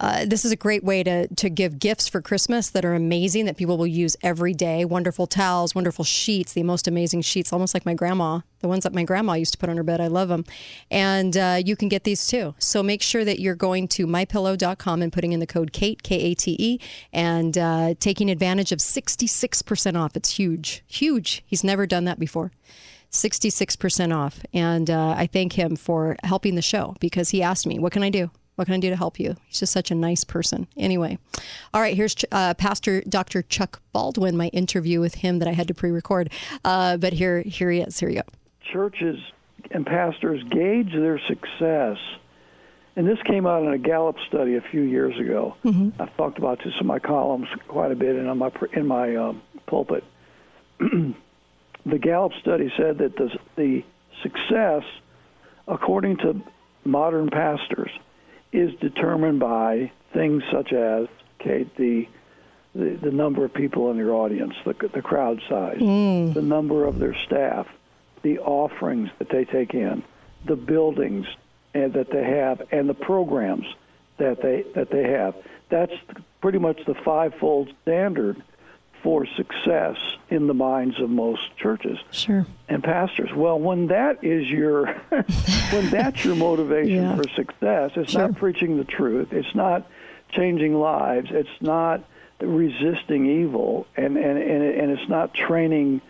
uh, 0.00 0.26
this 0.26 0.44
is 0.44 0.52
a 0.52 0.56
great 0.56 0.84
way 0.84 1.02
to 1.02 1.26
to 1.34 1.48
give 1.48 1.78
gifts 1.78 2.08
for 2.08 2.20
Christmas 2.20 2.70
that 2.70 2.84
are 2.84 2.94
amazing 2.94 3.46
that 3.46 3.56
people 3.56 3.78
will 3.78 3.86
use 3.86 4.16
every 4.22 4.52
day. 4.52 4.84
Wonderful 4.84 5.26
towels, 5.26 5.74
wonderful 5.74 6.04
sheets, 6.04 6.52
the 6.52 6.62
most 6.62 6.86
amazing 6.86 7.22
sheets, 7.22 7.52
almost 7.52 7.74
like 7.74 7.86
my 7.86 7.94
grandma, 7.94 8.40
the 8.60 8.68
ones 8.68 8.84
that 8.84 8.92
my 8.92 9.04
grandma 9.04 9.34
used 9.34 9.52
to 9.52 9.58
put 9.58 9.68
on 9.68 9.76
her 9.76 9.82
bed. 9.82 10.00
I 10.00 10.08
love 10.08 10.28
them, 10.28 10.44
and 10.90 11.36
uh, 11.36 11.60
you 11.64 11.76
can 11.76 11.88
get 11.88 12.04
these 12.04 12.26
too. 12.26 12.54
So 12.58 12.82
make 12.82 13.02
sure 13.02 13.24
that 13.24 13.40
you're 13.40 13.54
going 13.54 13.88
to 13.88 14.06
mypillow.com 14.06 15.02
and 15.02 15.12
putting 15.12 15.32
in 15.32 15.40
the 15.40 15.46
code 15.46 15.72
Kate 15.72 16.02
K 16.02 16.16
A 16.16 16.34
T 16.34 16.56
E 16.58 16.80
and 17.12 17.56
uh, 17.56 17.94
taking 17.98 18.30
advantage 18.30 18.72
of 18.72 18.78
66% 18.78 19.96
off. 19.96 20.16
It's 20.16 20.36
huge, 20.36 20.84
huge. 20.86 21.42
He's 21.46 21.64
never 21.64 21.86
done 21.86 22.04
that 22.04 22.18
before. 22.18 22.52
66% 23.12 24.14
off. 24.14 24.40
And 24.52 24.90
uh, 24.90 25.14
I 25.16 25.26
thank 25.26 25.54
him 25.54 25.76
for 25.76 26.16
helping 26.24 26.54
the 26.54 26.62
show 26.62 26.96
because 27.00 27.30
he 27.30 27.42
asked 27.42 27.66
me, 27.66 27.78
What 27.78 27.92
can 27.92 28.02
I 28.02 28.10
do? 28.10 28.30
What 28.56 28.64
can 28.66 28.74
I 28.74 28.80
do 28.80 28.90
to 28.90 28.96
help 28.96 29.20
you? 29.20 29.36
He's 29.46 29.60
just 29.60 29.72
such 29.72 29.90
a 29.90 29.94
nice 29.94 30.24
person. 30.24 30.66
Anyway, 30.76 31.18
all 31.72 31.80
right, 31.80 31.94
here's 31.94 32.16
uh, 32.32 32.54
Pastor 32.54 33.02
Dr. 33.02 33.42
Chuck 33.42 33.80
Baldwin, 33.92 34.36
my 34.36 34.48
interview 34.48 35.00
with 35.00 35.16
him 35.16 35.38
that 35.38 35.48
I 35.48 35.52
had 35.52 35.68
to 35.68 35.74
pre 35.74 35.90
record. 35.90 36.30
Uh, 36.64 36.96
but 36.96 37.12
here, 37.12 37.42
here 37.42 37.70
he 37.70 37.80
is. 37.80 38.00
Here 38.00 38.08
you 38.08 38.16
go. 38.16 38.22
churches 38.72 39.18
and 39.70 39.84
pastors 39.86 40.42
gauge 40.50 40.92
their 40.92 41.20
success. 41.28 41.98
And 42.96 43.06
this 43.06 43.18
came 43.26 43.46
out 43.46 43.62
in 43.62 43.72
a 43.74 43.78
Gallup 43.78 44.16
study 44.26 44.56
a 44.56 44.62
few 44.62 44.80
years 44.80 45.18
ago. 45.20 45.54
I've 46.00 46.16
talked 46.16 46.38
about 46.38 46.58
this 46.64 46.72
in 46.80 46.86
my 46.86 46.98
columns 46.98 47.46
quite 47.68 47.92
a 47.92 47.94
bit 47.94 48.16
and 48.16 48.26
on 48.28 48.38
my 48.38 48.50
in 48.72 48.86
my 48.86 49.16
um, 49.16 49.42
pulpit. 49.66 50.02
the 50.78 51.98
Gallup 52.00 52.32
study 52.40 52.72
said 52.76 52.98
that 52.98 53.16
the 53.16 53.28
the 53.56 53.84
success, 54.22 54.82
according 55.68 56.16
to 56.18 56.40
modern 56.84 57.28
pastors, 57.28 57.90
is 58.56 58.74
determined 58.80 59.40
by 59.40 59.90
things 60.12 60.42
such 60.50 60.72
as 60.72 61.06
Kate 61.38 61.74
the 61.76 62.08
the, 62.74 62.98
the 63.02 63.10
number 63.10 63.44
of 63.44 63.54
people 63.54 63.90
in 63.90 63.96
their 63.96 64.12
audience, 64.12 64.52
the, 64.66 64.74
the 64.92 65.00
crowd 65.00 65.40
size, 65.48 65.78
mm. 65.78 66.34
the 66.34 66.42
number 66.42 66.84
of 66.84 66.98
their 66.98 67.16
staff, 67.24 67.66
the 68.22 68.38
offerings 68.40 69.08
that 69.18 69.30
they 69.30 69.46
take 69.46 69.72
in, 69.72 70.02
the 70.44 70.56
buildings 70.56 71.26
and 71.72 71.94
that 71.94 72.10
they 72.10 72.22
have, 72.22 72.60
and 72.72 72.86
the 72.86 72.94
programs 72.94 73.66
that 74.18 74.42
they 74.42 74.64
that 74.74 74.90
they 74.90 75.04
have. 75.04 75.34
That's 75.68 75.92
pretty 76.40 76.58
much 76.58 76.80
the 76.86 76.94
fivefold 76.94 77.72
standard 77.82 78.42
for 79.06 79.24
success 79.36 79.96
in 80.30 80.48
the 80.48 80.52
minds 80.52 80.98
of 81.00 81.08
most 81.08 81.56
churches 81.56 81.96
Sure. 82.10 82.44
and 82.68 82.82
pastors. 82.82 83.32
Well, 83.32 83.56
when 83.56 83.86
that 83.86 84.24
is 84.24 84.50
your 84.50 84.86
when 85.70 85.90
that's 85.90 86.24
your 86.24 86.34
motivation 86.34 87.04
Yeah. 87.04 87.14
for 87.14 87.22
success, 87.28 87.92
it's 87.94 88.10
Sure. 88.10 88.22
not 88.22 88.36
preaching 88.36 88.78
the 88.78 88.84
truth. 88.84 89.32
It's 89.32 89.54
not 89.54 89.86
changing 90.30 90.74
lives. 90.74 91.28
It's 91.30 91.48
not 91.60 92.02
resisting 92.40 93.26
evil, 93.26 93.86
and 93.96 94.16
and 94.16 94.38
and, 94.38 94.62
and 94.80 94.90
it's 94.98 95.08
not 95.08 95.32
training 95.34 96.00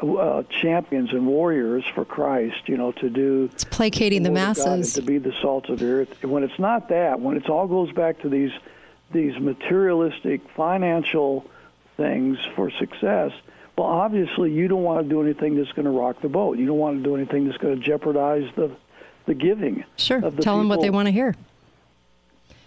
uh, 0.00 0.42
champions 0.48 1.12
and 1.12 1.26
warriors 1.26 1.84
for 1.94 2.06
Christ. 2.06 2.70
You 2.70 2.78
know, 2.78 2.92
to 2.92 3.10
do 3.10 3.50
It's 3.52 3.64
placating 3.64 4.22
the 4.22 4.30
of 4.30 4.34
masses. 4.34 4.94
to 4.94 5.02
be 5.02 5.18
the 5.18 5.34
salt 5.42 5.68
of 5.68 5.80
the 5.80 5.90
earth. 5.90 6.24
When 6.24 6.42
it's 6.42 6.58
not 6.58 6.88
that, 6.88 7.20
when 7.20 7.36
it 7.36 7.50
all 7.50 7.66
goes 7.66 7.92
back 7.92 8.20
to 8.22 8.30
these 8.30 8.52
these 9.12 9.38
materialistic 9.38 10.40
financial 10.56 11.44
things 11.96 12.38
for 12.54 12.70
success. 12.70 13.32
Well, 13.76 13.86
obviously, 13.86 14.52
you 14.52 14.68
don't 14.68 14.82
want 14.82 15.02
to 15.02 15.08
do 15.08 15.22
anything 15.22 15.56
that's 15.56 15.72
going 15.72 15.84
to 15.84 15.90
rock 15.90 16.22
the 16.22 16.28
boat. 16.28 16.58
You 16.58 16.66
don't 16.66 16.78
want 16.78 16.98
to 16.98 17.02
do 17.02 17.14
anything 17.14 17.46
that's 17.46 17.58
going 17.58 17.78
to 17.78 17.82
jeopardize 17.84 18.50
the 18.56 18.70
the 19.26 19.34
giving. 19.34 19.84
Sure. 19.96 20.24
Of 20.24 20.36
the 20.36 20.42
Tell 20.42 20.56
them 20.56 20.68
what 20.68 20.80
they 20.80 20.90
want 20.90 21.06
to 21.06 21.12
hear. 21.12 21.34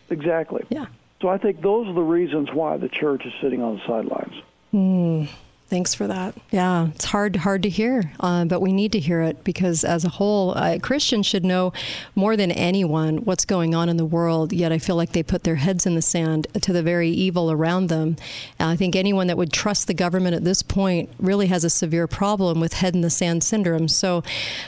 Exactly. 0.10 0.66
Yeah. 0.70 0.88
So 1.22 1.28
I 1.30 1.38
think 1.38 1.62
those 1.62 1.88
are 1.88 1.94
the 1.94 2.02
reasons 2.02 2.50
why 2.52 2.78
the 2.78 2.90
church 2.90 3.26
is 3.26 3.34
sitting 3.42 3.62
on 3.62 3.76
the 3.78 3.82
sidelines. 3.88 4.34
Hmm. 4.72 5.26
Thanks 5.70 5.94
for 5.94 6.08
that. 6.08 6.34
Yeah, 6.50 6.88
it's 6.96 7.06
hard 7.06 7.36
hard 7.36 7.62
to 7.62 7.70
hear, 7.70 8.12
uh, 8.20 8.46
but 8.46 8.60
we 8.60 8.74
need 8.74 8.92
to 8.94 9.00
hear 9.00 9.22
it 9.22 9.44
because, 9.44 9.84
as 9.84 10.04
a 10.04 10.10
whole, 10.10 10.58
uh, 10.58 10.80
Christians 10.82 11.28
should 11.28 11.46
know 11.46 11.74
more 12.16 12.36
than 12.36 12.50
anyone 12.50 13.18
what's 13.18 13.46
going 13.46 13.76
on 13.76 13.88
in 13.88 13.96
the 13.96 14.06
world. 14.06 14.52
Yet, 14.52 14.72
I 14.72 14.80
feel 14.80 14.96
like 14.96 15.12
they 15.12 15.22
put 15.22 15.44
their 15.44 15.58
heads 15.58 15.86
in 15.86 15.94
the 15.94 16.02
sand 16.02 16.48
to 16.60 16.74
the 16.74 16.82
very 16.82 17.10
evil 17.10 17.52
around 17.52 17.88
them. 17.88 18.16
And 18.58 18.70
I 18.70 18.76
think 18.76 18.96
anyone 18.96 19.28
that 19.28 19.38
would 19.38 19.54
trust 19.54 19.86
the 19.86 19.94
government 19.94 20.36
at 20.36 20.44
this 20.44 20.64
point 20.64 21.12
really 21.20 21.48
has 21.48 21.64
a 21.64 21.70
severe 21.70 22.08
problem 22.08 22.60
with 22.60 22.74
head 22.74 22.96
in 22.96 23.02
the 23.02 23.12
sand 23.12 23.44
syndrome. 23.44 23.88
So, 23.88 24.24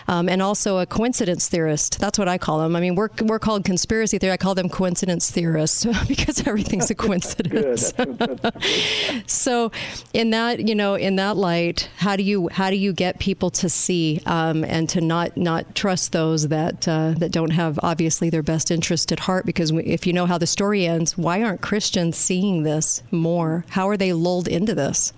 um, 0.07 0.29
and 0.29 0.39
also 0.39 0.77
a 0.77 0.85
coincidence 0.85 1.49
theorist. 1.49 1.99
That's 1.99 2.19
what 2.19 2.27
I 2.27 2.37
call 2.37 2.59
them. 2.59 2.75
I 2.75 2.79
mean, 2.79 2.93
we're 2.93 3.09
we're 3.23 3.39
called 3.39 3.65
conspiracy 3.65 4.19
theory. 4.19 4.33
I 4.33 4.37
call 4.37 4.53
them 4.53 4.69
coincidence 4.69 5.31
theorists 5.31 5.83
because 6.07 6.45
everything's 6.45 6.91
a 6.91 6.95
coincidence. 6.95 7.91
so 9.25 9.71
in 10.13 10.29
that 10.29 10.67
you 10.67 10.75
know 10.75 10.90
in 10.95 11.15
that 11.15 11.37
light 11.37 11.89
how 11.97 12.15
do 12.15 12.23
you 12.23 12.47
how 12.49 12.69
do 12.69 12.75
you 12.75 12.93
get 12.93 13.19
people 13.19 13.49
to 13.49 13.69
see 13.69 14.21
um, 14.25 14.63
and 14.65 14.89
to 14.89 15.01
not 15.01 15.35
not 15.37 15.73
trust 15.75 16.11
those 16.11 16.47
that 16.49 16.87
uh, 16.87 17.13
that 17.17 17.31
don't 17.31 17.51
have 17.51 17.79
obviously 17.83 18.29
their 18.29 18.43
best 18.43 18.71
interest 18.71 19.11
at 19.11 19.19
heart 19.21 19.45
because 19.45 19.71
we, 19.73 19.83
if 19.83 20.05
you 20.07 20.13
know 20.13 20.25
how 20.25 20.37
the 20.37 20.47
story 20.47 20.85
ends 20.85 21.17
why 21.17 21.41
aren't 21.41 21.61
Christians 21.61 22.17
seeing 22.17 22.63
this 22.63 23.03
more 23.11 23.65
how 23.69 23.87
are 23.89 23.97
they 23.97 24.13
lulled 24.13 24.47
into 24.47 24.73
this 24.75 25.13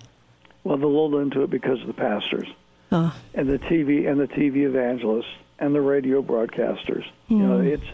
Well, 0.63 0.77
they're 0.77 0.87
lulled 0.87 1.15
into 1.15 1.43
it 1.43 1.49
because 1.49 1.81
of 1.81 1.87
the 1.87 1.93
pastors 1.93 2.47
oh. 2.91 3.13
and 3.33 3.49
the 3.49 3.59
TV 3.59 4.09
and 4.09 4.19
the 4.19 4.27
TV 4.27 4.57
evangelists 4.65 5.33
and 5.59 5.73
the 5.75 5.81
radio 5.81 6.21
broadcasters. 6.21 7.05
You 7.27 7.37
know, 7.37 7.59
Hmm. 7.59 7.67
it's 7.67 7.85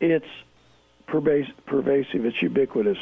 it's 0.00 0.26
pervasive, 1.06 1.54
pervasive. 1.66 2.24
It's 2.26 2.40
ubiquitous. 2.42 2.98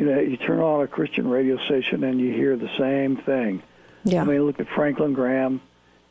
You 0.00 0.06
know, 0.06 0.18
you 0.18 0.38
turn 0.38 0.60
on 0.60 0.80
a 0.80 0.86
Christian 0.86 1.28
radio 1.28 1.58
station 1.66 2.02
and 2.04 2.18
you 2.18 2.32
hear 2.32 2.56
the 2.56 2.70
same 2.78 3.18
thing. 3.18 3.62
Yeah. 4.04 4.22
I 4.22 4.24
mean, 4.24 4.42
look 4.46 4.58
at 4.58 4.66
Franklin 4.68 5.12
Graham. 5.12 5.60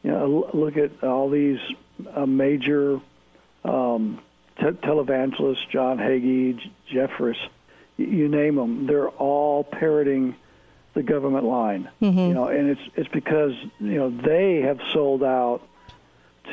You 0.03 0.11
know, 0.11 0.47
look 0.53 0.77
at 0.77 1.03
all 1.03 1.27
these 1.31 1.57
uh, 2.13 2.27
major 2.27 3.01
um, 3.65 4.19
te- 4.59 4.65
televangelists, 4.85 5.67
John 5.71 5.97
Hagee, 5.97 6.59
J- 6.59 6.71
Jeffress, 6.93 7.37
y- 7.97 8.05
you 8.05 8.27
name 8.27 8.57
them. 8.57 8.85
They're 8.85 9.09
all 9.09 9.63
parroting 9.63 10.35
the 10.93 11.01
government 11.01 11.45
line. 11.45 11.89
You 12.29 12.33
know, 12.35 12.47
and 12.47 12.69
it's 12.69 12.81
it's 12.95 13.09
because 13.09 13.53
you 13.79 13.95
know 13.97 14.11
they 14.11 14.61
have 14.61 14.79
sold 14.93 15.23
out 15.23 15.61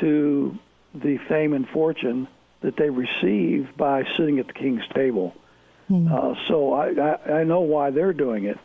to 0.00 0.58
the 0.94 1.18
fame 1.28 1.52
and 1.52 1.68
fortune 1.68 2.28
that 2.62 2.76
they 2.78 2.88
receive 2.88 3.76
by 3.76 4.04
sitting 4.16 4.38
at 4.38 4.46
the 4.46 4.54
king's 4.54 4.88
table. 4.94 5.34
Hmm. 5.88 6.12
Uh, 6.12 6.34
so 6.48 6.72
I, 6.72 6.88
I 6.90 7.32
I 7.40 7.44
know 7.44 7.60
why 7.60 7.90
they're 7.90 8.12
doing 8.12 8.44
it, 8.44 8.58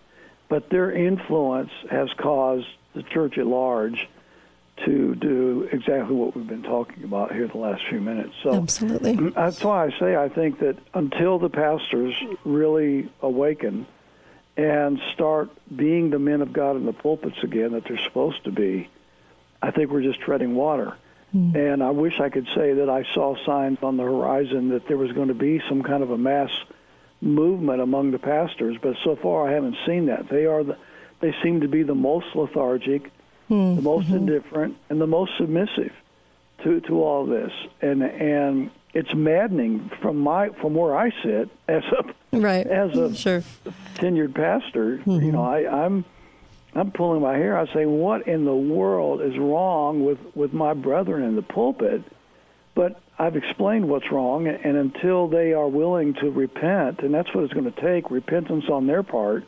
but 0.49 0.69
their 0.69 0.91
influence 0.91 1.71
has 1.89 2.09
caused 2.17 2.67
the 2.93 3.03
church 3.03 3.37
at 3.37 3.45
large 3.45 4.07
to 4.85 5.13
do 5.15 5.69
exactly 5.71 6.15
what 6.15 6.35
we've 6.35 6.47
been 6.47 6.63
talking 6.63 7.03
about 7.03 7.31
here 7.33 7.47
the 7.47 7.57
last 7.57 7.83
few 7.87 8.01
minutes. 8.01 8.33
So 8.41 8.55
absolutely, 8.55 9.15
mm, 9.15 9.33
that's 9.35 9.63
why 9.63 9.85
I 9.85 9.99
say 9.99 10.15
I 10.15 10.29
think 10.29 10.59
that 10.59 10.77
until 10.93 11.37
the 11.37 11.49
pastors 11.49 12.15
really 12.43 13.11
awaken 13.21 13.85
and 14.57 14.99
start 15.13 15.49
being 15.75 16.09
the 16.09 16.19
men 16.19 16.41
of 16.41 16.51
God 16.53 16.75
in 16.75 16.85
the 16.85 16.93
pulpits 16.93 17.37
again 17.43 17.71
that 17.73 17.85
they're 17.85 18.03
supposed 18.03 18.43
to 18.45 18.51
be, 18.51 18.89
I 19.61 19.71
think 19.71 19.91
we're 19.91 20.01
just 20.01 20.19
treading 20.19 20.55
water. 20.55 20.95
Hmm. 21.31 21.55
And 21.55 21.83
I 21.83 21.91
wish 21.91 22.19
I 22.19 22.29
could 22.29 22.47
say 22.53 22.73
that 22.73 22.89
I 22.89 23.05
saw 23.13 23.35
signs 23.45 23.77
on 23.81 23.97
the 23.97 24.03
horizon 24.03 24.69
that 24.69 24.87
there 24.87 24.97
was 24.97 25.11
going 25.13 25.29
to 25.29 25.33
be 25.33 25.61
some 25.69 25.83
kind 25.83 26.03
of 26.03 26.11
a 26.11 26.17
mass 26.17 26.51
movement 27.21 27.81
among 27.81 28.11
the 28.11 28.19
pastors, 28.19 28.77
but 28.81 28.95
so 29.03 29.15
far 29.15 29.47
I 29.47 29.53
haven't 29.53 29.77
seen 29.85 30.07
that. 30.07 30.27
They 30.29 30.45
are 30.45 30.63
the, 30.63 30.77
they 31.19 31.33
seem 31.43 31.61
to 31.61 31.67
be 31.67 31.83
the 31.83 31.95
most 31.95 32.27
lethargic, 32.35 33.11
hmm. 33.47 33.75
the 33.75 33.81
most 33.81 34.07
mm-hmm. 34.07 34.17
indifferent, 34.17 34.77
and 34.89 34.99
the 34.99 35.07
most 35.07 35.31
submissive 35.37 35.93
to 36.63 36.81
to 36.81 37.03
all 37.03 37.25
this. 37.25 37.51
And 37.81 38.01
and 38.03 38.71
it's 38.93 39.13
maddening 39.13 39.91
from 40.01 40.17
my 40.17 40.49
from 40.49 40.73
where 40.73 40.95
I 40.95 41.11
sit 41.23 41.49
as 41.67 41.83
a 41.83 42.37
right 42.37 42.65
as 42.65 42.97
a 42.97 43.15
sure. 43.15 43.43
tenured 43.95 44.35
pastor. 44.35 44.95
You 44.95 45.01
mm-hmm. 45.03 45.31
know, 45.31 45.43
I, 45.43 45.85
I'm 45.85 46.03
I'm 46.73 46.91
pulling 46.91 47.21
my 47.21 47.35
hair. 47.35 47.57
I 47.57 47.71
say, 47.73 47.85
what 47.85 48.27
in 48.27 48.45
the 48.45 48.55
world 48.55 49.21
is 49.21 49.37
wrong 49.37 50.03
with 50.05 50.19
with 50.35 50.53
my 50.53 50.73
brethren 50.73 51.23
in 51.23 51.35
the 51.35 51.41
pulpit? 51.41 52.03
But 52.73 53.01
I've 53.21 53.35
explained 53.35 53.87
what's 53.87 54.11
wrong, 54.11 54.47
and 54.47 54.75
until 54.75 55.27
they 55.27 55.53
are 55.53 55.67
willing 55.67 56.15
to 56.15 56.31
repent, 56.31 57.01
and 57.01 57.13
that's 57.13 57.31
what 57.35 57.43
it's 57.43 57.53
going 57.53 57.71
to 57.71 57.81
take 57.81 58.09
repentance 58.09 58.65
on 58.67 58.87
their 58.87 59.03
part, 59.03 59.43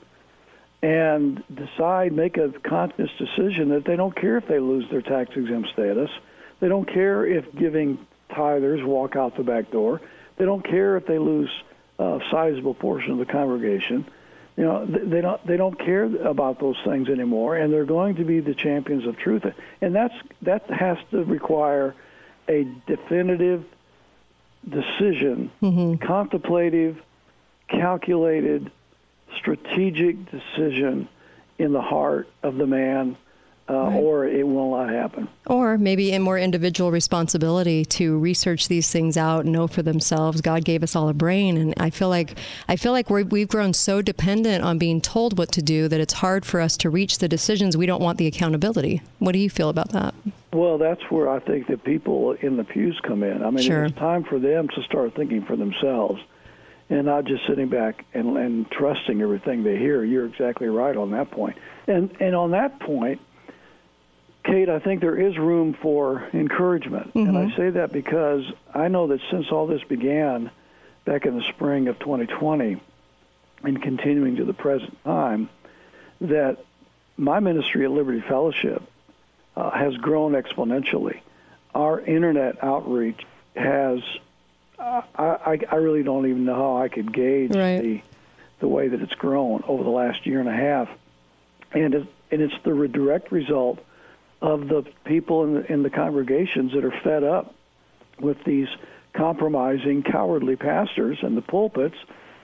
and 0.84 1.44
decide, 1.52 2.14
make 2.14 2.38
a 2.38 2.50
conscious 2.50 3.10
decision 3.18 3.70
that 3.70 3.84
they 3.84 3.96
don't 3.96 4.16
care 4.16 4.38
if 4.38 4.48
they 4.48 4.60
lose 4.60 4.88
their 4.92 5.02
tax 5.02 5.36
exempt 5.36 5.70
status. 5.70 6.12
They 6.60 6.68
don't 6.68 6.88
care 6.88 7.26
if 7.26 7.52
giving 7.56 7.98
tithers 8.30 8.86
walk 8.86 9.16
out 9.16 9.38
the 9.38 9.44
back 9.44 9.72
door. 9.72 10.02
They 10.38 10.46
don't 10.46 10.64
care 10.64 10.96
if 10.98 11.08
they 11.08 11.18
lose 11.18 11.50
a 11.98 12.20
sizable 12.30 12.76
portion 12.76 13.14
of 13.14 13.18
the 13.18 13.26
congregation. 13.26 14.06
You 14.56 14.66
know, 14.66 14.86
they 14.86 15.22
don't 15.22 15.44
they 15.48 15.58
don't 15.58 15.80
care 15.80 16.04
about 16.04 16.60
those 16.60 16.78
things 16.86 17.10
anymore, 17.10 17.56
and 17.58 17.74
they're 17.74 17.86
going 17.86 18.18
to 18.18 18.24
be 18.24 18.40
the 18.40 18.54
champions 18.54 19.08
of 19.08 19.18
truth. 19.18 19.46
And 19.82 19.96
that's 19.96 20.14
that 20.44 20.70
has 20.70 21.00
to 21.10 21.24
require 21.24 21.96
a 22.48 22.68
definitive 22.88 23.66
decision, 24.70 25.52
contemplative, 26.02 27.02
calculated, 27.68 28.72
strategic 29.38 30.30
decision 30.32 31.08
in 31.58 31.74
the 31.74 31.82
heart 31.82 32.28
of 32.42 32.56
the 32.58 32.68
man, 32.68 33.18
uh, 33.70 33.96
or 33.96 34.26
it 34.26 34.46
will 34.46 34.72
not 34.72 34.90
happen. 34.90 35.28
Or 35.48 35.78
maybe 35.78 36.12
a 36.14 36.20
more 36.20 36.38
individual 36.38 36.92
responsibility 36.92 37.86
to 37.86 38.18
research 38.20 38.68
these 38.68 38.92
things 38.92 39.16
out, 39.16 39.46
know 39.46 39.68
for 39.68 39.82
themselves. 39.82 40.42
God 40.42 40.66
gave 40.66 40.84
us 40.84 40.96
all 40.96 41.08
a 41.10 41.14
brain, 41.14 41.58
and 41.58 41.74
I 41.78 41.90
feel 41.90 42.10
like 42.10 42.38
I 42.68 42.76
feel 42.76 42.92
like 42.92 43.10
we're, 43.10 43.24
we've 43.24 43.48
grown 43.48 43.74
so 43.74 44.02
dependent 44.02 44.64
on 44.64 44.78
being 44.78 45.02
told 45.02 45.38
what 45.38 45.52
to 45.54 45.62
do 45.62 45.88
that 45.88 46.00
it's 46.00 46.14
hard 46.14 46.46
for 46.46 46.60
us 46.60 46.76
to 46.78 46.90
reach 46.90 47.20
the 47.20 47.28
decisions. 47.30 47.78
We 47.78 47.86
don't 47.86 48.02
want 48.02 48.18
the 48.18 48.28
accountability. 48.28 49.02
What 49.20 49.32
do 49.32 49.40
you 49.40 49.50
feel 49.50 49.70
about 49.70 49.90
that? 49.90 50.14
Well, 50.54 50.78
that's 50.78 51.02
where 51.10 51.30
I 51.30 51.40
think 51.40 51.68
the 51.68 51.78
people 51.78 52.34
in 52.34 52.58
the 52.58 52.64
pews 52.64 53.00
come 53.02 53.24
in. 53.24 53.44
I 53.44 53.50
mean, 53.50 53.66
Sure. 53.66 53.86
it's 53.86 53.98
time 53.98 54.24
for 54.24 54.38
them 54.38 54.68
to 54.70 54.84
start 54.84 55.16
thinking 55.16 55.44
for 55.44 55.56
themselves 55.56 56.22
and 56.90 57.06
not 57.06 57.26
just 57.26 57.46
sitting 57.48 57.70
back 57.70 58.06
and, 58.14 58.38
and 58.38 58.70
trusting 58.70 59.22
everything 59.22 59.64
they 59.64 59.78
hear. 59.78 60.04
You're 60.04 60.26
exactly 60.26 60.68
right 60.68 60.96
on 60.96 61.12
that 61.12 61.32
point. 61.32 61.58
And 61.88 62.16
and 62.20 62.36
on 62.36 62.52
that 62.52 62.80
point, 62.80 63.20
Kate, 64.44 64.70
I 64.70 64.80
think 64.80 65.02
there 65.02 65.20
is 65.20 65.38
room 65.38 65.74
for 65.74 66.28
encouragement. 66.34 67.16
And 67.16 67.38
I 67.38 67.46
mm-hmm. 67.46 67.58
say 67.58 67.70
that 67.72 67.92
because 67.92 68.44
I 68.74 68.90
know 68.90 69.08
that 69.08 69.22
since 69.32 69.52
all 69.52 69.68
this 69.68 69.84
began 69.84 70.52
back 71.06 71.26
in 71.26 71.36
the 71.36 71.44
spring 71.44 71.88
of 71.88 71.98
2020 72.00 72.80
and 73.64 73.82
continuing 73.82 74.36
to 74.36 74.46
the 74.46 74.54
present 74.54 74.98
time, 75.04 75.50
that 76.22 76.64
my 77.18 77.40
ministry 77.40 77.86
at 77.86 77.92
Liberty 77.92 78.22
Fellowship 78.22 78.84
uh, 79.56 79.72
has 79.72 79.96
grown 79.98 80.34
exponentially. 80.34 81.20
Our 81.76 82.02
internet 82.02 82.64
outreach 82.64 83.22
has, 83.56 84.00
uh, 84.80 85.02
I, 85.16 85.24
I, 85.24 85.60
I 85.72 85.76
really 85.76 86.04
don't 86.04 86.28
even 86.28 86.46
know 86.46 86.56
how 86.56 86.78
I 86.78 86.88
could 86.88 87.14
gauge 87.14 87.56
Right. 87.56 87.82
the, 87.82 88.02
the 88.60 88.68
way 88.68 88.88
that 88.88 89.02
it's 89.02 89.16
grown 89.16 89.64
over 89.68 89.84
the 89.84 89.90
last 89.90 90.26
year 90.26 90.40
and 90.40 90.50
a 90.50 90.56
half. 90.56 90.90
And, 91.72 91.94
it, 91.96 92.08
and 92.32 92.42
it's 92.42 92.54
the 92.64 92.88
direct 92.88 93.32
result 93.32 93.80
of 94.42 94.68
the 94.68 94.84
people 95.06 95.44
in 95.46 95.54
the, 95.54 95.72
in 95.72 95.84
the 95.84 95.90
congregations 95.90 96.74
that 96.74 96.84
are 96.84 97.00
fed 97.04 97.24
up 97.24 97.56
with 98.20 98.44
these 98.44 98.68
compromising, 99.14 100.04
cowardly 100.04 100.56
pastors 100.56 101.20
in 101.22 101.36
the 101.36 101.42
pulpits 101.42 101.98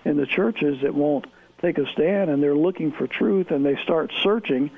in 0.05 0.17
the 0.17 0.25
churches 0.25 0.81
that 0.81 0.93
won't 0.93 1.25
take 1.61 1.77
a 1.77 1.85
stand, 1.91 2.29
and 2.29 2.41
they're 2.41 2.55
looking 2.55 2.91
for 2.91 3.05
truth, 3.05 3.51
and 3.51 3.65
they 3.65 3.75
start 3.83 4.11
searching, 4.23 4.71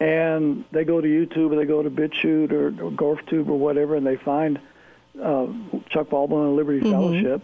and 0.00 0.64
they 0.70 0.84
go 0.84 1.00
to 1.00 1.08
YouTube 1.08 1.52
or 1.52 1.56
they 1.56 1.64
go 1.64 1.82
to 1.82 1.90
BitChute 1.90 2.52
or, 2.52 2.68
or 2.68 2.90
GorfTube 2.90 3.48
or 3.48 3.58
whatever, 3.58 3.96
and 3.96 4.06
they 4.06 4.16
find 4.16 4.60
uh, 5.22 5.46
Chuck 5.90 6.10
Baldwin 6.10 6.46
and 6.46 6.56
Liberty 6.56 6.80
Fellowship, 6.80 7.42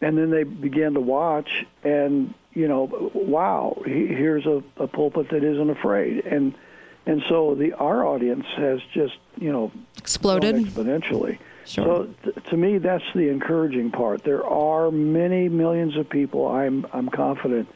and 0.00 0.16
then 0.16 0.30
they 0.30 0.44
begin 0.44 0.94
to 0.94 1.00
watch, 1.00 1.66
and 1.82 2.32
you 2.52 2.68
know, 2.68 3.10
wow, 3.14 3.80
he, 3.84 4.06
here's 4.06 4.46
a, 4.46 4.62
a 4.76 4.86
pulpit 4.86 5.30
that 5.30 5.42
isn't 5.44 5.70
afraid, 5.70 6.24
and 6.26 6.54
and 7.06 7.22
so 7.28 7.54
the 7.54 7.72
our 7.72 8.06
audience 8.06 8.46
has 8.56 8.80
just 8.92 9.14
you 9.38 9.52
know 9.52 9.72
Exploded. 9.98 10.54
exponentially. 10.54 11.38
Sure. 11.66 12.08
So 12.24 12.32
to 12.50 12.56
me, 12.56 12.78
that's 12.78 13.04
the 13.14 13.28
encouraging 13.28 13.90
part. 13.90 14.24
There 14.24 14.44
are 14.44 14.90
many 14.90 15.48
millions 15.48 15.96
of 15.96 16.08
people. 16.08 16.48
I'm 16.48 16.86
I'm 16.92 17.08
confident 17.08 17.68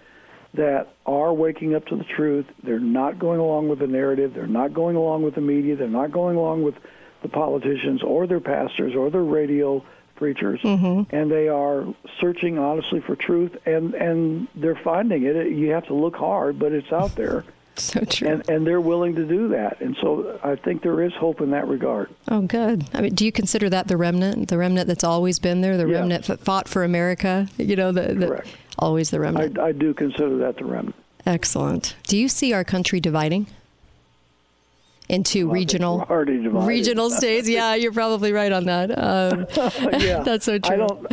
that 0.54 0.94
are 1.04 1.32
waking 1.32 1.74
up 1.74 1.86
to 1.86 1.96
the 1.96 2.04
truth. 2.04 2.46
They're 2.62 2.78
not 2.78 3.18
going 3.18 3.40
along 3.40 3.68
with 3.68 3.80
the 3.80 3.86
narrative. 3.86 4.34
They're 4.34 4.46
not 4.46 4.72
going 4.72 4.96
along 4.96 5.22
with 5.22 5.34
the 5.34 5.40
media. 5.40 5.76
They're 5.76 5.88
not 5.88 6.12
going 6.12 6.36
along 6.36 6.62
with 6.62 6.74
the 7.22 7.28
politicians 7.28 8.02
or 8.02 8.26
their 8.26 8.40
pastors 8.40 8.94
or 8.94 9.10
their 9.10 9.22
radio 9.22 9.84
preachers, 10.16 10.60
Mm-hmm. 10.60 11.14
and 11.14 11.30
they 11.30 11.48
are 11.48 11.84
searching 12.20 12.56
honestly 12.58 13.00
for 13.00 13.16
truth, 13.16 13.56
and 13.66 13.94
and 13.94 14.46
they're 14.54 14.76
finding 14.84 15.24
it. 15.24 15.48
You 15.50 15.70
have 15.72 15.86
to 15.86 15.94
look 15.94 16.14
hard, 16.14 16.58
but 16.58 16.72
it's 16.72 16.92
out 16.92 17.16
there. 17.16 17.44
So 17.80 18.00
true. 18.04 18.28
And 18.28 18.48
and 18.48 18.64
they're 18.66 18.80
willing 18.80 19.16
to 19.16 19.24
do 19.24 19.48
that, 19.48 19.80
and 19.80 19.96
so 20.00 20.38
I 20.44 20.54
think 20.54 20.82
there 20.82 21.02
is 21.02 21.12
hope 21.14 21.40
in 21.40 21.50
that 21.50 21.66
regard. 21.66 22.08
Oh, 22.28 22.42
good. 22.42 22.84
I 22.94 23.00
mean, 23.00 23.14
do 23.14 23.24
you 23.24 23.32
consider 23.32 23.68
that 23.68 23.88
the 23.88 23.96
remnant, 23.96 24.48
the 24.48 24.58
remnant 24.58 24.86
that's 24.86 25.02
always 25.02 25.40
been 25.40 25.60
there, 25.60 25.76
the 25.76 25.88
Yeah. 25.88 25.98
remnant 25.98 26.26
that 26.26 26.38
fought 26.40 26.68
for 26.68 26.84
America? 26.84 27.48
You 27.58 27.74
know, 27.74 27.90
the, 27.90 28.14
the 28.14 28.44
always 28.78 29.10
the 29.10 29.18
remnant. 29.18 29.58
I, 29.58 29.66
I 29.68 29.72
do 29.72 29.92
consider 29.92 30.36
that 30.38 30.56
the 30.58 30.66
remnant. 30.66 30.94
Excellent. 31.26 31.96
Do 32.06 32.16
you 32.16 32.28
see 32.28 32.52
our 32.52 32.62
country 32.64 33.00
dividing 33.00 33.48
into 35.08 35.50
regional 35.50 36.06
already 36.08 36.42
divided. 36.42 36.66
regional 36.66 37.10
states? 37.10 37.48
Yeah, 37.54 37.74
you're 37.74 37.92
probably 37.92 38.32
right 38.32 38.52
on 38.52 38.64
that. 38.66 38.90
Um, 38.96 39.46
yeah, 40.00 40.20
that's 40.22 40.44
so 40.46 40.58
true. 40.58 40.74
I 40.74 40.76
don't, 40.76 41.12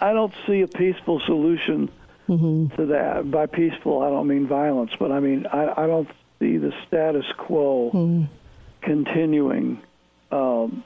I 0.00 0.12
don't 0.12 0.32
see 0.46 0.62
a 0.62 0.68
peaceful 0.68 1.20
solution 1.26 1.90
Mm-hmm. 2.28 2.76
to 2.76 2.86
that. 2.86 3.30
By 3.30 3.46
peaceful, 3.46 4.02
I 4.02 4.10
don't 4.10 4.26
mean 4.28 4.46
violence, 4.46 4.92
but 4.98 5.10
I 5.10 5.20
mean 5.20 5.46
I, 5.46 5.84
I 5.84 5.86
don't 5.86 6.08
see 6.38 6.56
the 6.58 6.72
status 6.86 7.24
quo 7.36 7.90
Mm. 7.92 8.28
continuing 8.82 9.80
um, 10.30 10.84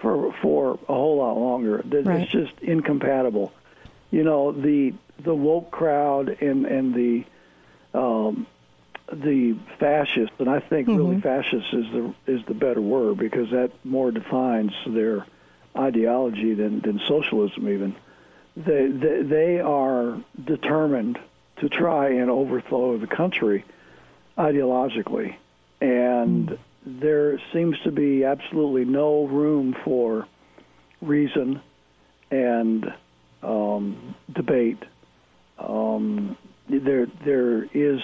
for 0.00 0.32
for 0.42 0.78
a 0.88 0.92
whole 0.92 1.18
lot 1.18 1.36
longer. 1.36 1.82
Right. 1.84 2.22
It's 2.22 2.32
just 2.32 2.52
incompatible. 2.60 3.52
You 4.10 4.24
know, 4.24 4.52
the 4.52 4.94
the 5.22 5.34
woke 5.34 5.70
crowd 5.70 6.28
and 6.40 6.66
and 6.66 6.94
the 6.94 7.24
um, 7.98 8.46
the 9.12 9.56
fascists, 9.78 10.34
and 10.38 10.48
I 10.48 10.60
think 10.60 10.88
really 10.88 11.20
fascist 11.20 11.72
is 11.72 11.84
the 11.92 12.14
is 12.26 12.44
the 12.46 12.54
better 12.54 12.80
word 12.80 13.18
because 13.18 13.50
that 13.50 13.70
more 13.84 14.10
defines 14.10 14.72
their 14.86 15.26
ideology 15.76 16.54
than 16.54 16.80
than 16.80 17.00
socialism 17.06 17.68
even. 17.68 17.94
They 18.56 18.86
they, 18.88 19.22
they 19.22 19.60
are 19.60 20.22
determined 20.42 21.18
to 21.58 21.68
try 21.68 22.10
and 22.10 22.30
overthrow 22.30 22.98
the 22.98 23.06
country 23.06 23.64
ideologically, 24.36 25.36
and 25.80 26.58
there 26.84 27.40
seems 27.52 27.78
to 27.84 27.90
be 27.90 28.24
absolutely 28.24 28.84
no 28.84 29.26
room 29.26 29.74
for 29.84 30.26
reason 31.00 31.60
and 32.30 32.92
um, 33.42 34.14
debate. 34.32 34.82
Um, 35.58 36.36
there, 36.68 37.06
there 37.24 37.64
is, 37.64 38.00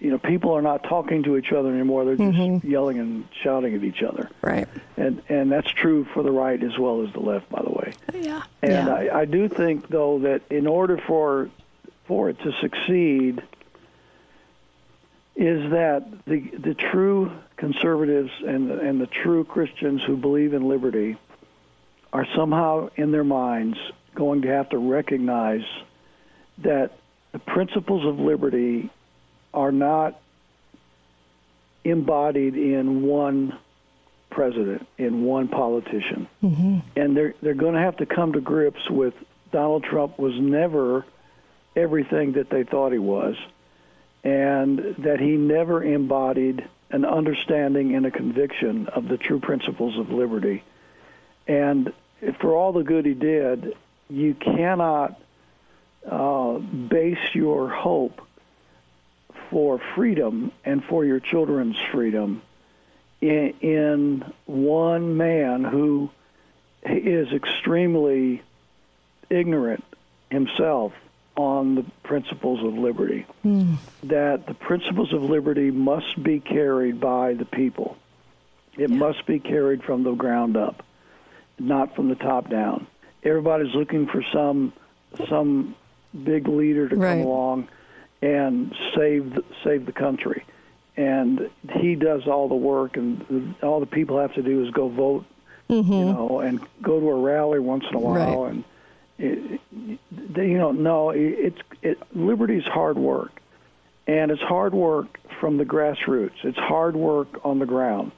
you 0.00 0.10
know, 0.10 0.18
people 0.18 0.52
are 0.52 0.62
not 0.62 0.82
talking 0.82 1.22
to 1.24 1.36
each 1.36 1.52
other 1.52 1.72
anymore. 1.72 2.06
They're 2.06 2.16
just 2.16 2.36
mm-hmm. 2.36 2.66
yelling 2.66 2.98
and 2.98 3.28
shouting 3.42 3.74
at 3.74 3.84
each 3.84 4.02
other, 4.02 4.30
right. 4.40 4.66
and 4.96 5.22
and 5.28 5.52
that's 5.52 5.70
true 5.70 6.06
for 6.14 6.22
the 6.22 6.30
right 6.30 6.60
as 6.62 6.78
well 6.78 7.06
as 7.06 7.12
the 7.12 7.20
left, 7.20 7.50
by 7.50 7.62
the 7.62 7.70
way. 7.70 7.92
Oh, 8.12 8.16
yeah. 8.16 8.42
And 8.62 8.72
yeah. 8.72 8.94
I, 8.94 9.20
I 9.20 9.24
do 9.26 9.48
think, 9.48 9.88
though, 9.88 10.20
that 10.20 10.42
in 10.50 10.66
order 10.66 10.96
for 11.06 11.50
for 12.06 12.30
it 12.30 12.38
to 12.40 12.52
succeed, 12.60 13.42
is 15.36 15.70
that 15.70 16.06
the 16.24 16.40
the 16.40 16.74
true 16.74 17.30
conservatives 17.58 18.32
and 18.46 18.70
the, 18.70 18.80
and 18.80 19.00
the 19.00 19.06
true 19.06 19.44
Christians 19.44 20.02
who 20.02 20.16
believe 20.16 20.54
in 20.54 20.66
liberty 20.66 21.18
are 22.10 22.26
somehow 22.34 22.88
in 22.96 23.12
their 23.12 23.24
minds 23.24 23.78
going 24.14 24.42
to 24.42 24.48
have 24.48 24.70
to 24.70 24.78
recognize 24.78 25.64
that 26.58 26.92
the 27.32 27.38
principles 27.38 28.04
of 28.06 28.18
liberty 28.18 28.90
are 29.52 29.72
not 29.72 30.20
embodied 31.84 32.56
in 32.56 33.02
one 33.02 33.58
president, 34.30 34.86
in 34.98 35.24
one 35.24 35.48
politician 35.48 36.28
and 36.96 37.16
they're 37.16 37.34
they're 37.42 37.54
going 37.54 37.74
to 37.74 37.80
have 37.80 37.96
to 37.96 38.06
come 38.06 38.32
to 38.34 38.40
grips 38.40 38.88
with 38.88 39.14
Donald 39.52 39.82
Trump 39.84 40.18
was 40.18 40.34
never 40.38 41.04
everything 41.76 42.32
that 42.32 42.50
they 42.50 42.64
thought 42.64 42.92
he 42.92 42.98
was, 42.98 43.36
and 44.24 44.78
that 44.98 45.20
he 45.20 45.36
never 45.36 45.82
embodied 45.82 46.68
an 46.90 47.04
understanding 47.04 47.94
and 47.94 48.06
a 48.06 48.10
conviction 48.10 48.88
of 48.88 49.08
the 49.08 49.16
true 49.16 49.40
principles 49.40 49.98
of 49.98 50.10
liberty. 50.10 50.62
And 51.46 51.92
for 52.40 52.54
all 52.54 52.72
the 52.72 52.82
good 52.82 53.06
he 53.06 53.14
did, 53.14 53.74
you 54.08 54.34
cannot 54.34 55.20
uh, 56.08 56.58
base 56.58 57.34
your 57.34 57.68
hope 57.68 58.20
for 59.50 59.80
freedom 59.94 60.52
and 60.64 60.82
for 60.84 61.04
your 61.04 61.20
children's 61.20 61.76
freedom 61.92 62.42
in, 63.20 63.54
in 63.60 64.32
one 64.46 65.16
man 65.16 65.64
who 65.64 66.10
is 66.84 67.32
extremely 67.32 68.42
ignorant 69.28 69.84
himself 70.30 70.92
on 71.36 71.74
the 71.74 71.84
principles 72.02 72.62
of 72.64 72.74
liberty. 72.74 73.26
Hmm. 73.42 73.74
That 74.04 74.46
the 74.46 74.54
principles 74.54 75.12
of 75.12 75.22
liberty 75.22 75.70
must 75.70 76.22
be 76.22 76.40
carried 76.40 77.00
by 77.00 77.34
the 77.34 77.44
people. 77.44 77.96
It 78.76 78.90
must 78.90 79.26
be 79.26 79.38
carried 79.40 79.82
from 79.82 80.04
the 80.04 80.12
ground 80.12 80.56
up, 80.56 80.84
not 81.58 81.94
from 81.96 82.08
the 82.08 82.14
top 82.14 82.48
down. 82.48 82.86
Everybody's 83.22 83.74
looking 83.74 84.06
for 84.06 84.22
some 84.32 84.72
some 85.28 85.74
big 86.24 86.46
leader 86.48 86.88
to 86.88 86.96
Right. 86.96 87.18
come 87.18 87.26
along 87.26 87.68
and 88.22 88.74
save 88.94 89.34
the, 89.34 89.44
save 89.64 89.86
the 89.86 89.92
country. 89.92 90.44
And 90.96 91.50
he 91.78 91.94
does 91.94 92.26
all 92.26 92.48
the 92.48 92.54
work, 92.54 92.96
and 92.96 93.20
the, 93.60 93.66
all 93.66 93.80
the 93.80 93.86
people 93.86 94.18
have 94.18 94.34
to 94.34 94.42
do 94.42 94.64
is 94.64 94.70
go 94.70 94.88
vote 94.88 95.24
mm-hmm. 95.70 95.92
you 95.92 96.04
know, 96.04 96.40
and 96.40 96.60
go 96.82 97.00
to 97.00 97.08
a 97.08 97.14
rally 97.14 97.58
once 97.58 97.84
in 97.88 97.96
a 97.96 98.00
while, 98.00 98.44
Right. 98.44 98.52
and 98.52 98.64
it, 99.18 99.60
they, 100.10 100.48
you 100.48 100.58
know, 100.58 100.72
no, 100.72 101.10
it, 101.10 101.20
it's 101.20 101.58
it, 101.82 101.98
liberty's 102.14 102.64
hard 102.64 102.98
work, 102.98 103.40
and 104.06 104.30
it's 104.30 104.42
hard 104.42 104.74
work 104.74 105.18
from 105.38 105.56
the 105.56 105.64
grassroots. 105.64 106.44
It's 106.44 106.58
hard 106.58 106.96
work 106.96 107.28
on 107.44 107.58
the 107.58 107.66
ground, 107.66 108.12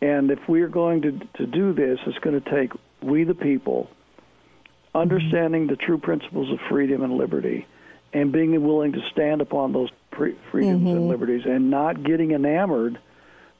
and 0.00 0.30
if 0.30 0.48
we 0.48 0.62
are 0.62 0.68
going 0.68 1.02
to 1.02 1.12
to 1.34 1.46
do 1.46 1.72
this, 1.72 1.98
it's 2.06 2.18
going 2.18 2.40
to 2.40 2.50
take 2.50 2.72
we 3.02 3.24
the 3.24 3.34
people 3.34 3.84
mm-hmm. 3.84 4.98
understanding 4.98 5.66
the 5.66 5.76
true 5.76 5.98
principles 5.98 6.50
of 6.50 6.60
freedom 6.68 7.02
and 7.02 7.14
liberty, 7.14 7.66
and 8.14 8.32
being 8.32 8.64
willing 8.64 8.92
to 8.92 9.02
stand 9.10 9.42
upon 9.42 9.72
those 9.72 9.90
pre- 10.10 10.36
freedoms 10.50 10.86
and 10.86 10.96
mm-hmm. 10.96 11.08
liberties, 11.08 11.44
and 11.44 11.70
not 11.70 12.02
getting 12.02 12.30
enamored 12.30 12.98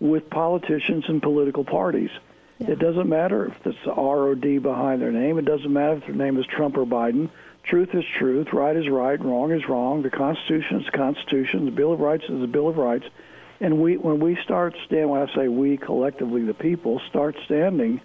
with 0.00 0.30
politicians 0.30 1.04
and 1.08 1.20
political 1.20 1.64
parties. 1.64 2.10
It 2.60 2.78
doesn't 2.78 3.08
matter 3.08 3.46
if 3.46 3.66
it's 3.66 3.86
R 3.86 4.28
O 4.28 4.34
D 4.34 4.58
behind 4.58 5.02
their 5.02 5.12
name. 5.12 5.38
It 5.38 5.44
doesn't 5.44 5.70
matter 5.70 5.96
if 5.96 6.06
their 6.06 6.14
name 6.14 6.38
is 6.38 6.46
Trump 6.46 6.78
or 6.78 6.86
Biden. 6.86 7.28
Truth 7.64 7.94
is 7.94 8.04
truth. 8.18 8.52
Right 8.52 8.76
is 8.76 8.88
right. 8.88 9.22
Wrong 9.22 9.50
is 9.50 9.68
wrong. 9.68 10.02
The 10.02 10.10
Constitution 10.10 10.80
is 10.80 10.86
the 10.86 10.92
Constitution. 10.92 11.64
The 11.64 11.72
Bill 11.72 11.92
of 11.92 12.00
Rights 12.00 12.24
is 12.24 12.40
the 12.40 12.46
Bill 12.46 12.68
of 12.68 12.76
Rights. 12.78 13.06
And 13.60 13.80
we, 13.82 13.96
when 13.96 14.20
we 14.20 14.36
start 14.36 14.76
stand, 14.86 15.10
when 15.10 15.28
I 15.28 15.34
say 15.34 15.48
we 15.48 15.76
collectively, 15.76 16.42
the 16.42 16.54
people 16.54 17.00
start 17.08 17.36
standing 17.44 18.00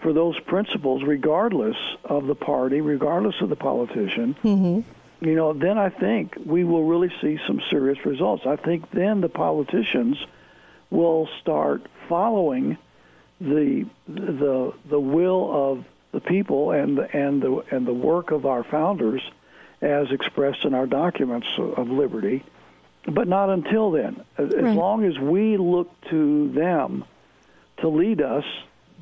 for 0.00 0.12
those 0.12 0.38
principles, 0.40 1.02
regardless 1.02 1.76
of 2.04 2.26
the 2.26 2.34
party, 2.34 2.80
regardless 2.80 3.40
of 3.40 3.48
the 3.48 3.56
politician, 3.56 4.34
mm-hmm. 4.42 4.80
You 5.20 5.34
know, 5.34 5.52
then 5.52 5.78
I 5.78 5.90
think 5.90 6.36
we 6.44 6.64
will 6.64 6.84
really 6.84 7.12
see 7.20 7.38
some 7.46 7.60
serious 7.70 8.04
results. 8.06 8.46
I 8.46 8.56
think 8.56 8.90
then 8.90 9.20
the 9.20 9.28
politicians 9.28 10.16
will 10.90 11.28
start 11.40 11.86
following 12.08 12.76
the 13.40 13.86
the 14.08 14.72
the 14.88 15.00
will 15.00 15.72
of 15.72 15.84
the 16.12 16.20
people 16.20 16.72
and 16.72 16.98
the, 16.98 17.16
and 17.16 17.40
the 17.40 17.64
and 17.70 17.86
the 17.86 17.94
work 17.94 18.32
of 18.32 18.44
our 18.44 18.64
founders 18.64 19.22
as 19.80 20.10
expressed 20.10 20.64
in 20.64 20.74
our 20.74 20.86
documents 20.86 21.46
of 21.58 21.88
liberty 21.88 22.44
but 23.06 23.26
not 23.26 23.48
until 23.48 23.92
then 23.92 24.22
as 24.36 24.52
Right. 24.52 24.76
long 24.76 25.04
as 25.04 25.18
we 25.18 25.56
look 25.56 25.88
to 26.10 26.50
them 26.50 27.04
to 27.78 27.88
lead 27.88 28.20
us 28.20 28.44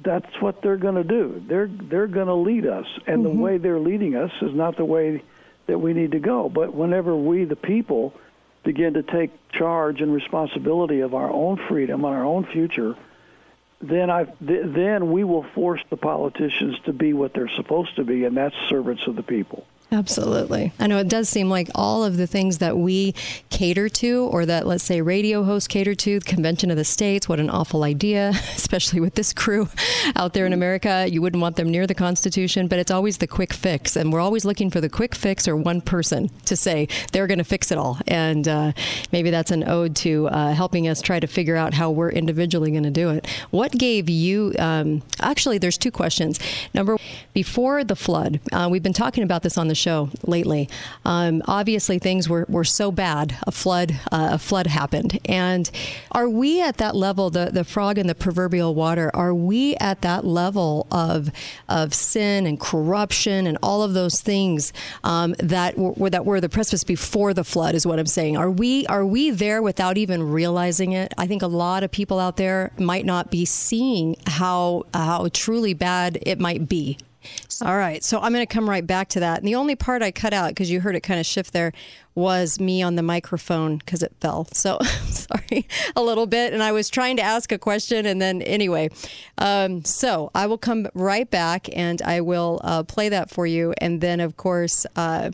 that's 0.04 0.40
what 0.40 0.62
they're 0.62 0.76
going 0.76 0.94
to 0.94 1.04
do 1.04 1.42
they're 1.48 1.66
they're 1.66 2.06
going 2.06 2.28
to 2.28 2.34
lead 2.34 2.64
us 2.64 2.86
and 3.08 3.24
the 3.24 3.28
mm-hmm. 3.30 3.40
way 3.40 3.58
they're 3.58 3.80
leading 3.80 4.14
us 4.14 4.30
is 4.40 4.54
not 4.54 4.76
the 4.76 4.84
way 4.84 5.22
that 5.68 5.78
we 5.78 5.92
need 5.92 6.12
to 6.12 6.18
go 6.18 6.48
but 6.48 6.74
whenever 6.74 7.14
we 7.14 7.44
the 7.44 7.56
people 7.56 8.12
begin 8.64 8.94
to 8.94 9.02
take 9.02 9.30
charge 9.50 10.00
and 10.00 10.12
responsibility 10.12 11.00
of 11.00 11.14
our 11.14 11.30
own 11.30 11.56
freedom 11.68 12.04
and 12.04 12.14
our 12.14 12.24
own 12.24 12.44
future 12.44 12.96
then 13.80 14.10
I 14.10 14.24
th- 14.24 14.66
then 14.66 15.12
we 15.12 15.24
will 15.24 15.44
force 15.54 15.80
the 15.88 15.96
politicians 15.96 16.78
to 16.84 16.92
be 16.92 17.12
what 17.12 17.32
they're 17.32 17.48
supposed 17.48 17.96
to 17.96 18.04
be, 18.04 18.24
and 18.24 18.36
that's 18.36 18.54
servants 18.68 19.06
of 19.06 19.16
the 19.16 19.22
people. 19.22 19.66
Absolutely. 19.90 20.72
I 20.78 20.86
know 20.86 20.98
it 20.98 21.08
does 21.08 21.30
seem 21.30 21.48
like 21.48 21.70
all 21.74 22.04
of 22.04 22.18
the 22.18 22.26
things 22.26 22.58
that 22.58 22.76
we 22.76 23.14
cater 23.48 23.88
to, 23.88 24.28
or 24.30 24.44
that, 24.44 24.66
let's 24.66 24.84
say, 24.84 25.00
radio 25.00 25.44
hosts 25.44 25.66
cater 25.66 25.94
to, 25.94 26.18
the 26.18 26.24
Convention 26.26 26.70
of 26.70 26.76
the 26.76 26.84
States, 26.84 27.26
what 27.26 27.40
an 27.40 27.48
awful 27.48 27.82
idea, 27.84 28.28
especially 28.54 29.00
with 29.00 29.14
this 29.14 29.32
crew 29.32 29.68
out 30.14 30.34
there 30.34 30.44
in 30.44 30.52
America. 30.52 31.06
You 31.08 31.22
wouldn't 31.22 31.40
want 31.40 31.56
them 31.56 31.70
near 31.70 31.86
the 31.86 31.94
Constitution, 31.94 32.68
but 32.68 32.78
it's 32.78 32.90
always 32.90 33.16
the 33.16 33.26
quick 33.26 33.54
fix. 33.54 33.96
And 33.96 34.12
we're 34.12 34.20
always 34.20 34.44
looking 34.44 34.70
for 34.70 34.82
the 34.82 34.90
quick 34.90 35.14
fix 35.14 35.48
or 35.48 35.56
one 35.56 35.80
person 35.80 36.28
to 36.44 36.54
say 36.54 36.86
they're 37.12 37.26
going 37.26 37.38
to 37.38 37.44
fix 37.44 37.72
it 37.72 37.78
all. 37.78 37.98
And 38.06 38.46
uh, 38.46 38.72
maybe 39.10 39.30
that's 39.30 39.50
an 39.50 39.66
ode 39.66 39.96
to 39.96 40.28
uh, 40.28 40.52
helping 40.52 40.86
us 40.86 41.00
try 41.00 41.18
to 41.18 41.26
figure 41.26 41.56
out 41.56 41.72
how 41.72 41.90
we're 41.90 42.10
individually 42.10 42.70
going 42.70 42.82
to 42.82 42.90
do 42.90 43.08
it. 43.08 43.26
What 43.50 43.72
gave 43.72 44.10
you, 44.10 44.52
um, 44.58 45.00
actually, 45.18 45.56
there's 45.56 45.78
two 45.78 45.90
questions. 45.90 46.38
Number 46.74 46.98
before 47.32 47.84
the 47.84 47.96
flood, 47.96 48.40
uh, 48.52 48.68
we've 48.70 48.82
been 48.82 48.92
talking 48.92 49.24
about 49.24 49.42
this 49.42 49.56
on 49.56 49.68
the 49.68 49.77
show 49.78 50.10
lately. 50.26 50.68
Um, 51.04 51.42
obviously, 51.46 51.98
things 51.98 52.28
were, 52.28 52.46
were 52.48 52.64
so 52.64 52.90
bad. 52.90 53.36
A 53.46 53.52
flood, 53.52 53.98
uh, 54.12 54.30
a 54.32 54.38
flood 54.38 54.66
happened, 54.66 55.20
and 55.24 55.70
are 56.12 56.28
we 56.28 56.60
at 56.60 56.78
that 56.78 56.96
level? 56.96 57.30
The 57.30 57.50
the 57.52 57.64
frog 57.64 57.98
in 57.98 58.06
the 58.06 58.14
proverbial 58.14 58.74
water. 58.74 59.10
Are 59.14 59.34
we 59.34 59.76
at 59.76 60.02
that 60.02 60.24
level 60.24 60.86
of 60.90 61.30
of 61.68 61.94
sin 61.94 62.46
and 62.46 62.58
corruption 62.60 63.46
and 63.46 63.58
all 63.62 63.82
of 63.82 63.94
those 63.94 64.20
things 64.20 64.72
um, 65.04 65.34
that 65.38 65.78
were 65.78 66.10
that 66.10 66.24
were 66.24 66.40
the 66.40 66.48
precipice 66.48 66.84
before 66.84 67.32
the 67.32 67.44
flood? 67.44 67.74
Is 67.74 67.86
what 67.86 67.98
I'm 67.98 68.06
saying. 68.06 68.36
Are 68.36 68.50
we 68.50 68.86
are 68.86 69.06
we 69.06 69.30
there 69.30 69.62
without 69.62 69.96
even 69.96 70.22
realizing 70.30 70.92
it? 70.92 71.14
I 71.16 71.26
think 71.26 71.42
a 71.42 71.46
lot 71.46 71.82
of 71.82 71.90
people 71.90 72.18
out 72.18 72.36
there 72.36 72.72
might 72.78 73.06
not 73.06 73.30
be 73.30 73.44
seeing 73.44 74.16
how 74.26 74.84
how 74.92 75.28
truly 75.32 75.74
bad 75.74 76.18
it 76.22 76.38
might 76.38 76.68
be 76.68 76.98
all 77.62 77.76
right. 77.76 78.04
So 78.04 78.20
I'm 78.20 78.32
going 78.32 78.46
to 78.46 78.52
come 78.52 78.68
right 78.68 78.86
back 78.86 79.08
to 79.10 79.20
that. 79.20 79.38
And 79.38 79.48
the 79.48 79.54
only 79.54 79.74
part 79.74 80.02
I 80.02 80.10
cut 80.10 80.32
out, 80.32 80.50
because 80.50 80.70
you 80.70 80.80
heard 80.80 80.94
it 80.94 81.00
kind 81.00 81.18
of 81.18 81.26
shift 81.26 81.52
there, 81.52 81.72
was 82.14 82.58
me 82.58 82.82
on 82.82 82.96
the 82.96 83.02
microphone 83.02 83.78
because 83.78 84.02
it 84.02 84.12
fell. 84.20 84.46
So 84.58 84.78
sorry 85.08 85.66
a 85.94 86.02
little 86.02 86.26
bit. 86.26 86.52
And 86.52 86.62
I 86.62 86.72
was 86.72 86.90
trying 86.90 87.16
to 87.16 87.22
ask 87.22 87.52
a 87.52 87.58
question. 87.58 88.06
And 88.06 88.20
then, 88.20 88.42
anyway, 88.42 88.90
um, 89.38 89.84
so 89.84 90.30
I 90.34 90.46
will 90.46 90.58
come 90.58 90.88
right 90.94 91.30
back 91.30 91.68
and 91.72 92.02
I 92.02 92.20
will 92.20 92.60
uh, 92.64 92.82
play 92.82 93.08
that 93.08 93.30
for 93.30 93.46
you. 93.46 93.72
And 93.78 94.00
then, 94.00 94.20
of 94.20 94.36
course, 94.36 94.84
uh, 94.96 95.30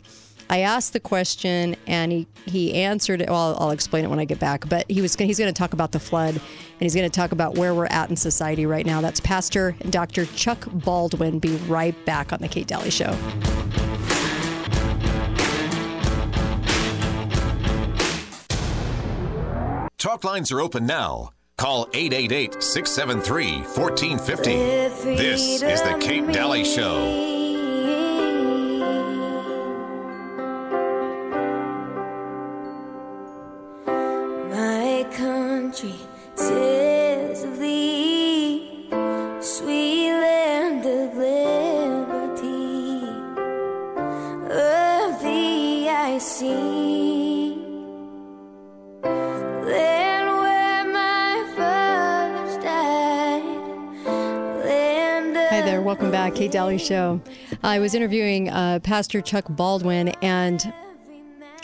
I 0.49 0.59
asked 0.59 0.93
the 0.93 0.99
question 0.99 1.75
and 1.87 2.11
he, 2.11 2.27
he 2.45 2.73
answered 2.75 3.21
it. 3.21 3.29
Well, 3.29 3.57
I'll, 3.59 3.71
explain 3.71 4.05
it 4.05 4.09
when 4.09 4.19
I 4.19 4.25
get 4.25 4.39
back. 4.39 4.69
But 4.69 4.89
he 4.89 5.01
was 5.01 5.15
he's 5.15 5.39
going 5.39 5.53
to 5.53 5.57
talk 5.57 5.73
about 5.73 5.91
the 5.91 5.99
flood 5.99 6.35
and 6.35 6.41
he's 6.79 6.95
going 6.95 7.09
to 7.09 7.15
talk 7.15 7.31
about 7.31 7.55
where 7.57 7.73
we're 7.73 7.87
at 7.87 8.09
in 8.09 8.15
society 8.15 8.65
right 8.65 8.85
now. 8.85 9.01
That's 9.01 9.19
Pastor 9.19 9.75
Dr. 9.89 10.25
Chuck 10.27 10.65
Baldwin. 10.71 11.39
Be 11.39 11.55
right 11.67 11.95
back 12.05 12.31
on 12.31 12.39
the 12.39 12.47
Kate 12.47 12.67
Dalley 12.67 12.91
Show. 12.91 13.17
Talk 19.97 20.23
lines 20.23 20.51
are 20.51 20.61
open 20.61 20.85
now. 20.85 21.31
Call 21.57 21.89
888 21.93 22.61
673 22.61 23.61
1450. 23.61 25.15
This 25.15 25.63
is 25.63 25.81
The 25.81 25.97
Kate 25.99 26.27
Dalley 26.31 26.63
Show. 26.63 27.34
I. 46.07 46.19
Land 54.63 55.35
Hi 55.49 55.61
there. 55.61 55.81
Welcome 55.81 56.11
back. 56.11 56.35
Kate 56.35 56.51
Dalley 56.51 56.77
Show. 56.77 57.19
I 57.63 57.79
was 57.79 57.95
interviewing 57.95 58.49
uh, 58.49 58.81
Pastor 58.83 59.19
Chuck 59.19 59.45
Baldwin 59.49 60.09
and 60.21 60.71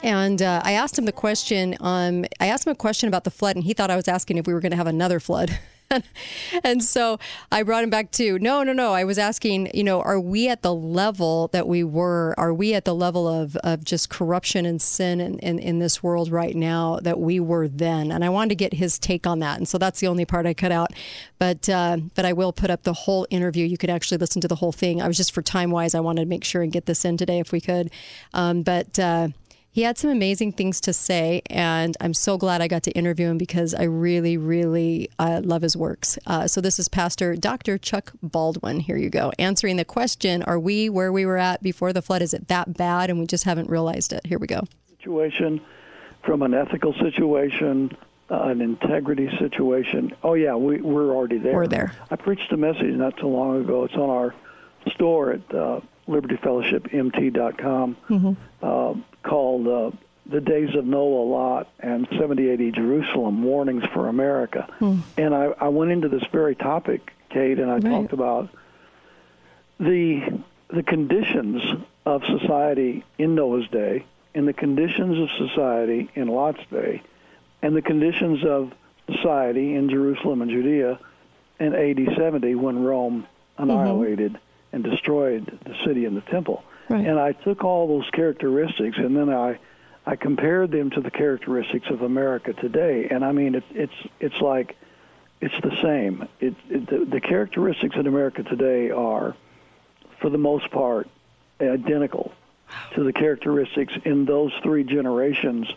and 0.01 0.41
uh, 0.41 0.61
I 0.63 0.71
asked 0.71 0.97
him 0.97 1.05
the 1.05 1.11
question. 1.11 1.77
Um, 1.79 2.25
I 2.39 2.47
asked 2.47 2.65
him 2.65 2.71
a 2.71 2.75
question 2.75 3.07
about 3.09 3.25
the 3.25 3.29
flood, 3.29 3.55
and 3.55 3.63
he 3.63 3.73
thought 3.73 3.91
I 3.91 3.95
was 3.95 4.07
asking 4.07 4.37
if 4.37 4.47
we 4.47 4.55
were 4.55 4.59
going 4.59 4.71
to 4.71 4.77
have 4.77 4.87
another 4.87 5.19
flood. 5.19 5.59
and 6.63 6.83
so 6.83 7.19
I 7.51 7.63
brought 7.63 7.83
him 7.83 7.89
back 7.89 8.11
to 8.11 8.39
no, 8.39 8.63
no, 8.63 8.73
no. 8.73 8.93
I 8.93 9.03
was 9.03 9.17
asking, 9.17 9.71
you 9.73 9.83
know, 9.83 10.01
are 10.01 10.19
we 10.19 10.47
at 10.47 10.61
the 10.61 10.73
level 10.73 11.49
that 11.49 11.67
we 11.67 11.83
were? 11.83 12.33
Are 12.37 12.53
we 12.53 12.73
at 12.73 12.85
the 12.85 12.95
level 12.95 13.27
of, 13.27 13.55
of 13.57 13.83
just 13.83 14.09
corruption 14.09 14.65
and 14.65 14.81
sin 14.81 15.19
in, 15.19 15.39
in, 15.39 15.59
in 15.59 15.79
this 15.79 16.01
world 16.01 16.31
right 16.31 16.55
now 16.55 16.99
that 17.01 17.19
we 17.19 17.39
were 17.39 17.67
then? 17.67 18.11
And 18.11 18.23
I 18.23 18.29
wanted 18.29 18.49
to 18.49 18.55
get 18.55 18.73
his 18.73 18.97
take 18.99 19.27
on 19.27 19.39
that. 19.39 19.57
And 19.57 19.67
so 19.67 19.77
that's 19.77 19.99
the 19.99 20.07
only 20.07 20.25
part 20.25 20.45
I 20.45 20.53
cut 20.53 20.71
out. 20.71 20.91
But 21.39 21.67
uh, 21.69 21.97
but 22.15 22.25
I 22.25 22.33
will 22.33 22.53
put 22.53 22.69
up 22.69 22.83
the 22.83 22.93
whole 22.93 23.27
interview. 23.29 23.65
You 23.65 23.77
could 23.77 23.89
actually 23.89 24.17
listen 24.17 24.41
to 24.41 24.47
the 24.47 24.55
whole 24.55 24.71
thing. 24.71 25.01
I 25.01 25.07
was 25.07 25.17
just 25.17 25.31
for 25.33 25.41
time 25.41 25.71
wise, 25.71 25.95
I 25.95 25.99
wanted 25.99 26.21
to 26.21 26.27
make 26.27 26.43
sure 26.43 26.61
and 26.61 26.71
get 26.71 26.85
this 26.85 27.03
in 27.05 27.17
today 27.17 27.39
if 27.39 27.51
we 27.51 27.61
could. 27.61 27.91
Um, 28.33 28.61
but 28.61 28.97
uh, 28.99 29.29
he 29.71 29.83
had 29.83 29.97
some 29.97 30.09
amazing 30.09 30.51
things 30.51 30.81
to 30.81 30.91
say, 30.91 31.41
and 31.49 31.95
I'm 32.01 32.13
so 32.13 32.37
glad 32.37 32.61
I 32.61 32.67
got 32.67 32.83
to 32.83 32.91
interview 32.91 33.27
him 33.27 33.37
because 33.37 33.73
I 33.73 33.83
really, 33.83 34.35
really 34.35 35.09
uh, 35.17 35.39
love 35.43 35.61
his 35.61 35.77
works. 35.77 36.19
Uh, 36.27 36.45
so, 36.47 36.59
this 36.59 36.77
is 36.77 36.89
Pastor 36.89 37.37
Dr. 37.37 37.77
Chuck 37.77 38.11
Baldwin. 38.21 38.81
Here 38.81 38.97
you 38.97 39.09
go, 39.09 39.31
answering 39.39 39.77
the 39.77 39.85
question 39.85 40.43
Are 40.43 40.59
we 40.59 40.89
where 40.89 41.13
we 41.13 41.25
were 41.25 41.37
at 41.37 41.63
before 41.63 41.93
the 41.93 42.01
flood? 42.01 42.21
Is 42.21 42.33
it 42.33 42.49
that 42.49 42.75
bad 42.75 43.09
and 43.09 43.17
we 43.19 43.25
just 43.25 43.45
haven't 43.45 43.69
realized 43.69 44.11
it? 44.11 44.25
Here 44.25 44.37
we 44.37 44.47
go. 44.47 44.63
Situation 44.97 45.61
from 46.23 46.41
an 46.41 46.53
ethical 46.53 46.93
situation, 46.95 47.95
uh, 48.29 48.41
an 48.43 48.59
integrity 48.61 49.29
situation. 49.39 50.13
Oh, 50.21 50.33
yeah, 50.33 50.55
we, 50.55 50.81
we're 50.81 51.15
already 51.15 51.37
there. 51.37 51.53
We're 51.55 51.67
there. 51.67 51.93
I 52.09 52.17
preached 52.17 52.51
a 52.51 52.57
message 52.57 52.93
not 52.93 53.15
too 53.17 53.27
long 53.27 53.61
ago. 53.61 53.85
It's 53.85 53.95
on 53.95 54.09
our 54.09 54.35
store 54.91 55.31
at 55.31 55.55
uh, 55.55 55.79
libertyfellowshipmt.com 56.09 57.97
Mm-hmm. 58.09 59.01
Called 59.23 59.67
uh, 59.67 59.91
The 60.27 60.41
Days 60.41 60.73
of 60.75 60.85
Noah 60.85 61.23
Lot 61.23 61.67
and 61.79 62.07
7080 62.09 62.71
Jerusalem 62.71 63.43
Warnings 63.43 63.83
for 63.93 64.07
America. 64.07 64.67
And 65.17 65.33
I, 65.35 65.53
I 65.59 65.67
went 65.69 65.91
into 65.91 66.09
this 66.09 66.23
very 66.31 66.55
topic, 66.55 67.11
Kate, 67.29 67.59
and 67.59 67.69
I 67.69 67.75
Right. 67.75 67.83
talked 67.83 68.13
about 68.13 68.49
the 69.79 70.39
the 70.69 70.83
conditions 70.83 71.61
of 72.05 72.23
society 72.23 73.03
in 73.17 73.35
Noah's 73.35 73.67
day 73.69 74.05
and 74.33 74.47
the 74.47 74.53
conditions 74.53 75.19
of 75.19 75.29
society 75.49 76.09
in 76.15 76.29
Lot's 76.29 76.61
day 76.71 77.01
and 77.61 77.75
the 77.75 77.81
conditions 77.81 78.45
of 78.45 78.71
society 79.13 79.75
in 79.75 79.89
Jerusalem 79.89 80.41
and 80.41 80.49
Judea 80.49 80.97
in 81.59 81.75
AD 81.75 82.15
70 82.15 82.55
when 82.55 82.83
Rome 82.83 83.27
annihilated 83.57 84.39
and 84.71 84.81
destroyed 84.83 85.59
the 85.65 85.75
city 85.85 86.05
and 86.05 86.15
the 86.15 86.21
temple. 86.21 86.63
Right. 86.91 87.07
And 87.07 87.17
I 87.19 87.31
took 87.31 87.63
all 87.63 87.87
those 87.87 88.09
characteristics 88.11 88.97
and 88.97 89.15
then 89.15 89.29
I 89.29 89.59
I 90.05 90.15
compared 90.15 90.71
them 90.71 90.89
to 90.91 91.01
the 91.01 91.11
characteristics 91.11 91.87
of 91.89 92.01
America 92.01 92.53
today. 92.53 93.07
And 93.09 93.23
I 93.23 93.31
mean 93.31 93.55
it's 93.55 93.65
it's 93.71 93.93
it's 94.19 94.41
like 94.41 94.75
it's 95.39 95.55
the 95.61 95.75
same. 95.81 96.27
It, 96.39 96.55
it 96.69 96.89
the, 96.89 97.05
the 97.05 97.21
characteristics 97.21 97.95
in 97.95 98.07
America 98.07 98.43
today 98.43 98.91
are 98.91 99.35
for 100.19 100.29
the 100.29 100.37
most 100.37 100.69
part 100.71 101.07
identical 101.61 102.33
to 102.95 103.03
the 103.03 103.13
characteristics 103.13 103.93
in 104.03 104.25
those 104.25 104.51
three 104.63 104.83
generations 104.83 105.67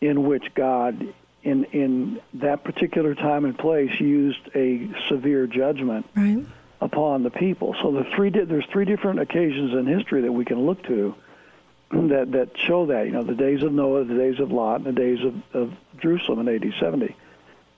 in 0.00 0.24
which 0.24 0.54
God 0.54 1.14
in 1.42 1.64
in 1.64 2.20
that 2.34 2.64
particular 2.64 3.14
time 3.14 3.46
and 3.46 3.58
place 3.58 3.98
used 3.98 4.40
a 4.54 4.90
severe 5.08 5.46
judgment 5.46 6.06
Right. 6.14 6.44
Upon 6.80 7.22
the 7.22 7.30
people. 7.30 7.74
So 7.82 7.92
the 7.92 8.04
three 8.16 8.30
di- 8.30 8.44
there's 8.44 8.66
three 8.66 8.84
different 8.84 9.20
occasions 9.20 9.72
in 9.72 9.86
history 9.86 10.22
that 10.22 10.32
we 10.32 10.44
can 10.44 10.60
look 10.66 10.82
to 10.84 11.14
that 11.90 12.32
that 12.32 12.50
show 12.56 12.86
that 12.86 13.06
you 13.06 13.12
know 13.12 13.22
the 13.22 13.34
days 13.34 13.62
of 13.62 13.72
Noah, 13.72 14.04
the 14.04 14.14
days 14.14 14.40
of 14.40 14.50
Lot, 14.50 14.76
and 14.76 14.86
the 14.86 14.92
days 14.92 15.18
of, 15.24 15.34
of 15.54 15.72
Jerusalem 16.00 16.46
in 16.46 16.54
AD 16.54 16.72
70, 16.80 17.14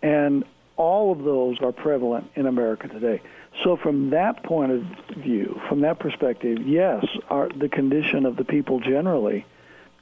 and 0.02 0.44
all 0.76 1.12
of 1.12 1.22
those 1.22 1.60
are 1.60 1.72
prevalent 1.72 2.30
in 2.34 2.46
America 2.46 2.88
today. 2.88 3.20
So 3.62 3.76
from 3.76 4.10
that 4.10 4.42
point 4.42 4.72
of 4.72 4.82
view, 5.16 5.60
from 5.68 5.80
that 5.82 5.98
perspective, 5.98 6.66
yes, 6.66 7.04
our, 7.28 7.48
the 7.50 7.68
condition 7.68 8.24
of 8.24 8.36
the 8.36 8.44
people 8.44 8.80
generally 8.80 9.44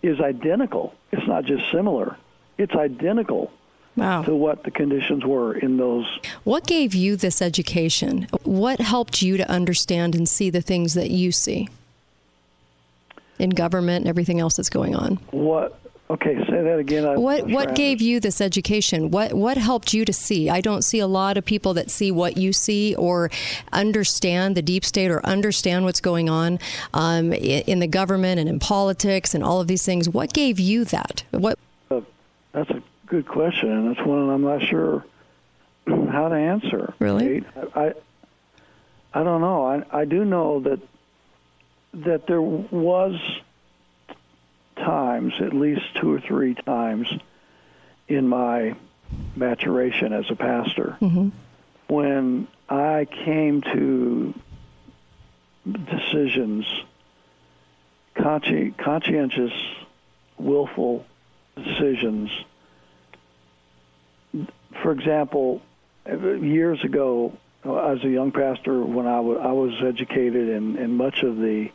is 0.03 0.21
identical. 0.21 0.95
It's 1.11 1.27
not 1.27 1.45
just 1.45 1.71
similar; 1.71 2.17
it's 2.59 2.75
identical 2.75 3.51
Wow. 4.01 4.23
to 4.23 4.35
what 4.35 4.65
the 4.65 4.71
conditions 4.71 5.25
were 5.25 5.55
in 5.55 5.77
those 5.77 6.07
What 6.45 6.67
gave 6.67 6.95
you 6.95 7.17
this 7.17 7.43
education? 7.43 8.27
What 8.45 8.81
helped 8.81 9.23
you 9.23 9.37
to 9.37 9.49
understand 9.51 10.15
and 10.15 10.29
see 10.29 10.51
the 10.51 10.63
things 10.63 10.95
that 10.95 11.11
you 11.11 11.33
see 11.33 11.69
in 13.39 13.51
government 13.51 14.03
and 14.03 14.09
everything 14.09 14.41
else 14.41 14.57
that's 14.57 14.71
going 14.71 14.95
on? 14.95 15.17
what 15.31 15.81
Okay, 16.11 16.35
say 16.47 16.63
that 16.65 16.81
again. 16.81 17.07
I, 17.07 17.17
What 17.17 17.47
what 17.47 17.77
gave 17.77 18.01
you 18.01 18.19
this 18.19 18.41
education? 18.41 19.13
What 19.13 19.33
what 19.33 19.57
helped 19.57 19.95
you 19.95 20.05
to 20.05 20.13
see? 20.13 20.51
I 20.51 20.61
don't 20.61 20.83
see 20.83 20.99
a 20.99 21.07
lot 21.07 21.39
of 21.39 21.45
people 21.45 21.73
that 21.75 21.89
see 21.89 22.11
what 22.11 22.37
you 22.37 22.53
see 22.53 22.97
or 22.97 23.31
understand 23.73 24.57
the 24.57 24.63
deep 24.63 24.85
state 24.85 25.13
or 25.13 25.25
understand 25.25 25.85
what's 25.85 26.01
going 26.01 26.29
on 26.29 26.59
um, 26.95 27.33
in 27.33 27.79
the 27.79 27.87
government 27.87 28.41
and 28.41 28.49
in 28.49 28.59
politics 28.59 29.37
and 29.37 29.45
all 29.45 29.61
of 29.61 29.69
these 29.69 29.85
things. 29.85 30.09
What 30.09 30.33
gave 30.33 30.59
you 30.59 30.85
that? 30.87 31.23
What 31.31 31.57
Uh, 31.93 32.01
that's 32.53 32.71
a 32.71 32.83
good 33.11 33.27
question, 33.27 33.69
and 33.69 33.97
it's 33.97 34.07
one 34.07 34.31
I'm 34.31 34.43
not 34.43 34.63
sure 34.63 35.05
how 35.87 36.29
to 36.29 36.37
answer. 36.37 36.95
Really? 37.01 37.41
Kate. 37.41 37.45
I, 37.75 37.81
I 37.81 37.93
I 39.13 39.23
don't 39.25 39.41
know. 39.41 39.67
I 39.67 40.01
I 40.01 40.05
do 40.05 40.25
know 40.25 40.61
that 40.61 40.81
that 41.93 42.27
there 42.29 42.41
was 42.41 43.21
times, 44.77 45.35
at 45.41 45.53
least 45.53 45.83
two 46.01 46.13
or 46.13 46.21
three 46.21 46.55
times, 46.55 47.09
in 48.07 48.29
my 48.29 48.77
maturation 49.35 50.13
as 50.13 50.31
a 50.31 50.37
pastor, 50.37 50.97
mm-hmm. 51.01 51.31
when 51.89 52.47
I 52.69 53.07
came 53.11 53.61
to 53.63 54.35
decisions, 55.67 56.65
consci- 58.17 58.77
conscientious, 58.79 59.53
willful 60.39 61.05
decisions. 61.57 62.31
For 64.83 64.93
example, 64.93 65.61
years 66.07 66.83
ago, 66.85 67.37
as 67.65 68.03
a 68.05 68.09
young 68.09 68.33
pastor, 68.33 68.81
when 68.83 69.07
I 69.07 69.21
was 69.21 69.73
educated 69.83 70.49
in, 70.49 70.77
in 70.79 70.97
much 70.97 71.23
of 71.23 71.37
the 71.37 71.71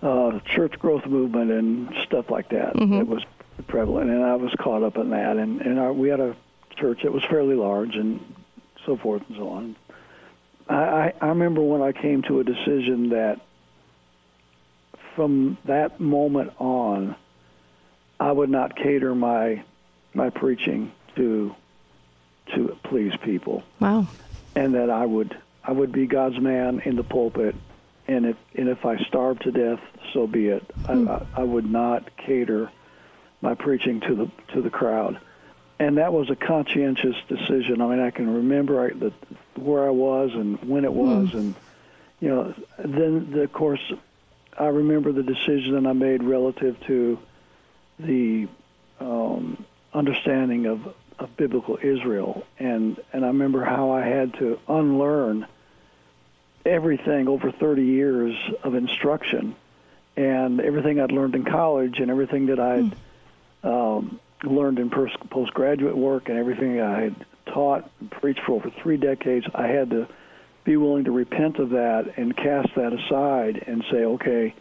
uh, 0.00 0.38
church 0.54 0.78
growth 0.78 1.06
movement 1.06 1.50
and 1.50 1.92
stuff 2.04 2.30
like 2.30 2.50
that, 2.50 2.74
Mhm. 2.74 3.00
it 3.00 3.06
was 3.08 3.24
prevalent, 3.66 4.10
and 4.10 4.22
I 4.24 4.36
was 4.36 4.52
caught 4.58 4.82
up 4.82 4.96
in 4.96 5.10
that. 5.10 5.36
And, 5.36 5.60
and 5.60 5.78
our, 5.78 5.92
we 5.92 6.08
had 6.08 6.20
a 6.20 6.36
church 6.76 7.02
that 7.02 7.12
was 7.12 7.24
fairly 7.24 7.56
large 7.56 7.96
and 7.96 8.20
so 8.86 8.96
forth 8.96 9.22
and 9.28 9.36
so 9.36 9.48
on. 9.48 9.76
I, 10.68 10.74
I, 10.74 11.12
I 11.20 11.28
remember 11.28 11.60
when 11.62 11.82
I 11.82 11.90
came 11.92 12.22
to 12.22 12.38
a 12.40 12.44
decision 12.44 13.10
that 13.10 13.40
from 15.16 15.58
that 15.64 15.98
moment 15.98 16.52
on, 16.58 17.16
I 18.20 18.30
would 18.32 18.50
not 18.50 18.76
cater 18.76 19.14
my 19.14 19.62
my 20.14 20.30
preaching 20.30 20.90
to 21.18 21.54
to 22.54 22.78
please 22.82 23.12
people, 23.22 23.62
wow. 23.78 24.06
and 24.54 24.74
that 24.74 24.88
I 24.88 25.04
would 25.04 25.36
I 25.62 25.72
would 25.72 25.92
be 25.92 26.06
God's 26.06 26.40
man 26.40 26.80
in 26.84 26.96
the 26.96 27.02
pulpit, 27.02 27.54
and 28.06 28.24
if 28.24 28.36
and 28.54 28.68
if 28.68 28.86
I 28.86 28.96
starved 29.04 29.42
to 29.42 29.52
death, 29.52 29.80
so 30.12 30.26
be 30.26 30.48
it. 30.48 30.64
I, 30.88 30.94
I, 30.94 31.26
I 31.36 31.42
would 31.42 31.70
not 31.70 32.16
cater 32.16 32.70
my 33.42 33.54
preaching 33.54 34.00
to 34.00 34.14
the 34.14 34.30
to 34.54 34.62
the 34.62 34.70
crowd, 34.70 35.20
and 35.78 35.98
that 35.98 36.12
was 36.12 36.30
a 36.30 36.36
conscientious 36.36 37.16
decision. 37.28 37.82
I 37.82 37.88
mean, 37.88 38.00
I 38.00 38.10
can 38.10 38.32
remember 38.32 38.86
I, 38.86 38.90
the, 38.90 39.12
where 39.56 39.86
I 39.86 39.90
was 39.90 40.32
and 40.32 40.58
when 40.64 40.84
it 40.84 40.92
was, 40.92 41.34
and 41.34 41.54
you 42.20 42.28
know, 42.28 42.54
then 42.78 43.30
the, 43.30 43.42
of 43.42 43.52
course, 43.52 43.92
I 44.58 44.66
remember 44.66 45.12
the 45.12 45.22
decision 45.22 45.74
that 45.74 45.88
I 45.88 45.92
made 45.92 46.22
relative 46.22 46.80
to 46.86 47.18
the 47.98 48.48
um, 49.00 49.64
understanding 49.92 50.66
of, 50.66 50.94
of 51.18 51.36
biblical 51.36 51.78
Israel, 51.82 52.44
and 52.58 52.98
and 53.12 53.24
I 53.24 53.28
remember 53.28 53.64
how 53.64 53.90
I 53.90 54.02
had 54.02 54.34
to 54.34 54.58
unlearn 54.68 55.46
everything 56.64 57.28
over 57.28 57.50
30 57.50 57.82
years 57.82 58.36
of 58.62 58.74
instruction, 58.74 59.56
and 60.16 60.60
everything 60.60 61.00
I'd 61.00 61.12
learned 61.12 61.34
in 61.34 61.44
college, 61.44 61.98
and 61.98 62.10
everything 62.10 62.46
that 62.46 62.60
I'd 62.60 62.94
um, 63.64 64.20
learned 64.44 64.78
in 64.78 64.90
pers- 64.90 65.16
postgraduate 65.30 65.96
work, 65.96 66.28
and 66.28 66.38
everything 66.38 66.80
I 66.80 67.00
had 67.00 67.26
taught 67.46 67.90
and 68.00 68.10
preached 68.10 68.40
for 68.44 68.52
over 68.52 68.70
three 68.70 68.96
decades. 68.96 69.46
I 69.54 69.66
had 69.66 69.90
to 69.90 70.08
be 70.64 70.76
willing 70.76 71.04
to 71.04 71.12
repent 71.12 71.58
of 71.58 71.70
that 71.70 72.14
and 72.16 72.36
cast 72.36 72.74
that 72.76 72.92
aside 72.92 73.64
and 73.66 73.82
say, 73.90 74.04
okay, 74.04 74.54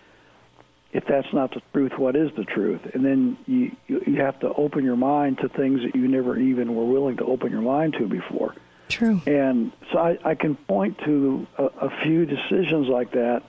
if 0.93 1.05
that's 1.05 1.31
not 1.33 1.53
the 1.53 1.61
truth, 1.73 1.97
what 1.97 2.15
is 2.15 2.31
the 2.35 2.45
truth? 2.45 2.81
And 2.93 3.05
then 3.05 3.37
you 3.45 3.75
you, 3.87 4.15
have 4.17 4.39
to 4.39 4.53
open 4.53 4.83
your 4.83 4.95
mind 4.95 5.39
to 5.39 5.49
things 5.49 5.81
that 5.83 5.95
you 5.95 6.07
never 6.07 6.37
even 6.37 6.75
were 6.75 6.85
willing 6.85 7.17
to 7.17 7.25
open 7.25 7.51
your 7.51 7.61
mind 7.61 7.93
to 7.93 8.07
before. 8.07 8.55
True. 8.89 9.21
And 9.27 9.73
so 9.91 9.99
I, 9.99 10.17
I 10.23 10.35
can 10.35 10.55
point 10.55 10.97
to 10.99 11.45
a, 11.57 11.63
a 11.63 12.03
few 12.03 12.25
decisions 12.25 12.87
like 12.87 13.11
that 13.11 13.43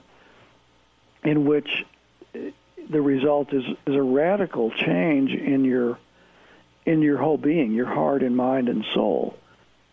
in 1.23 1.45
which 1.45 1.85
the 2.33 3.01
result 3.01 3.53
is, 3.53 3.63
is 3.87 3.95
a 3.95 4.01
radical 4.01 4.71
change 4.71 5.31
in 5.31 5.63
your 5.63 5.97
in 6.85 7.01
your 7.01 7.17
whole 7.17 7.37
being, 7.37 7.71
your 7.73 7.85
heart 7.85 8.23
and 8.23 8.35
mind 8.35 8.67
and 8.67 8.83
soul 8.93 9.37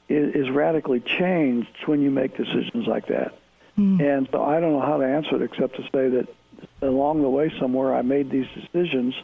is, 0.08 0.34
is 0.34 0.50
radically 0.50 1.00
changed 1.00 1.68
when 1.84 2.00
you 2.00 2.10
make 2.10 2.36
decisions 2.36 2.86
like 2.86 3.08
that. 3.08 3.34
Hmm. 3.74 4.00
And 4.00 4.28
so 4.30 4.42
I 4.42 4.60
don't 4.60 4.72
know 4.72 4.80
how 4.80 4.98
to 4.98 5.04
answer 5.04 5.36
it 5.36 5.42
except 5.42 5.76
to 5.76 5.82
say 5.82 6.08
that 6.08 6.28
along 6.82 7.22
the 7.22 7.28
way 7.28 7.52
somewhere 7.58 7.94
I 7.94 8.02
made 8.02 8.30
these 8.30 8.46
decisions 8.54 9.14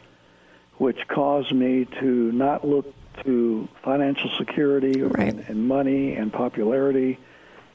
which 0.77 1.07
caused 1.07 1.51
me 1.53 1.85
to 1.99 2.31
not 2.31 2.67
look 2.67 2.91
to 3.23 3.67
financial 3.83 4.29
security 4.37 5.01
and, 5.01 5.39
and 5.47 5.67
money 5.67 6.15
and 6.15 6.33
popularity 6.33 7.19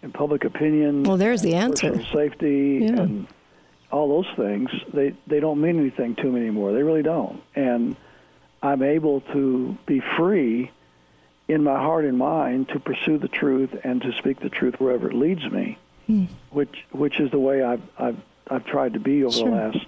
and 0.02 0.12
public 0.12 0.44
opinion. 0.44 1.04
Well, 1.04 1.16
there's 1.16 1.42
the 1.42 1.54
answer. 1.54 2.02
safety 2.12 2.80
Yeah. 2.82 3.02
and 3.02 3.26
all 3.92 4.08
those 4.22 4.36
things. 4.36 4.70
They 4.92 5.14
they 5.28 5.38
don't 5.40 5.60
mean 5.60 5.78
anything 5.78 6.16
to 6.16 6.24
me 6.24 6.40
anymore. 6.40 6.72
They 6.72 6.82
really 6.82 7.02
don't. 7.04 7.40
And 7.54 7.94
I'm 8.62 8.82
able 8.82 9.20
to 9.32 9.78
be 9.86 10.00
free 10.16 10.70
in 11.46 11.62
my 11.62 11.78
heart 11.78 12.04
and 12.04 12.18
mind 12.18 12.68
to 12.70 12.80
pursue 12.80 13.16
the 13.18 13.28
truth 13.28 13.70
and 13.84 14.02
to 14.02 14.12
speak 14.12 14.40
the 14.40 14.50
truth 14.50 14.74
wherever 14.80 15.08
it 15.08 15.14
leads 15.14 15.48
me, 15.50 15.78
Hmm. 16.08 16.24
which 16.50 16.84
which 16.90 17.20
is 17.20 17.30
the 17.30 17.38
way 17.38 17.62
I've 17.62 17.82
I've 17.96 18.18
I've 18.51 18.64
tried 18.66 18.94
to 18.94 19.01
be 19.01 19.24
over 19.24 19.32
Sure. 19.36 19.51
the 19.51 19.57
last 19.57 19.78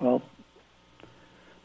well 0.00 0.22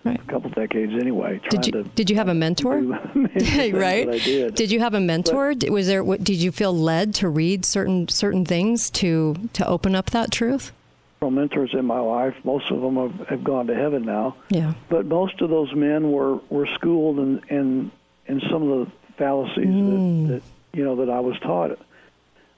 a 0.05 0.17
couple 0.29 0.49
decades 0.51 0.93
anyway. 0.93 1.41
Did 1.49 1.65
you 1.67 1.83
did 1.95 2.09
you 2.09 2.15
have 2.15 2.29
a 2.29 2.33
mentor? 2.33 2.79
right. 2.81 4.07
I 4.09 4.17
did. 4.19 4.71
you 4.71 4.79
have 4.79 4.93
a 4.93 4.99
mentor? 5.01 5.53
D 5.53 5.69
was 5.69 5.87
there? 5.87 6.03
Did 6.03 6.37
you 6.41 6.51
feel 6.51 6.73
led 6.77 7.13
to 7.15 7.27
read 7.29 7.65
certain 7.65 8.07
certain 8.07 8.45
things 8.45 8.89
to 8.91 9.35
to 9.53 9.67
open 9.67 9.95
up 9.95 10.11
that 10.11 10.31
truth? 10.31 10.71
several 11.19 11.31
mentors 11.31 11.71
in 11.73 11.83
my 11.83 11.99
life. 11.99 12.35
Most 12.43 12.69
of 12.69 12.79
them 12.79 12.95
have, 12.95 13.27
have 13.27 13.43
gone 13.43 13.65
to 13.67 13.73
heaven 13.75 14.05
now. 14.05 14.35
Yeah. 14.49 14.75
But 14.87 15.07
most 15.07 15.41
of 15.41 15.49
those 15.49 15.73
men 15.73 16.11
were, 16.11 16.35
were 16.51 16.67
schooled 16.75 17.17
in, 17.17 17.41
in 17.49 17.91
in 18.27 18.39
some 18.51 18.69
of 18.69 18.85
the 18.87 18.91
fallacies 19.17 19.65
Mm. 19.65 20.27
that, 20.27 20.33
that 20.35 20.77
you 20.77 20.85
know 20.85 20.95
that 20.97 21.09
I 21.09 21.19
was 21.19 21.37
taught. 21.39 21.79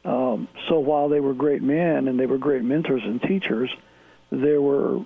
Um, 0.06 0.48
so 0.68 0.80
while 0.80 1.10
they 1.10 1.20
were 1.20 1.34
great 1.34 1.62
men 1.62 2.08
and 2.08 2.20
they 2.20 2.26
were 2.26 2.38
great 2.38 2.64
mentors 2.64 3.04
and 3.04 3.22
teachers, 3.22 3.70
there 4.32 4.62
were 4.62 5.00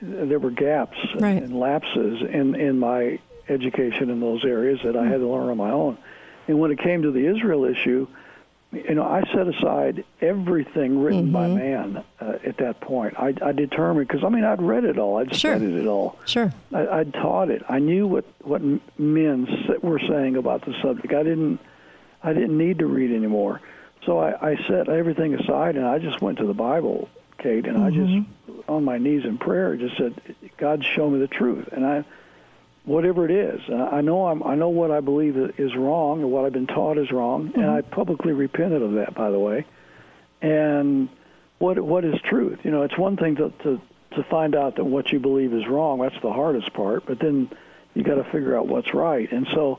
there 0.00 0.38
were 0.40 0.50
gaps 0.50 0.98
Right. 1.14 1.40
and 1.42 1.58
lapses 1.58 2.22
in 2.22 2.54
in 2.56 2.78
my 2.78 3.18
education 3.48 4.10
in 4.10 4.20
those 4.20 4.44
areas 4.44 4.80
that 4.84 4.96
I 4.96 5.06
had 5.06 5.18
to 5.20 5.28
learn 5.28 5.48
on 5.48 5.56
my 5.56 5.70
own. 5.70 5.96
And 6.48 6.58
when 6.58 6.70
it 6.72 6.78
came 6.80 7.02
to 7.02 7.10
the 7.12 7.26
Israel 7.26 7.64
issue, 7.64 8.06
you 8.72 8.94
know, 8.94 9.04
I 9.04 9.22
set 9.32 9.46
aside 9.46 10.04
everything 10.20 11.00
written 11.00 11.30
by 11.30 11.46
Mm-hmm. 11.46 11.54
man 11.56 12.04
uh, 12.20 12.38
at 12.44 12.56
that 12.58 12.80
point. 12.80 13.14
I, 13.18 13.34
I 13.42 13.52
determined 13.52 14.08
because 14.08 14.24
I 14.24 14.28
mean 14.28 14.44
I'd 14.44 14.60
read 14.62 14.84
it 14.84 14.98
all, 14.98 15.18
I'd 15.18 15.34
Sure. 15.34 15.56
studied 15.56 15.74
it 15.74 15.86
all, 15.86 16.18
Sure. 16.26 16.52
I, 16.74 16.86
I'd 16.88 17.12
taught 17.14 17.50
it. 17.50 17.62
I 17.68 17.78
knew 17.78 18.06
what 18.06 18.24
what 18.42 18.60
men 18.98 19.46
were 19.82 20.00
saying 20.00 20.36
about 20.36 20.64
the 20.66 20.74
subject. 20.82 21.14
I 21.14 21.22
didn't 21.22 21.60
I 22.24 22.32
didn't 22.32 22.56
need 22.58 22.78
to 22.80 22.86
read 22.86 23.10
anymore. 23.12 23.60
So 24.04 24.18
I, 24.18 24.50
I 24.50 24.56
set 24.68 24.88
everything 24.88 25.34
aside 25.34 25.76
and 25.76 25.86
I 25.86 25.98
just 25.98 26.20
went 26.20 26.38
to 26.38 26.46
the 26.46 26.54
Bible, 26.54 27.08
Kate, 27.38 27.66
and 27.66 27.76
I 27.76 27.90
mm-hmm. 27.90 28.50
just 28.50 28.68
on 28.68 28.84
my 28.84 28.98
knees 28.98 29.24
in 29.24 29.38
prayer 29.38 29.76
just 29.76 29.96
said, 29.96 30.20
God, 30.56 30.84
show 30.84 31.08
me 31.08 31.18
the 31.20 31.28
truth, 31.28 31.68
and 31.72 31.84
I 31.84 32.04
whatever 32.84 33.24
it 33.24 33.30
is. 33.30 33.60
And 33.68 33.80
I 33.80 34.00
know 34.00 34.26
I'm 34.26 34.42
I 34.42 34.54
know 34.54 34.70
what 34.70 34.90
I 34.90 35.00
believe 35.00 35.36
is 35.36 35.76
wrong 35.76 36.20
and 36.20 36.32
what 36.32 36.44
I've 36.44 36.52
been 36.52 36.66
taught 36.66 36.98
is 36.98 37.10
wrong, 37.12 37.52
and 37.54 37.64
mm-hmm. 37.64 37.70
I 37.70 37.80
publicly 37.82 38.32
repented 38.32 38.82
of 38.82 38.92
that, 38.94 39.14
by 39.14 39.30
the 39.30 39.38
way. 39.38 39.66
And 40.40 41.08
what 41.58 41.78
what 41.78 42.04
is 42.04 42.20
truth? 42.22 42.60
You 42.64 42.72
know, 42.72 42.82
it's 42.82 42.98
one 42.98 43.16
thing 43.16 43.36
to 43.36 43.52
to 43.62 43.80
to 44.16 44.22
find 44.24 44.54
out 44.54 44.76
that 44.76 44.84
what 44.84 45.12
you 45.12 45.20
believe 45.20 45.54
is 45.54 45.66
wrong. 45.66 46.00
That's 46.00 46.20
the 46.20 46.32
hardest 46.32 46.72
part, 46.72 47.06
but 47.06 47.18
then 47.18 47.50
you 47.94 48.02
got 48.02 48.16
to 48.16 48.24
figure 48.24 48.56
out 48.56 48.66
what's 48.66 48.92
right. 48.92 49.30
And 49.30 49.46
so 49.54 49.78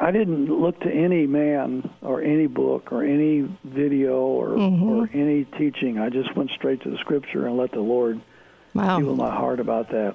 I 0.00 0.10
didn't 0.10 0.46
look 0.46 0.80
to 0.80 0.90
any 0.90 1.26
man 1.26 1.88
or 2.02 2.20
any 2.20 2.46
book 2.46 2.92
or 2.92 3.04
any 3.04 3.48
video 3.64 4.18
or 4.20 4.48
Mhm. 4.50 4.82
or 4.82 5.08
any 5.14 5.44
teaching. 5.44 5.98
I 5.98 6.08
just 6.10 6.34
went 6.36 6.50
straight 6.50 6.80
to 6.82 6.90
the 6.90 6.98
scripture 6.98 7.46
and 7.46 7.56
let 7.56 7.70
the 7.72 7.80
Lord 7.80 8.20
Wow. 8.74 8.98
feel 8.98 9.14
my 9.14 9.30
heart 9.30 9.60
about 9.60 9.90
that. 9.90 10.14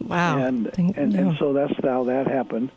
Wow. 0.00 0.38
And 0.38 0.72
Thank- 0.72 0.96
and, 0.96 1.12
yeah. 1.12 1.20
and 1.20 1.36
so 1.38 1.52
that's 1.52 1.74
how 1.82 2.04
that 2.04 2.28
happened. 2.28 2.70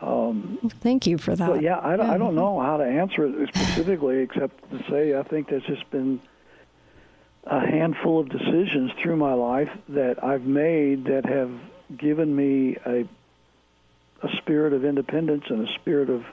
Um, 0.00 0.58
Thank 0.80 1.06
you 1.06 1.18
for 1.18 1.34
that. 1.36 1.46
so 1.46 1.54
yeah, 1.54 1.80
I 1.82 1.96
don't, 1.96 2.10
I 2.10 2.18
don't 2.18 2.34
know 2.36 2.60
how 2.60 2.76
to 2.76 2.84
answer 2.84 3.24
it 3.26 3.48
specifically, 3.48 4.18
except 4.18 4.70
to 4.70 4.78
say 4.90 5.16
I 5.16 5.22
think 5.24 5.48
there's 5.48 5.64
just 5.64 5.88
been 5.90 6.20
a 7.44 7.60
handful 7.60 8.20
of 8.20 8.28
decisions 8.28 8.92
through 9.02 9.16
my 9.16 9.34
life 9.34 9.70
that 9.88 10.22
I've 10.22 10.44
made 10.46 11.04
that 11.06 11.26
have 11.26 11.50
given 11.96 12.34
me 12.34 12.76
a 12.86 13.04
a 14.22 14.28
spirit 14.38 14.72
of 14.72 14.84
independence 14.84 15.44
and 15.48 15.68
a 15.68 15.72
spirit 15.74 16.08
of 16.10 16.24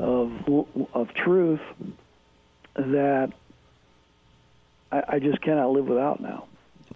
of 0.00 0.32
of 0.94 1.12
truth 1.14 1.60
that 2.74 3.32
I, 4.90 5.02
I 5.08 5.18
just 5.18 5.40
cannot 5.42 5.70
live 5.72 5.86
without 5.86 6.20
now. 6.20 6.46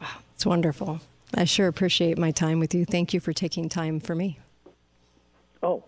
Wow, 0.01 0.09
it's 0.35 0.47
wonderful. 0.47 1.01
I 1.35 1.45
sure 1.45 1.67
appreciate 1.69 2.17
my 2.19 2.31
time 2.31 2.59
with 2.61 2.75
you. 2.75 2.85
Thank 2.85 3.13
you 3.15 3.21
for 3.21 3.33
taking 3.33 3.69
time 3.69 4.01
for 4.01 4.15
me. 4.15 4.39
Oh, 5.63 5.85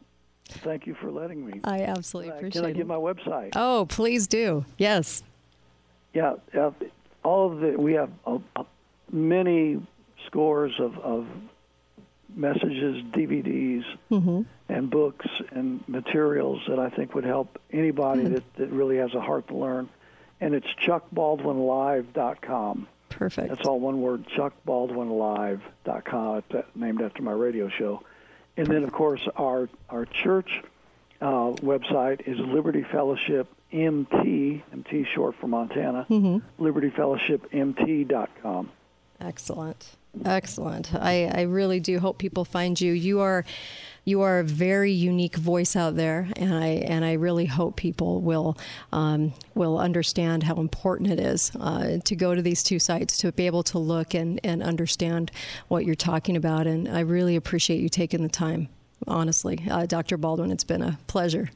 thank 0.48 0.86
you 0.86 0.94
for 0.94 1.10
letting 1.10 1.44
me. 1.46 1.60
I 1.64 1.82
absolutely 1.82 2.32
Uh, 2.32 2.36
appreciate 2.36 2.60
Can 2.62 2.66
I 2.66 2.70
it. 2.70 2.76
give 2.76 2.86
my 2.86 2.96
website? 2.96 3.50
Oh, 3.56 3.86
please 3.88 4.26
do. 4.26 4.64
Yes. 4.78 5.22
Yeah, 6.12 6.34
uh, 6.58 6.70
all 7.22 7.50
of 7.52 7.60
the 7.60 7.70
we 7.78 7.94
have 7.94 8.10
uh, 8.26 8.38
many 9.10 9.80
scores 10.26 10.72
of, 10.78 10.98
of 10.98 11.26
messages, 12.36 13.02
DVDs, 13.12 13.84
Mm-hmm. 14.10 14.42
and 14.68 14.90
books 14.90 15.26
and 15.50 15.82
materials 15.88 16.60
that 16.68 16.78
I 16.78 16.88
think 16.90 17.14
would 17.14 17.24
help 17.24 17.58
anybody 17.72 18.22
Hmm. 18.22 18.34
that, 18.34 18.54
that 18.56 18.70
really 18.70 18.96
has 18.98 19.14
a 19.14 19.20
heart 19.20 19.48
to 19.48 19.56
learn. 19.56 19.88
And 20.40 20.54
it's 20.54 20.66
chuckbaldwinlive.com. 20.84 22.86
Perfect. 23.10 23.48
That's 23.48 23.66
all 23.66 23.78
one 23.80 24.00
word, 24.02 24.26
chuckbaldwinlive.com, 24.36 26.42
uh, 26.52 26.62
named 26.74 27.00
after 27.02 27.22
my 27.22 27.30
radio 27.32 27.68
show. 27.68 28.02
And 28.56 28.66
then, 28.66 28.82
of 28.84 28.92
course, 28.92 29.26
our 29.36 29.68
our 29.88 30.04
church 30.06 30.62
uh, 31.20 31.52
website 31.62 32.26
is 32.28 32.38
Liberty 32.40 32.82
Fellowship 32.82 33.46
MT, 33.72 34.62
MT 34.72 35.04
short 35.14 35.34
for 35.36 35.46
Montana, 35.48 36.06
Mhm. 36.10 36.42
libertyfellowshipmt.com. 36.60 38.70
Excellent. 39.20 39.96
Excellent. 40.24 40.94
I, 40.94 41.30
I 41.34 41.42
really 41.42 41.80
do 41.80 41.98
hope 41.98 42.18
people 42.18 42.44
find 42.44 42.80
you. 42.80 42.92
You 42.92 43.20
are 43.20 43.44
you 44.04 44.20
are 44.20 44.40
a 44.40 44.44
very 44.44 44.92
unique 44.92 45.36
voice 45.36 45.76
out 45.76 45.96
there, 45.96 46.28
and 46.36 46.54
I 46.54 46.66
and 46.66 47.04
I 47.04 47.14
really 47.14 47.46
hope 47.46 47.76
people 47.76 48.20
will 48.20 48.56
um, 48.92 49.32
will 49.54 49.78
understand 49.78 50.42
how 50.42 50.56
important 50.56 51.10
it 51.10 51.18
is 51.18 51.50
uh, 51.58 51.98
to 52.04 52.14
go 52.14 52.34
to 52.34 52.42
these 52.42 52.62
two 52.62 52.78
sites 52.78 53.16
to 53.18 53.32
be 53.32 53.46
able 53.46 53.62
to 53.64 53.78
look 53.78 54.14
and, 54.14 54.40
and 54.44 54.62
understand 54.62 55.30
what 55.68 55.86
you're 55.86 55.94
talking 55.94 56.36
about. 56.36 56.66
And 56.66 56.88
I 56.88 57.00
really 57.00 57.34
appreciate 57.34 57.80
you 57.80 57.88
taking 57.88 58.22
the 58.22 58.28
time. 58.28 58.68
Honestly, 59.06 59.62
uh, 59.70 59.86
Dr. 59.86 60.16
Baldwin, 60.16 60.50
it's 60.50 60.64
been 60.64 60.82
a 60.82 60.98
pleasure. 61.06 61.50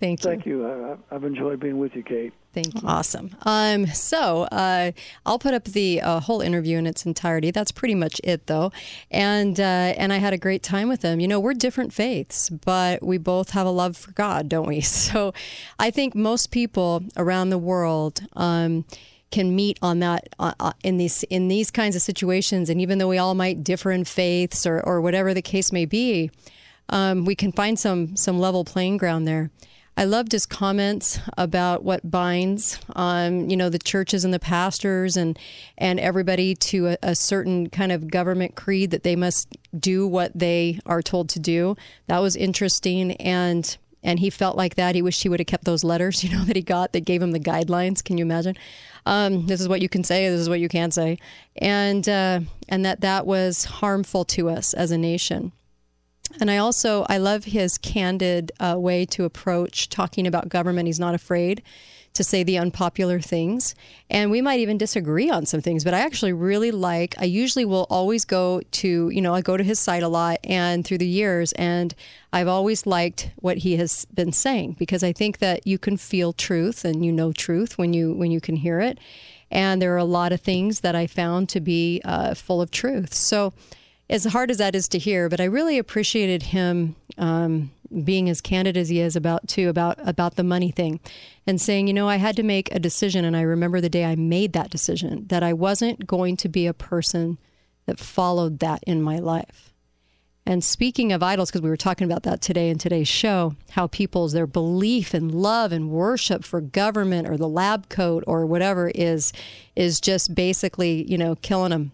Thank 0.00 0.24
you. 0.24 0.30
Thank 0.30 0.46
you. 0.46 0.98
I've 1.10 1.24
enjoyed 1.24 1.60
being 1.60 1.78
with 1.78 1.94
you, 1.94 2.02
Kate. 2.02 2.32
Thank 2.52 2.82
you. 2.82 2.88
Awesome. 2.88 3.36
Um, 3.42 3.86
so 3.86 4.42
uh, 4.44 4.90
I'll 5.24 5.38
put 5.38 5.54
up 5.54 5.64
the 5.64 6.00
uh, 6.00 6.18
whole 6.18 6.40
interview 6.40 6.78
in 6.78 6.86
its 6.86 7.06
entirety. 7.06 7.52
That's 7.52 7.70
pretty 7.70 7.94
much 7.94 8.20
it, 8.24 8.48
though. 8.48 8.72
And 9.10 9.60
uh, 9.60 9.62
and 9.62 10.12
I 10.12 10.16
had 10.16 10.32
a 10.32 10.38
great 10.38 10.62
time 10.62 10.88
with 10.88 11.02
him. 11.02 11.20
You 11.20 11.28
know, 11.28 11.38
we're 11.38 11.54
different 11.54 11.92
faiths, 11.92 12.50
but 12.50 13.04
we 13.04 13.18
both 13.18 13.50
have 13.50 13.66
a 13.66 13.70
love 13.70 13.96
for 13.96 14.10
God, 14.12 14.48
don't 14.48 14.66
we? 14.66 14.80
So 15.00 15.32
I 15.78 15.90
think 15.90 16.14
most 16.14 16.50
people 16.50 17.02
around 17.16 17.50
the 17.50 17.58
world. 17.58 18.20
Um, 18.34 18.84
can 19.30 19.54
meet 19.54 19.78
on 19.80 20.00
that 20.00 20.28
uh, 20.40 20.52
uh, 20.58 20.72
in 20.82 20.96
these 20.96 21.22
in 21.24 21.46
these 21.46 21.70
kinds 21.70 21.94
of 21.94 22.02
situations, 22.02 22.68
and 22.68 22.80
even 22.80 22.98
though 22.98 23.08
we 23.08 23.16
all 23.16 23.34
might 23.34 23.62
differ 23.62 23.92
in 23.92 24.04
faiths 24.04 24.66
or, 24.66 24.80
or 24.80 25.00
whatever 25.00 25.32
the 25.32 25.42
case 25.42 25.70
may 25.70 25.84
be, 25.84 26.30
um, 26.88 27.24
we 27.24 27.36
can 27.36 27.52
find 27.52 27.78
some 27.78 28.16
some 28.16 28.40
level 28.40 28.64
playing 28.64 28.96
ground 28.96 29.28
there. 29.28 29.50
I 30.00 30.04
loved 30.04 30.32
his 30.32 30.46
comments 30.46 31.20
about 31.36 31.84
what 31.84 32.10
binds, 32.10 32.80
um, 32.96 33.50
you 33.50 33.56
know, 33.56 33.68
the 33.68 33.78
churches 33.78 34.24
and 34.24 34.32
the 34.32 34.38
pastors 34.38 35.14
and 35.14 35.38
and 35.76 36.00
everybody 36.00 36.54
to 36.54 36.86
a, 36.86 36.96
a 37.02 37.14
certain 37.14 37.68
kind 37.68 37.92
of 37.92 38.10
government 38.10 38.56
creed 38.56 38.92
that 38.92 39.02
they 39.02 39.14
must 39.14 39.58
do 39.78 40.06
what 40.06 40.32
they 40.34 40.80
are 40.86 41.02
told 41.02 41.28
to 41.28 41.38
do. 41.38 41.76
That 42.06 42.20
was 42.20 42.34
interesting, 42.34 43.12
and 43.16 43.76
and 44.02 44.20
he 44.20 44.30
felt 44.30 44.56
like 44.56 44.76
that. 44.76 44.94
He 44.94 45.02
wished 45.02 45.22
he 45.22 45.28
would 45.28 45.38
have 45.40 45.46
kept 45.46 45.64
those 45.64 45.84
letters, 45.84 46.24
you 46.24 46.34
know, 46.34 46.44
that 46.44 46.56
he 46.56 46.62
got 46.62 46.94
that 46.94 47.04
gave 47.04 47.20
him 47.20 47.32
the 47.32 47.38
guidelines. 47.38 48.02
Can 48.02 48.16
you 48.16 48.24
imagine? 48.24 48.56
Um, 49.04 49.48
this 49.48 49.60
is 49.60 49.68
what 49.68 49.82
you 49.82 49.90
can 49.90 50.02
say. 50.02 50.30
This 50.30 50.40
is 50.40 50.48
what 50.48 50.60
you 50.60 50.70
can't 50.70 50.94
say, 50.94 51.18
and 51.56 52.08
uh, 52.08 52.40
and 52.70 52.86
that 52.86 53.02
that 53.02 53.26
was 53.26 53.66
harmful 53.66 54.24
to 54.24 54.48
us 54.48 54.72
as 54.72 54.92
a 54.92 54.96
nation. 54.96 55.52
And 56.38 56.50
I 56.50 56.58
also 56.58 57.04
I 57.08 57.18
love 57.18 57.44
his 57.44 57.78
candid 57.78 58.52
uh, 58.60 58.76
way 58.78 59.04
to 59.06 59.24
approach 59.24 59.88
talking 59.88 60.26
about 60.26 60.48
government. 60.48 60.86
He's 60.86 61.00
not 61.00 61.14
afraid 61.14 61.62
to 62.12 62.24
say 62.24 62.42
the 62.42 62.58
unpopular 62.58 63.20
things, 63.20 63.74
and 64.08 64.32
we 64.32 64.40
might 64.40 64.58
even 64.58 64.76
disagree 64.76 65.30
on 65.30 65.46
some 65.46 65.60
things. 65.60 65.84
But 65.84 65.94
I 65.94 66.00
actually 66.00 66.32
really 66.32 66.72
like. 66.72 67.14
I 67.18 67.24
usually 67.24 67.64
will 67.64 67.86
always 67.88 68.24
go 68.24 68.60
to 68.60 69.10
you 69.10 69.20
know 69.20 69.34
I 69.34 69.40
go 69.40 69.56
to 69.56 69.64
his 69.64 69.78
site 69.78 70.02
a 70.02 70.08
lot, 70.08 70.38
and 70.44 70.84
through 70.84 70.98
the 70.98 71.06
years, 71.06 71.52
and 71.52 71.94
I've 72.32 72.48
always 72.48 72.86
liked 72.86 73.30
what 73.36 73.58
he 73.58 73.76
has 73.76 74.04
been 74.06 74.32
saying 74.32 74.76
because 74.78 75.02
I 75.02 75.12
think 75.12 75.38
that 75.38 75.66
you 75.66 75.78
can 75.78 75.96
feel 75.96 76.32
truth 76.32 76.84
and 76.84 77.04
you 77.04 77.12
know 77.12 77.32
truth 77.32 77.76
when 77.76 77.92
you 77.92 78.14
when 78.14 78.30
you 78.30 78.40
can 78.40 78.56
hear 78.56 78.80
it, 78.80 78.98
and 79.50 79.82
there 79.82 79.94
are 79.94 79.98
a 79.98 80.04
lot 80.04 80.32
of 80.32 80.40
things 80.40 80.80
that 80.80 80.94
I 80.94 81.06
found 81.06 81.48
to 81.50 81.60
be 81.60 82.00
uh, 82.04 82.34
full 82.34 82.60
of 82.60 82.70
truth. 82.70 83.14
So 83.14 83.52
as 84.10 84.24
hard 84.24 84.50
as 84.50 84.58
that 84.58 84.74
is 84.74 84.88
to 84.88 84.98
hear, 84.98 85.28
but 85.28 85.40
I 85.40 85.44
really 85.44 85.78
appreciated 85.78 86.42
him 86.42 86.96
um, 87.16 87.70
being 88.04 88.28
as 88.28 88.40
candid 88.40 88.76
as 88.76 88.88
he 88.88 89.00
is 89.00 89.16
about 89.16 89.48
too 89.48 89.68
about 89.68 89.96
about 90.06 90.34
the 90.34 90.44
money 90.44 90.70
thing, 90.70 91.00
and 91.46 91.60
saying, 91.60 91.86
you 91.86 91.94
know, 91.94 92.08
I 92.08 92.16
had 92.16 92.36
to 92.36 92.42
make 92.42 92.74
a 92.74 92.80
decision, 92.80 93.24
and 93.24 93.36
I 93.36 93.42
remember 93.42 93.80
the 93.80 93.88
day 93.88 94.04
I 94.04 94.16
made 94.16 94.52
that 94.52 94.70
decision 94.70 95.26
that 95.28 95.42
I 95.42 95.52
wasn't 95.52 96.06
going 96.06 96.36
to 96.38 96.48
be 96.48 96.66
a 96.66 96.74
person 96.74 97.38
that 97.86 97.98
followed 97.98 98.58
that 98.58 98.82
in 98.86 99.00
my 99.00 99.18
life. 99.18 99.72
And 100.44 100.64
speaking 100.64 101.12
of 101.12 101.22
idols, 101.22 101.50
because 101.50 101.62
we 101.62 101.70
were 101.70 101.76
talking 101.76 102.04
about 102.04 102.24
that 102.24 102.40
today 102.40 102.70
in 102.70 102.78
today's 102.78 103.06
show, 103.06 103.54
how 103.70 103.86
people's 103.86 104.32
their 104.32 104.46
belief 104.46 105.14
and 105.14 105.32
love 105.32 105.70
and 105.70 105.90
worship 105.90 106.44
for 106.44 106.60
government 106.60 107.28
or 107.28 107.36
the 107.36 107.48
lab 107.48 107.88
coat 107.88 108.24
or 108.26 108.44
whatever 108.44 108.90
is 108.92 109.32
is 109.76 110.00
just 110.00 110.34
basically 110.34 111.04
you 111.04 111.16
know 111.16 111.36
killing 111.36 111.70
them 111.70 111.92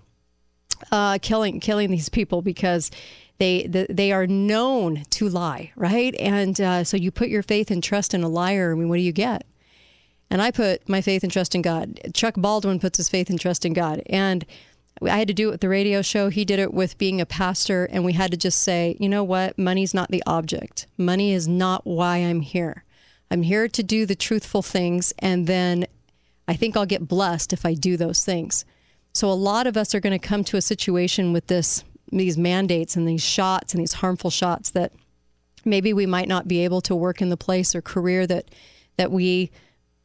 uh, 0.90 1.18
killing 1.20 1.60
killing 1.60 1.90
these 1.90 2.08
people 2.08 2.42
because 2.42 2.90
they 3.38 3.66
the, 3.66 3.86
they 3.90 4.12
are 4.12 4.26
known 4.26 5.02
to 5.10 5.28
lie, 5.28 5.72
right? 5.76 6.14
And 6.16 6.60
uh, 6.60 6.84
so 6.84 6.96
you 6.96 7.10
put 7.10 7.28
your 7.28 7.42
faith 7.42 7.70
and 7.70 7.82
trust 7.82 8.14
in 8.14 8.22
a 8.22 8.28
liar. 8.28 8.72
I 8.72 8.74
mean, 8.74 8.88
what 8.88 8.96
do 8.96 9.02
you 9.02 9.12
get? 9.12 9.44
And 10.30 10.42
I 10.42 10.50
put 10.50 10.88
my 10.88 11.00
faith 11.00 11.22
and 11.22 11.32
trust 11.32 11.54
in 11.54 11.62
God. 11.62 12.00
Chuck 12.12 12.34
Baldwin 12.36 12.80
puts 12.80 12.96
his 12.96 13.08
faith 13.08 13.30
and 13.30 13.40
trust 13.40 13.64
in 13.64 13.72
God, 13.72 14.02
and 14.06 14.44
I 15.02 15.18
had 15.18 15.28
to 15.28 15.34
do 15.34 15.48
it 15.48 15.52
with 15.52 15.60
the 15.60 15.68
radio 15.68 16.02
show. 16.02 16.30
He 16.30 16.44
did 16.44 16.58
it 16.58 16.72
with 16.72 16.98
being 16.98 17.20
a 17.20 17.26
pastor, 17.26 17.84
and 17.84 18.04
we 18.04 18.14
had 18.14 18.30
to 18.30 18.36
just 18.36 18.62
say, 18.62 18.96
you 18.98 19.08
know 19.08 19.22
what? 19.22 19.58
Money's 19.58 19.94
not 19.94 20.10
the 20.10 20.22
object. 20.26 20.86
Money 20.96 21.32
is 21.32 21.46
not 21.46 21.86
why 21.86 22.16
I'm 22.18 22.40
here. 22.40 22.84
I'm 23.30 23.42
here 23.42 23.68
to 23.68 23.82
do 23.82 24.06
the 24.06 24.14
truthful 24.14 24.62
things, 24.62 25.12
and 25.18 25.46
then 25.46 25.86
I 26.48 26.54
think 26.54 26.76
I'll 26.76 26.86
get 26.86 27.08
blessed 27.08 27.52
if 27.52 27.66
I 27.66 27.74
do 27.74 27.96
those 27.96 28.24
things. 28.24 28.64
So 29.16 29.30
a 29.30 29.32
lot 29.32 29.66
of 29.66 29.78
us 29.78 29.94
are 29.94 30.00
going 30.00 30.12
to 30.12 30.28
come 30.28 30.44
to 30.44 30.58
a 30.58 30.60
situation 30.60 31.32
with 31.32 31.46
this 31.46 31.82
these 32.12 32.36
mandates 32.36 32.96
and 32.96 33.08
these 33.08 33.24
shots 33.24 33.72
and 33.72 33.80
these 33.80 33.94
harmful 33.94 34.28
shots 34.28 34.68
that 34.72 34.92
maybe 35.64 35.94
we 35.94 36.04
might 36.04 36.28
not 36.28 36.46
be 36.46 36.62
able 36.64 36.82
to 36.82 36.94
work 36.94 37.22
in 37.22 37.30
the 37.30 37.36
place 37.38 37.74
or 37.74 37.80
career 37.80 38.26
that 38.26 38.50
that 38.98 39.10
we 39.10 39.50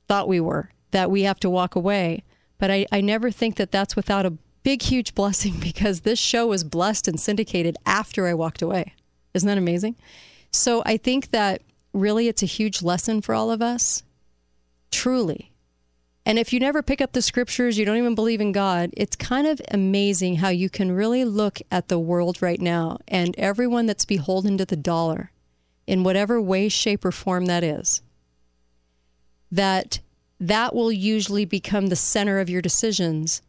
thought 0.08 0.30
we 0.30 0.40
were 0.40 0.70
that 0.92 1.12
we 1.12 1.24
have 1.24 1.42
to 1.42 1.50
walk 1.50 1.76
away. 1.76 2.24
But 2.58 2.72
I, 2.72 2.86
I 2.90 3.02
never 3.02 3.32
think 3.32 3.58
that 3.58 3.70
that's 3.70 3.98
without 3.98 4.26
a 4.26 4.38
big 4.64 4.82
huge 4.82 5.14
blessing 5.14 5.60
because 5.60 6.02
this 6.02 6.18
show 6.18 6.48
was 6.48 6.64
blessed 6.64 7.10
and 7.10 7.20
syndicated 7.20 7.76
after 7.86 8.28
i 8.28 8.34
walked 8.34 8.62
away. 8.62 8.94
Isn't 9.34 9.48
that 9.48 9.58
amazing? 9.58 9.98
So 10.52 10.84
i 10.86 10.96
think 10.96 11.32
that 11.32 11.64
really 11.92 12.30
it's 12.30 12.44
a 12.44 12.54
huge 12.58 12.82
lesson 12.82 13.20
for 13.20 13.36
all 13.36 13.52
of 13.52 13.62
us 13.62 14.04
truly 14.90 15.51
and 16.26 16.38
if 16.38 16.54
you 16.54 16.60
never 16.60 16.84
pick 16.84 17.02
up 17.02 17.14
the 17.14 17.22
scriptures, 17.22 17.78
you 17.78 17.86
don't 17.86 17.98
even 17.98 18.16
believe 18.16 18.42
in 18.42 18.52
God, 18.52 18.92
it's 18.96 19.16
kind 19.16 19.48
of 19.48 19.60
amazing 19.72 20.36
how 20.38 20.50
you 20.50 20.70
can 20.70 20.92
really 20.92 21.26
look 21.26 21.60
at 21.72 21.88
the 21.88 22.00
world 22.00 22.42
right 22.42 22.62
now 22.62 23.00
and 23.08 23.36
everyone 23.38 23.88
that's 23.88 24.06
beholden 24.06 24.58
to 24.60 24.66
the 24.66 24.76
dollar 24.76 25.32
in 25.88 26.04
whatever 26.04 26.40
way, 26.40 26.70
shape, 26.70 27.04
or 27.04 27.12
form 27.12 27.46
that 27.48 27.64
is. 27.64 28.02
That 29.52 30.00
that 30.40 30.74
will 30.76 30.92
usually 30.92 31.46
become 31.46 31.88
the 31.88 31.96
center 31.96 32.40
of 32.40 32.50
your 32.50 32.62
decisions 32.62 33.42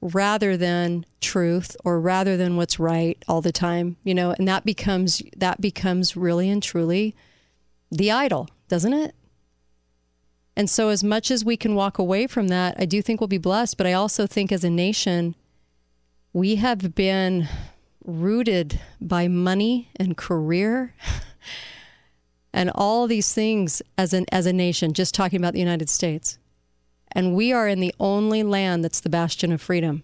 rather 0.00 0.56
than 0.56 1.04
truth 1.20 1.76
or 1.84 2.00
rather 2.00 2.36
than 2.36 2.56
what's 2.56 2.78
right 2.78 3.22
all 3.28 3.40
the 3.40 3.52
time, 3.52 3.96
you 4.04 4.14
know, 4.14 4.34
and 4.38 4.48
that 4.48 4.64
becomes 4.64 5.22
that 5.36 5.60
becomes 5.60 6.16
really 6.16 6.48
and 6.48 6.62
truly 6.62 7.14
the 7.90 8.10
idol, 8.10 8.48
doesn't 8.68 8.94
it? 8.94 9.14
And 10.56 10.68
so, 10.68 10.88
as 10.88 11.02
much 11.04 11.30
as 11.30 11.44
we 11.44 11.56
can 11.56 11.74
walk 11.74 11.98
away 11.98 12.26
from 12.26 12.48
that, 12.48 12.76
I 12.78 12.84
do 12.84 13.00
think 13.02 13.20
we'll 13.20 13.28
be 13.28 13.38
blessed. 13.38 13.76
But 13.76 13.86
I 13.86 13.92
also 13.92 14.26
think 14.26 14.52
as 14.52 14.64
a 14.64 14.70
nation, 14.70 15.34
we 16.32 16.56
have 16.56 16.94
been 16.94 17.48
rooted 18.04 18.80
by 19.00 19.28
money 19.28 19.90
and 19.96 20.16
career 20.16 20.94
and 22.52 22.70
all 22.74 23.06
these 23.06 23.32
things 23.32 23.82
as 23.96 24.12
an 24.12 24.26
as 24.32 24.46
a 24.46 24.52
nation, 24.52 24.92
just 24.92 25.14
talking 25.14 25.38
about 25.38 25.54
the 25.54 25.60
United 25.60 25.88
States. 25.88 26.38
And 27.12 27.34
we 27.34 27.52
are 27.52 27.66
in 27.66 27.80
the 27.80 27.94
only 27.98 28.42
land 28.42 28.84
that's 28.84 29.00
the 29.00 29.08
bastion 29.08 29.52
of 29.52 29.60
freedom. 29.60 30.02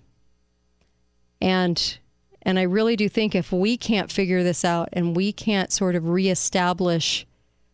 And 1.40 1.98
And 2.42 2.58
I 2.58 2.62
really 2.62 2.94
do 2.94 3.08
think 3.08 3.34
if 3.34 3.52
we 3.52 3.76
can't 3.76 4.10
figure 4.10 4.44
this 4.44 4.64
out 4.64 4.88
and 4.92 5.16
we 5.16 5.32
can't 5.32 5.72
sort 5.72 5.96
of 5.96 6.08
reestablish 6.08 7.26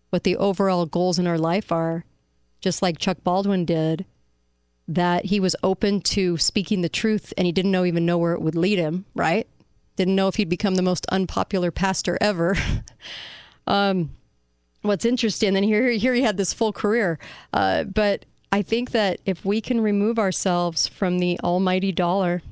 what 0.08 0.24
the 0.24 0.36
overall 0.36 0.86
goals 0.86 1.18
in 1.18 1.26
our 1.26 1.38
life 1.38 1.70
are, 1.70 2.04
just 2.62 2.80
like 2.80 2.98
Chuck 2.98 3.18
Baldwin 3.22 3.66
did, 3.66 4.06
that 4.88 5.26
he 5.26 5.40
was 5.40 5.54
open 5.62 6.00
to 6.00 6.38
speaking 6.38 6.80
the 6.80 6.88
truth 6.88 7.34
and 7.36 7.44
he 7.44 7.52
didn't 7.52 7.70
know 7.70 7.84
even 7.84 8.06
know 8.06 8.16
where 8.16 8.32
it 8.32 8.40
would 8.40 8.56
lead 8.56 8.78
him, 8.78 9.04
right? 9.14 9.46
Didn't 9.96 10.16
know 10.16 10.28
if 10.28 10.36
he'd 10.36 10.48
become 10.48 10.76
the 10.76 10.82
most 10.82 11.04
unpopular 11.10 11.70
pastor 11.70 12.16
ever. 12.20 12.56
um, 13.66 14.10
what's 14.80 15.04
interesting, 15.04 15.54
then 15.54 15.62
here, 15.62 15.90
here 15.90 16.14
he 16.14 16.22
had 16.22 16.36
this 16.36 16.52
full 16.52 16.72
career. 16.72 17.18
Uh, 17.52 17.84
but 17.84 18.24
I 18.50 18.62
think 18.62 18.92
that 18.92 19.20
if 19.26 19.44
we 19.44 19.60
can 19.60 19.80
remove 19.80 20.18
ourselves 20.18 20.86
from 20.86 21.18
the 21.18 21.38
almighty 21.40 21.92
dollar 21.92 22.42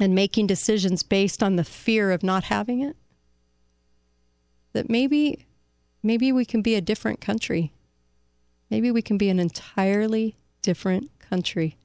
and 0.00 0.14
making 0.14 0.46
decisions 0.46 1.02
based 1.02 1.42
on 1.42 1.56
the 1.56 1.64
fear 1.64 2.10
of 2.10 2.22
not 2.22 2.44
having 2.44 2.80
it, 2.80 2.96
that 4.72 4.90
maybe, 4.90 5.46
maybe 6.02 6.32
we 6.32 6.44
can 6.44 6.62
be 6.62 6.74
a 6.74 6.80
different 6.80 7.20
country. 7.20 7.72
Maybe 8.74 8.90
we 8.90 9.02
can 9.02 9.18
be 9.18 9.28
an 9.28 9.38
entirely 9.38 10.34
different 10.60 11.08
country 11.20 11.76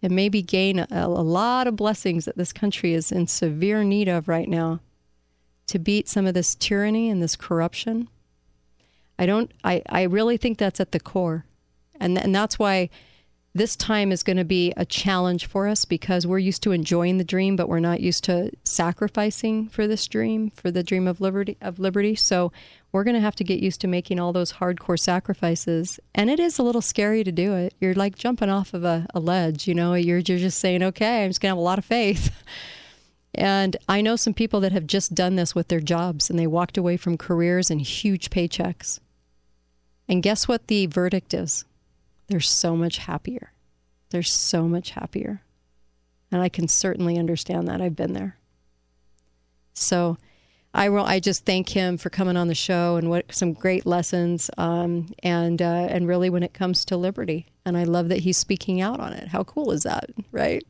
and 0.00 0.10
maybe 0.10 0.40
gain 0.40 0.78
a, 0.78 0.86
a 0.90 1.06
lot 1.06 1.66
of 1.66 1.76
blessings 1.76 2.24
that 2.24 2.38
this 2.38 2.50
country 2.50 2.94
is 2.94 3.12
in 3.12 3.26
severe 3.26 3.84
need 3.84 4.08
of 4.08 4.26
right 4.26 4.48
now 4.48 4.80
to 5.66 5.78
beat 5.78 6.08
some 6.08 6.26
of 6.26 6.32
this 6.32 6.54
tyranny 6.54 7.10
and 7.10 7.22
this 7.22 7.36
corruption. 7.36 8.08
I 9.18 9.26
don't 9.26 9.52
I, 9.62 9.82
I 9.86 10.04
really 10.04 10.38
think 10.38 10.56
that's 10.56 10.80
at 10.80 10.92
the 10.92 10.98
core. 10.98 11.44
And 12.00 12.16
and 12.16 12.34
that's 12.34 12.58
why 12.58 12.88
this 13.54 13.76
time 13.76 14.10
is 14.10 14.22
going 14.22 14.38
to 14.38 14.46
be 14.46 14.72
a 14.78 14.86
challenge 14.86 15.44
for 15.44 15.68
us 15.68 15.84
because 15.84 16.26
we're 16.26 16.38
used 16.38 16.62
to 16.62 16.72
enjoying 16.72 17.18
the 17.18 17.22
dream 17.24 17.54
but 17.54 17.68
we're 17.68 17.80
not 17.80 18.00
used 18.00 18.24
to 18.24 18.50
sacrificing 18.64 19.68
for 19.68 19.86
this 19.86 20.06
dream, 20.06 20.48
for 20.48 20.70
the 20.70 20.82
dream 20.82 21.06
of 21.06 21.20
liberty 21.20 21.58
of 21.60 21.78
liberty. 21.78 22.14
So 22.14 22.50
we're 22.90 23.04
going 23.04 23.14
to 23.14 23.20
have 23.20 23.36
to 23.36 23.44
get 23.44 23.60
used 23.60 23.80
to 23.82 23.86
making 23.86 24.18
all 24.18 24.32
those 24.32 24.54
hardcore 24.54 24.98
sacrifices. 24.98 26.00
And 26.14 26.30
it 26.30 26.40
is 26.40 26.58
a 26.58 26.62
little 26.62 26.80
scary 26.80 27.22
to 27.22 27.32
do 27.32 27.54
it. 27.54 27.74
You're 27.80 27.94
like 27.94 28.16
jumping 28.16 28.48
off 28.48 28.72
of 28.72 28.84
a, 28.84 29.06
a 29.14 29.20
ledge, 29.20 29.68
you 29.68 29.74
know, 29.74 29.94
you're, 29.94 30.18
you're 30.18 30.38
just 30.38 30.58
saying, 30.58 30.82
okay, 30.82 31.24
I'm 31.24 31.30
just 31.30 31.40
going 31.40 31.50
to 31.50 31.56
have 31.56 31.58
a 31.58 31.62
lot 31.62 31.78
of 31.78 31.84
faith. 31.84 32.42
And 33.34 33.76
I 33.88 34.00
know 34.00 34.16
some 34.16 34.34
people 34.34 34.58
that 34.60 34.72
have 34.72 34.86
just 34.86 35.14
done 35.14 35.36
this 35.36 35.54
with 35.54 35.68
their 35.68 35.80
jobs 35.80 36.28
and 36.28 36.38
they 36.38 36.46
walked 36.46 36.76
away 36.76 36.96
from 36.96 37.16
careers 37.16 37.70
and 37.70 37.80
huge 37.80 38.30
paychecks. 38.30 38.98
And 40.08 40.24
guess 40.24 40.48
what 40.48 40.66
the 40.66 40.86
verdict 40.86 41.34
is? 41.34 41.64
They're 42.26 42.40
so 42.40 42.74
much 42.74 42.98
happier. 42.98 43.52
They're 44.10 44.24
so 44.24 44.66
much 44.66 44.90
happier. 44.90 45.42
And 46.32 46.42
I 46.42 46.48
can 46.48 46.66
certainly 46.66 47.18
understand 47.18 47.68
that. 47.68 47.80
I've 47.80 47.94
been 47.94 48.14
there. 48.14 48.38
So 49.72 50.18
I 50.74 50.90
will. 50.90 51.04
I 51.04 51.18
just 51.18 51.46
thank 51.46 51.70
him 51.70 51.96
for 51.96 52.10
coming 52.10 52.36
on 52.36 52.48
the 52.48 52.54
show 52.54 52.96
and 52.96 53.08
what 53.08 53.34
some 53.34 53.52
great 53.52 53.86
lessons. 53.86 54.50
Um, 54.58 55.06
and 55.22 55.60
uh, 55.62 55.88
and 55.90 56.06
really, 56.06 56.30
when 56.30 56.42
it 56.42 56.52
comes 56.52 56.84
to 56.86 56.96
liberty, 56.96 57.46
and 57.64 57.76
I 57.76 57.84
love 57.84 58.10
that 58.10 58.18
he's 58.18 58.36
speaking 58.36 58.80
out 58.80 59.00
on 59.00 59.12
it. 59.12 59.28
How 59.28 59.44
cool 59.44 59.72
is 59.72 59.84
that, 59.84 60.10
right? 60.30 60.64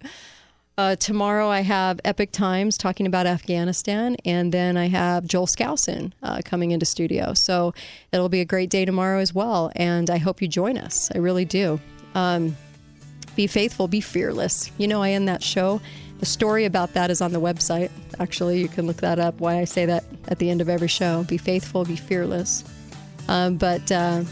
Uh, 0.78 0.94
tomorrow 0.94 1.48
I 1.48 1.62
have 1.62 2.00
Epoch 2.04 2.30
Times 2.30 2.78
talking 2.78 3.06
about 3.06 3.26
Afghanistan, 3.26 4.14
and 4.24 4.52
then 4.52 4.76
I 4.76 4.86
have 4.86 5.26
Joel 5.26 5.48
Skousen 5.48 6.12
uh, 6.22 6.40
coming 6.44 6.70
into 6.70 6.86
studio. 6.86 7.34
So 7.34 7.74
it'll 8.12 8.28
be 8.28 8.40
a 8.40 8.44
great 8.44 8.70
day 8.70 8.84
tomorrow 8.84 9.18
as 9.18 9.34
well, 9.34 9.72
and 9.74 10.08
I 10.08 10.18
hope 10.18 10.40
you 10.40 10.46
join 10.46 10.78
us. 10.78 11.10
I 11.12 11.18
really 11.18 11.44
do. 11.44 11.80
Um, 12.14 12.56
be 13.34 13.48
faithful, 13.48 13.88
be 13.88 14.00
fearless. 14.00 14.70
You 14.78 14.86
know, 14.86 15.02
I 15.02 15.10
end 15.10 15.26
that 15.26 15.42
show. 15.42 15.80
The 16.18 16.26
story 16.26 16.64
about 16.64 16.94
that 16.94 17.10
is 17.10 17.20
on 17.20 17.32
the 17.32 17.40
website. 17.40 17.90
Actually, 18.18 18.60
you 18.60 18.68
can 18.68 18.86
look 18.86 18.96
that 18.98 19.18
up. 19.18 19.38
Why 19.38 19.58
I 19.58 19.64
say 19.64 19.86
that 19.86 20.04
at 20.26 20.38
the 20.38 20.50
end 20.50 20.60
of 20.60 20.68
every 20.68 20.88
show. 20.88 21.24
Be 21.24 21.38
faithful, 21.38 21.84
be 21.84 21.96
fearless. 21.96 22.64
Um, 23.28 23.56
but 23.56 23.90
uh, 23.92 24.24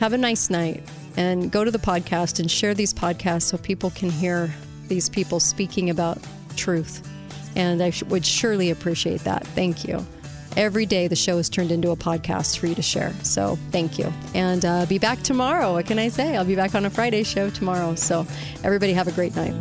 have 0.00 0.12
a 0.12 0.18
nice 0.18 0.50
night 0.50 0.82
and 1.16 1.50
go 1.50 1.64
to 1.64 1.70
the 1.70 1.78
podcast 1.78 2.40
and 2.40 2.50
share 2.50 2.74
these 2.74 2.92
podcasts 2.92 3.42
so 3.44 3.58
people 3.58 3.90
can 3.90 4.10
hear 4.10 4.50
these 4.88 5.08
people 5.08 5.40
speaking 5.40 5.90
about 5.90 6.18
truth. 6.56 7.08
And 7.56 7.82
I 7.82 7.90
sh- 7.90 8.02
would 8.04 8.24
surely 8.24 8.70
appreciate 8.70 9.20
that. 9.24 9.46
Thank 9.48 9.86
you. 9.86 10.04
Every 10.56 10.84
day, 10.84 11.08
the 11.08 11.16
show 11.16 11.38
is 11.38 11.48
turned 11.48 11.70
into 11.70 11.90
a 11.90 11.96
podcast 11.96 12.58
for 12.58 12.66
you 12.66 12.74
to 12.74 12.82
share. 12.82 13.14
So 13.22 13.56
thank 13.70 13.98
you. 13.98 14.12
And 14.34 14.64
uh, 14.64 14.84
be 14.84 14.98
back 14.98 15.22
tomorrow. 15.22 15.72
What 15.72 15.86
can 15.86 15.98
I 15.98 16.08
say? 16.08 16.36
I'll 16.36 16.44
be 16.44 16.56
back 16.56 16.74
on 16.74 16.84
a 16.84 16.90
Friday 16.90 17.22
show 17.22 17.48
tomorrow. 17.48 17.94
So 17.94 18.26
everybody 18.62 18.92
have 18.92 19.08
a 19.08 19.12
great 19.12 19.34
night. 19.34 19.54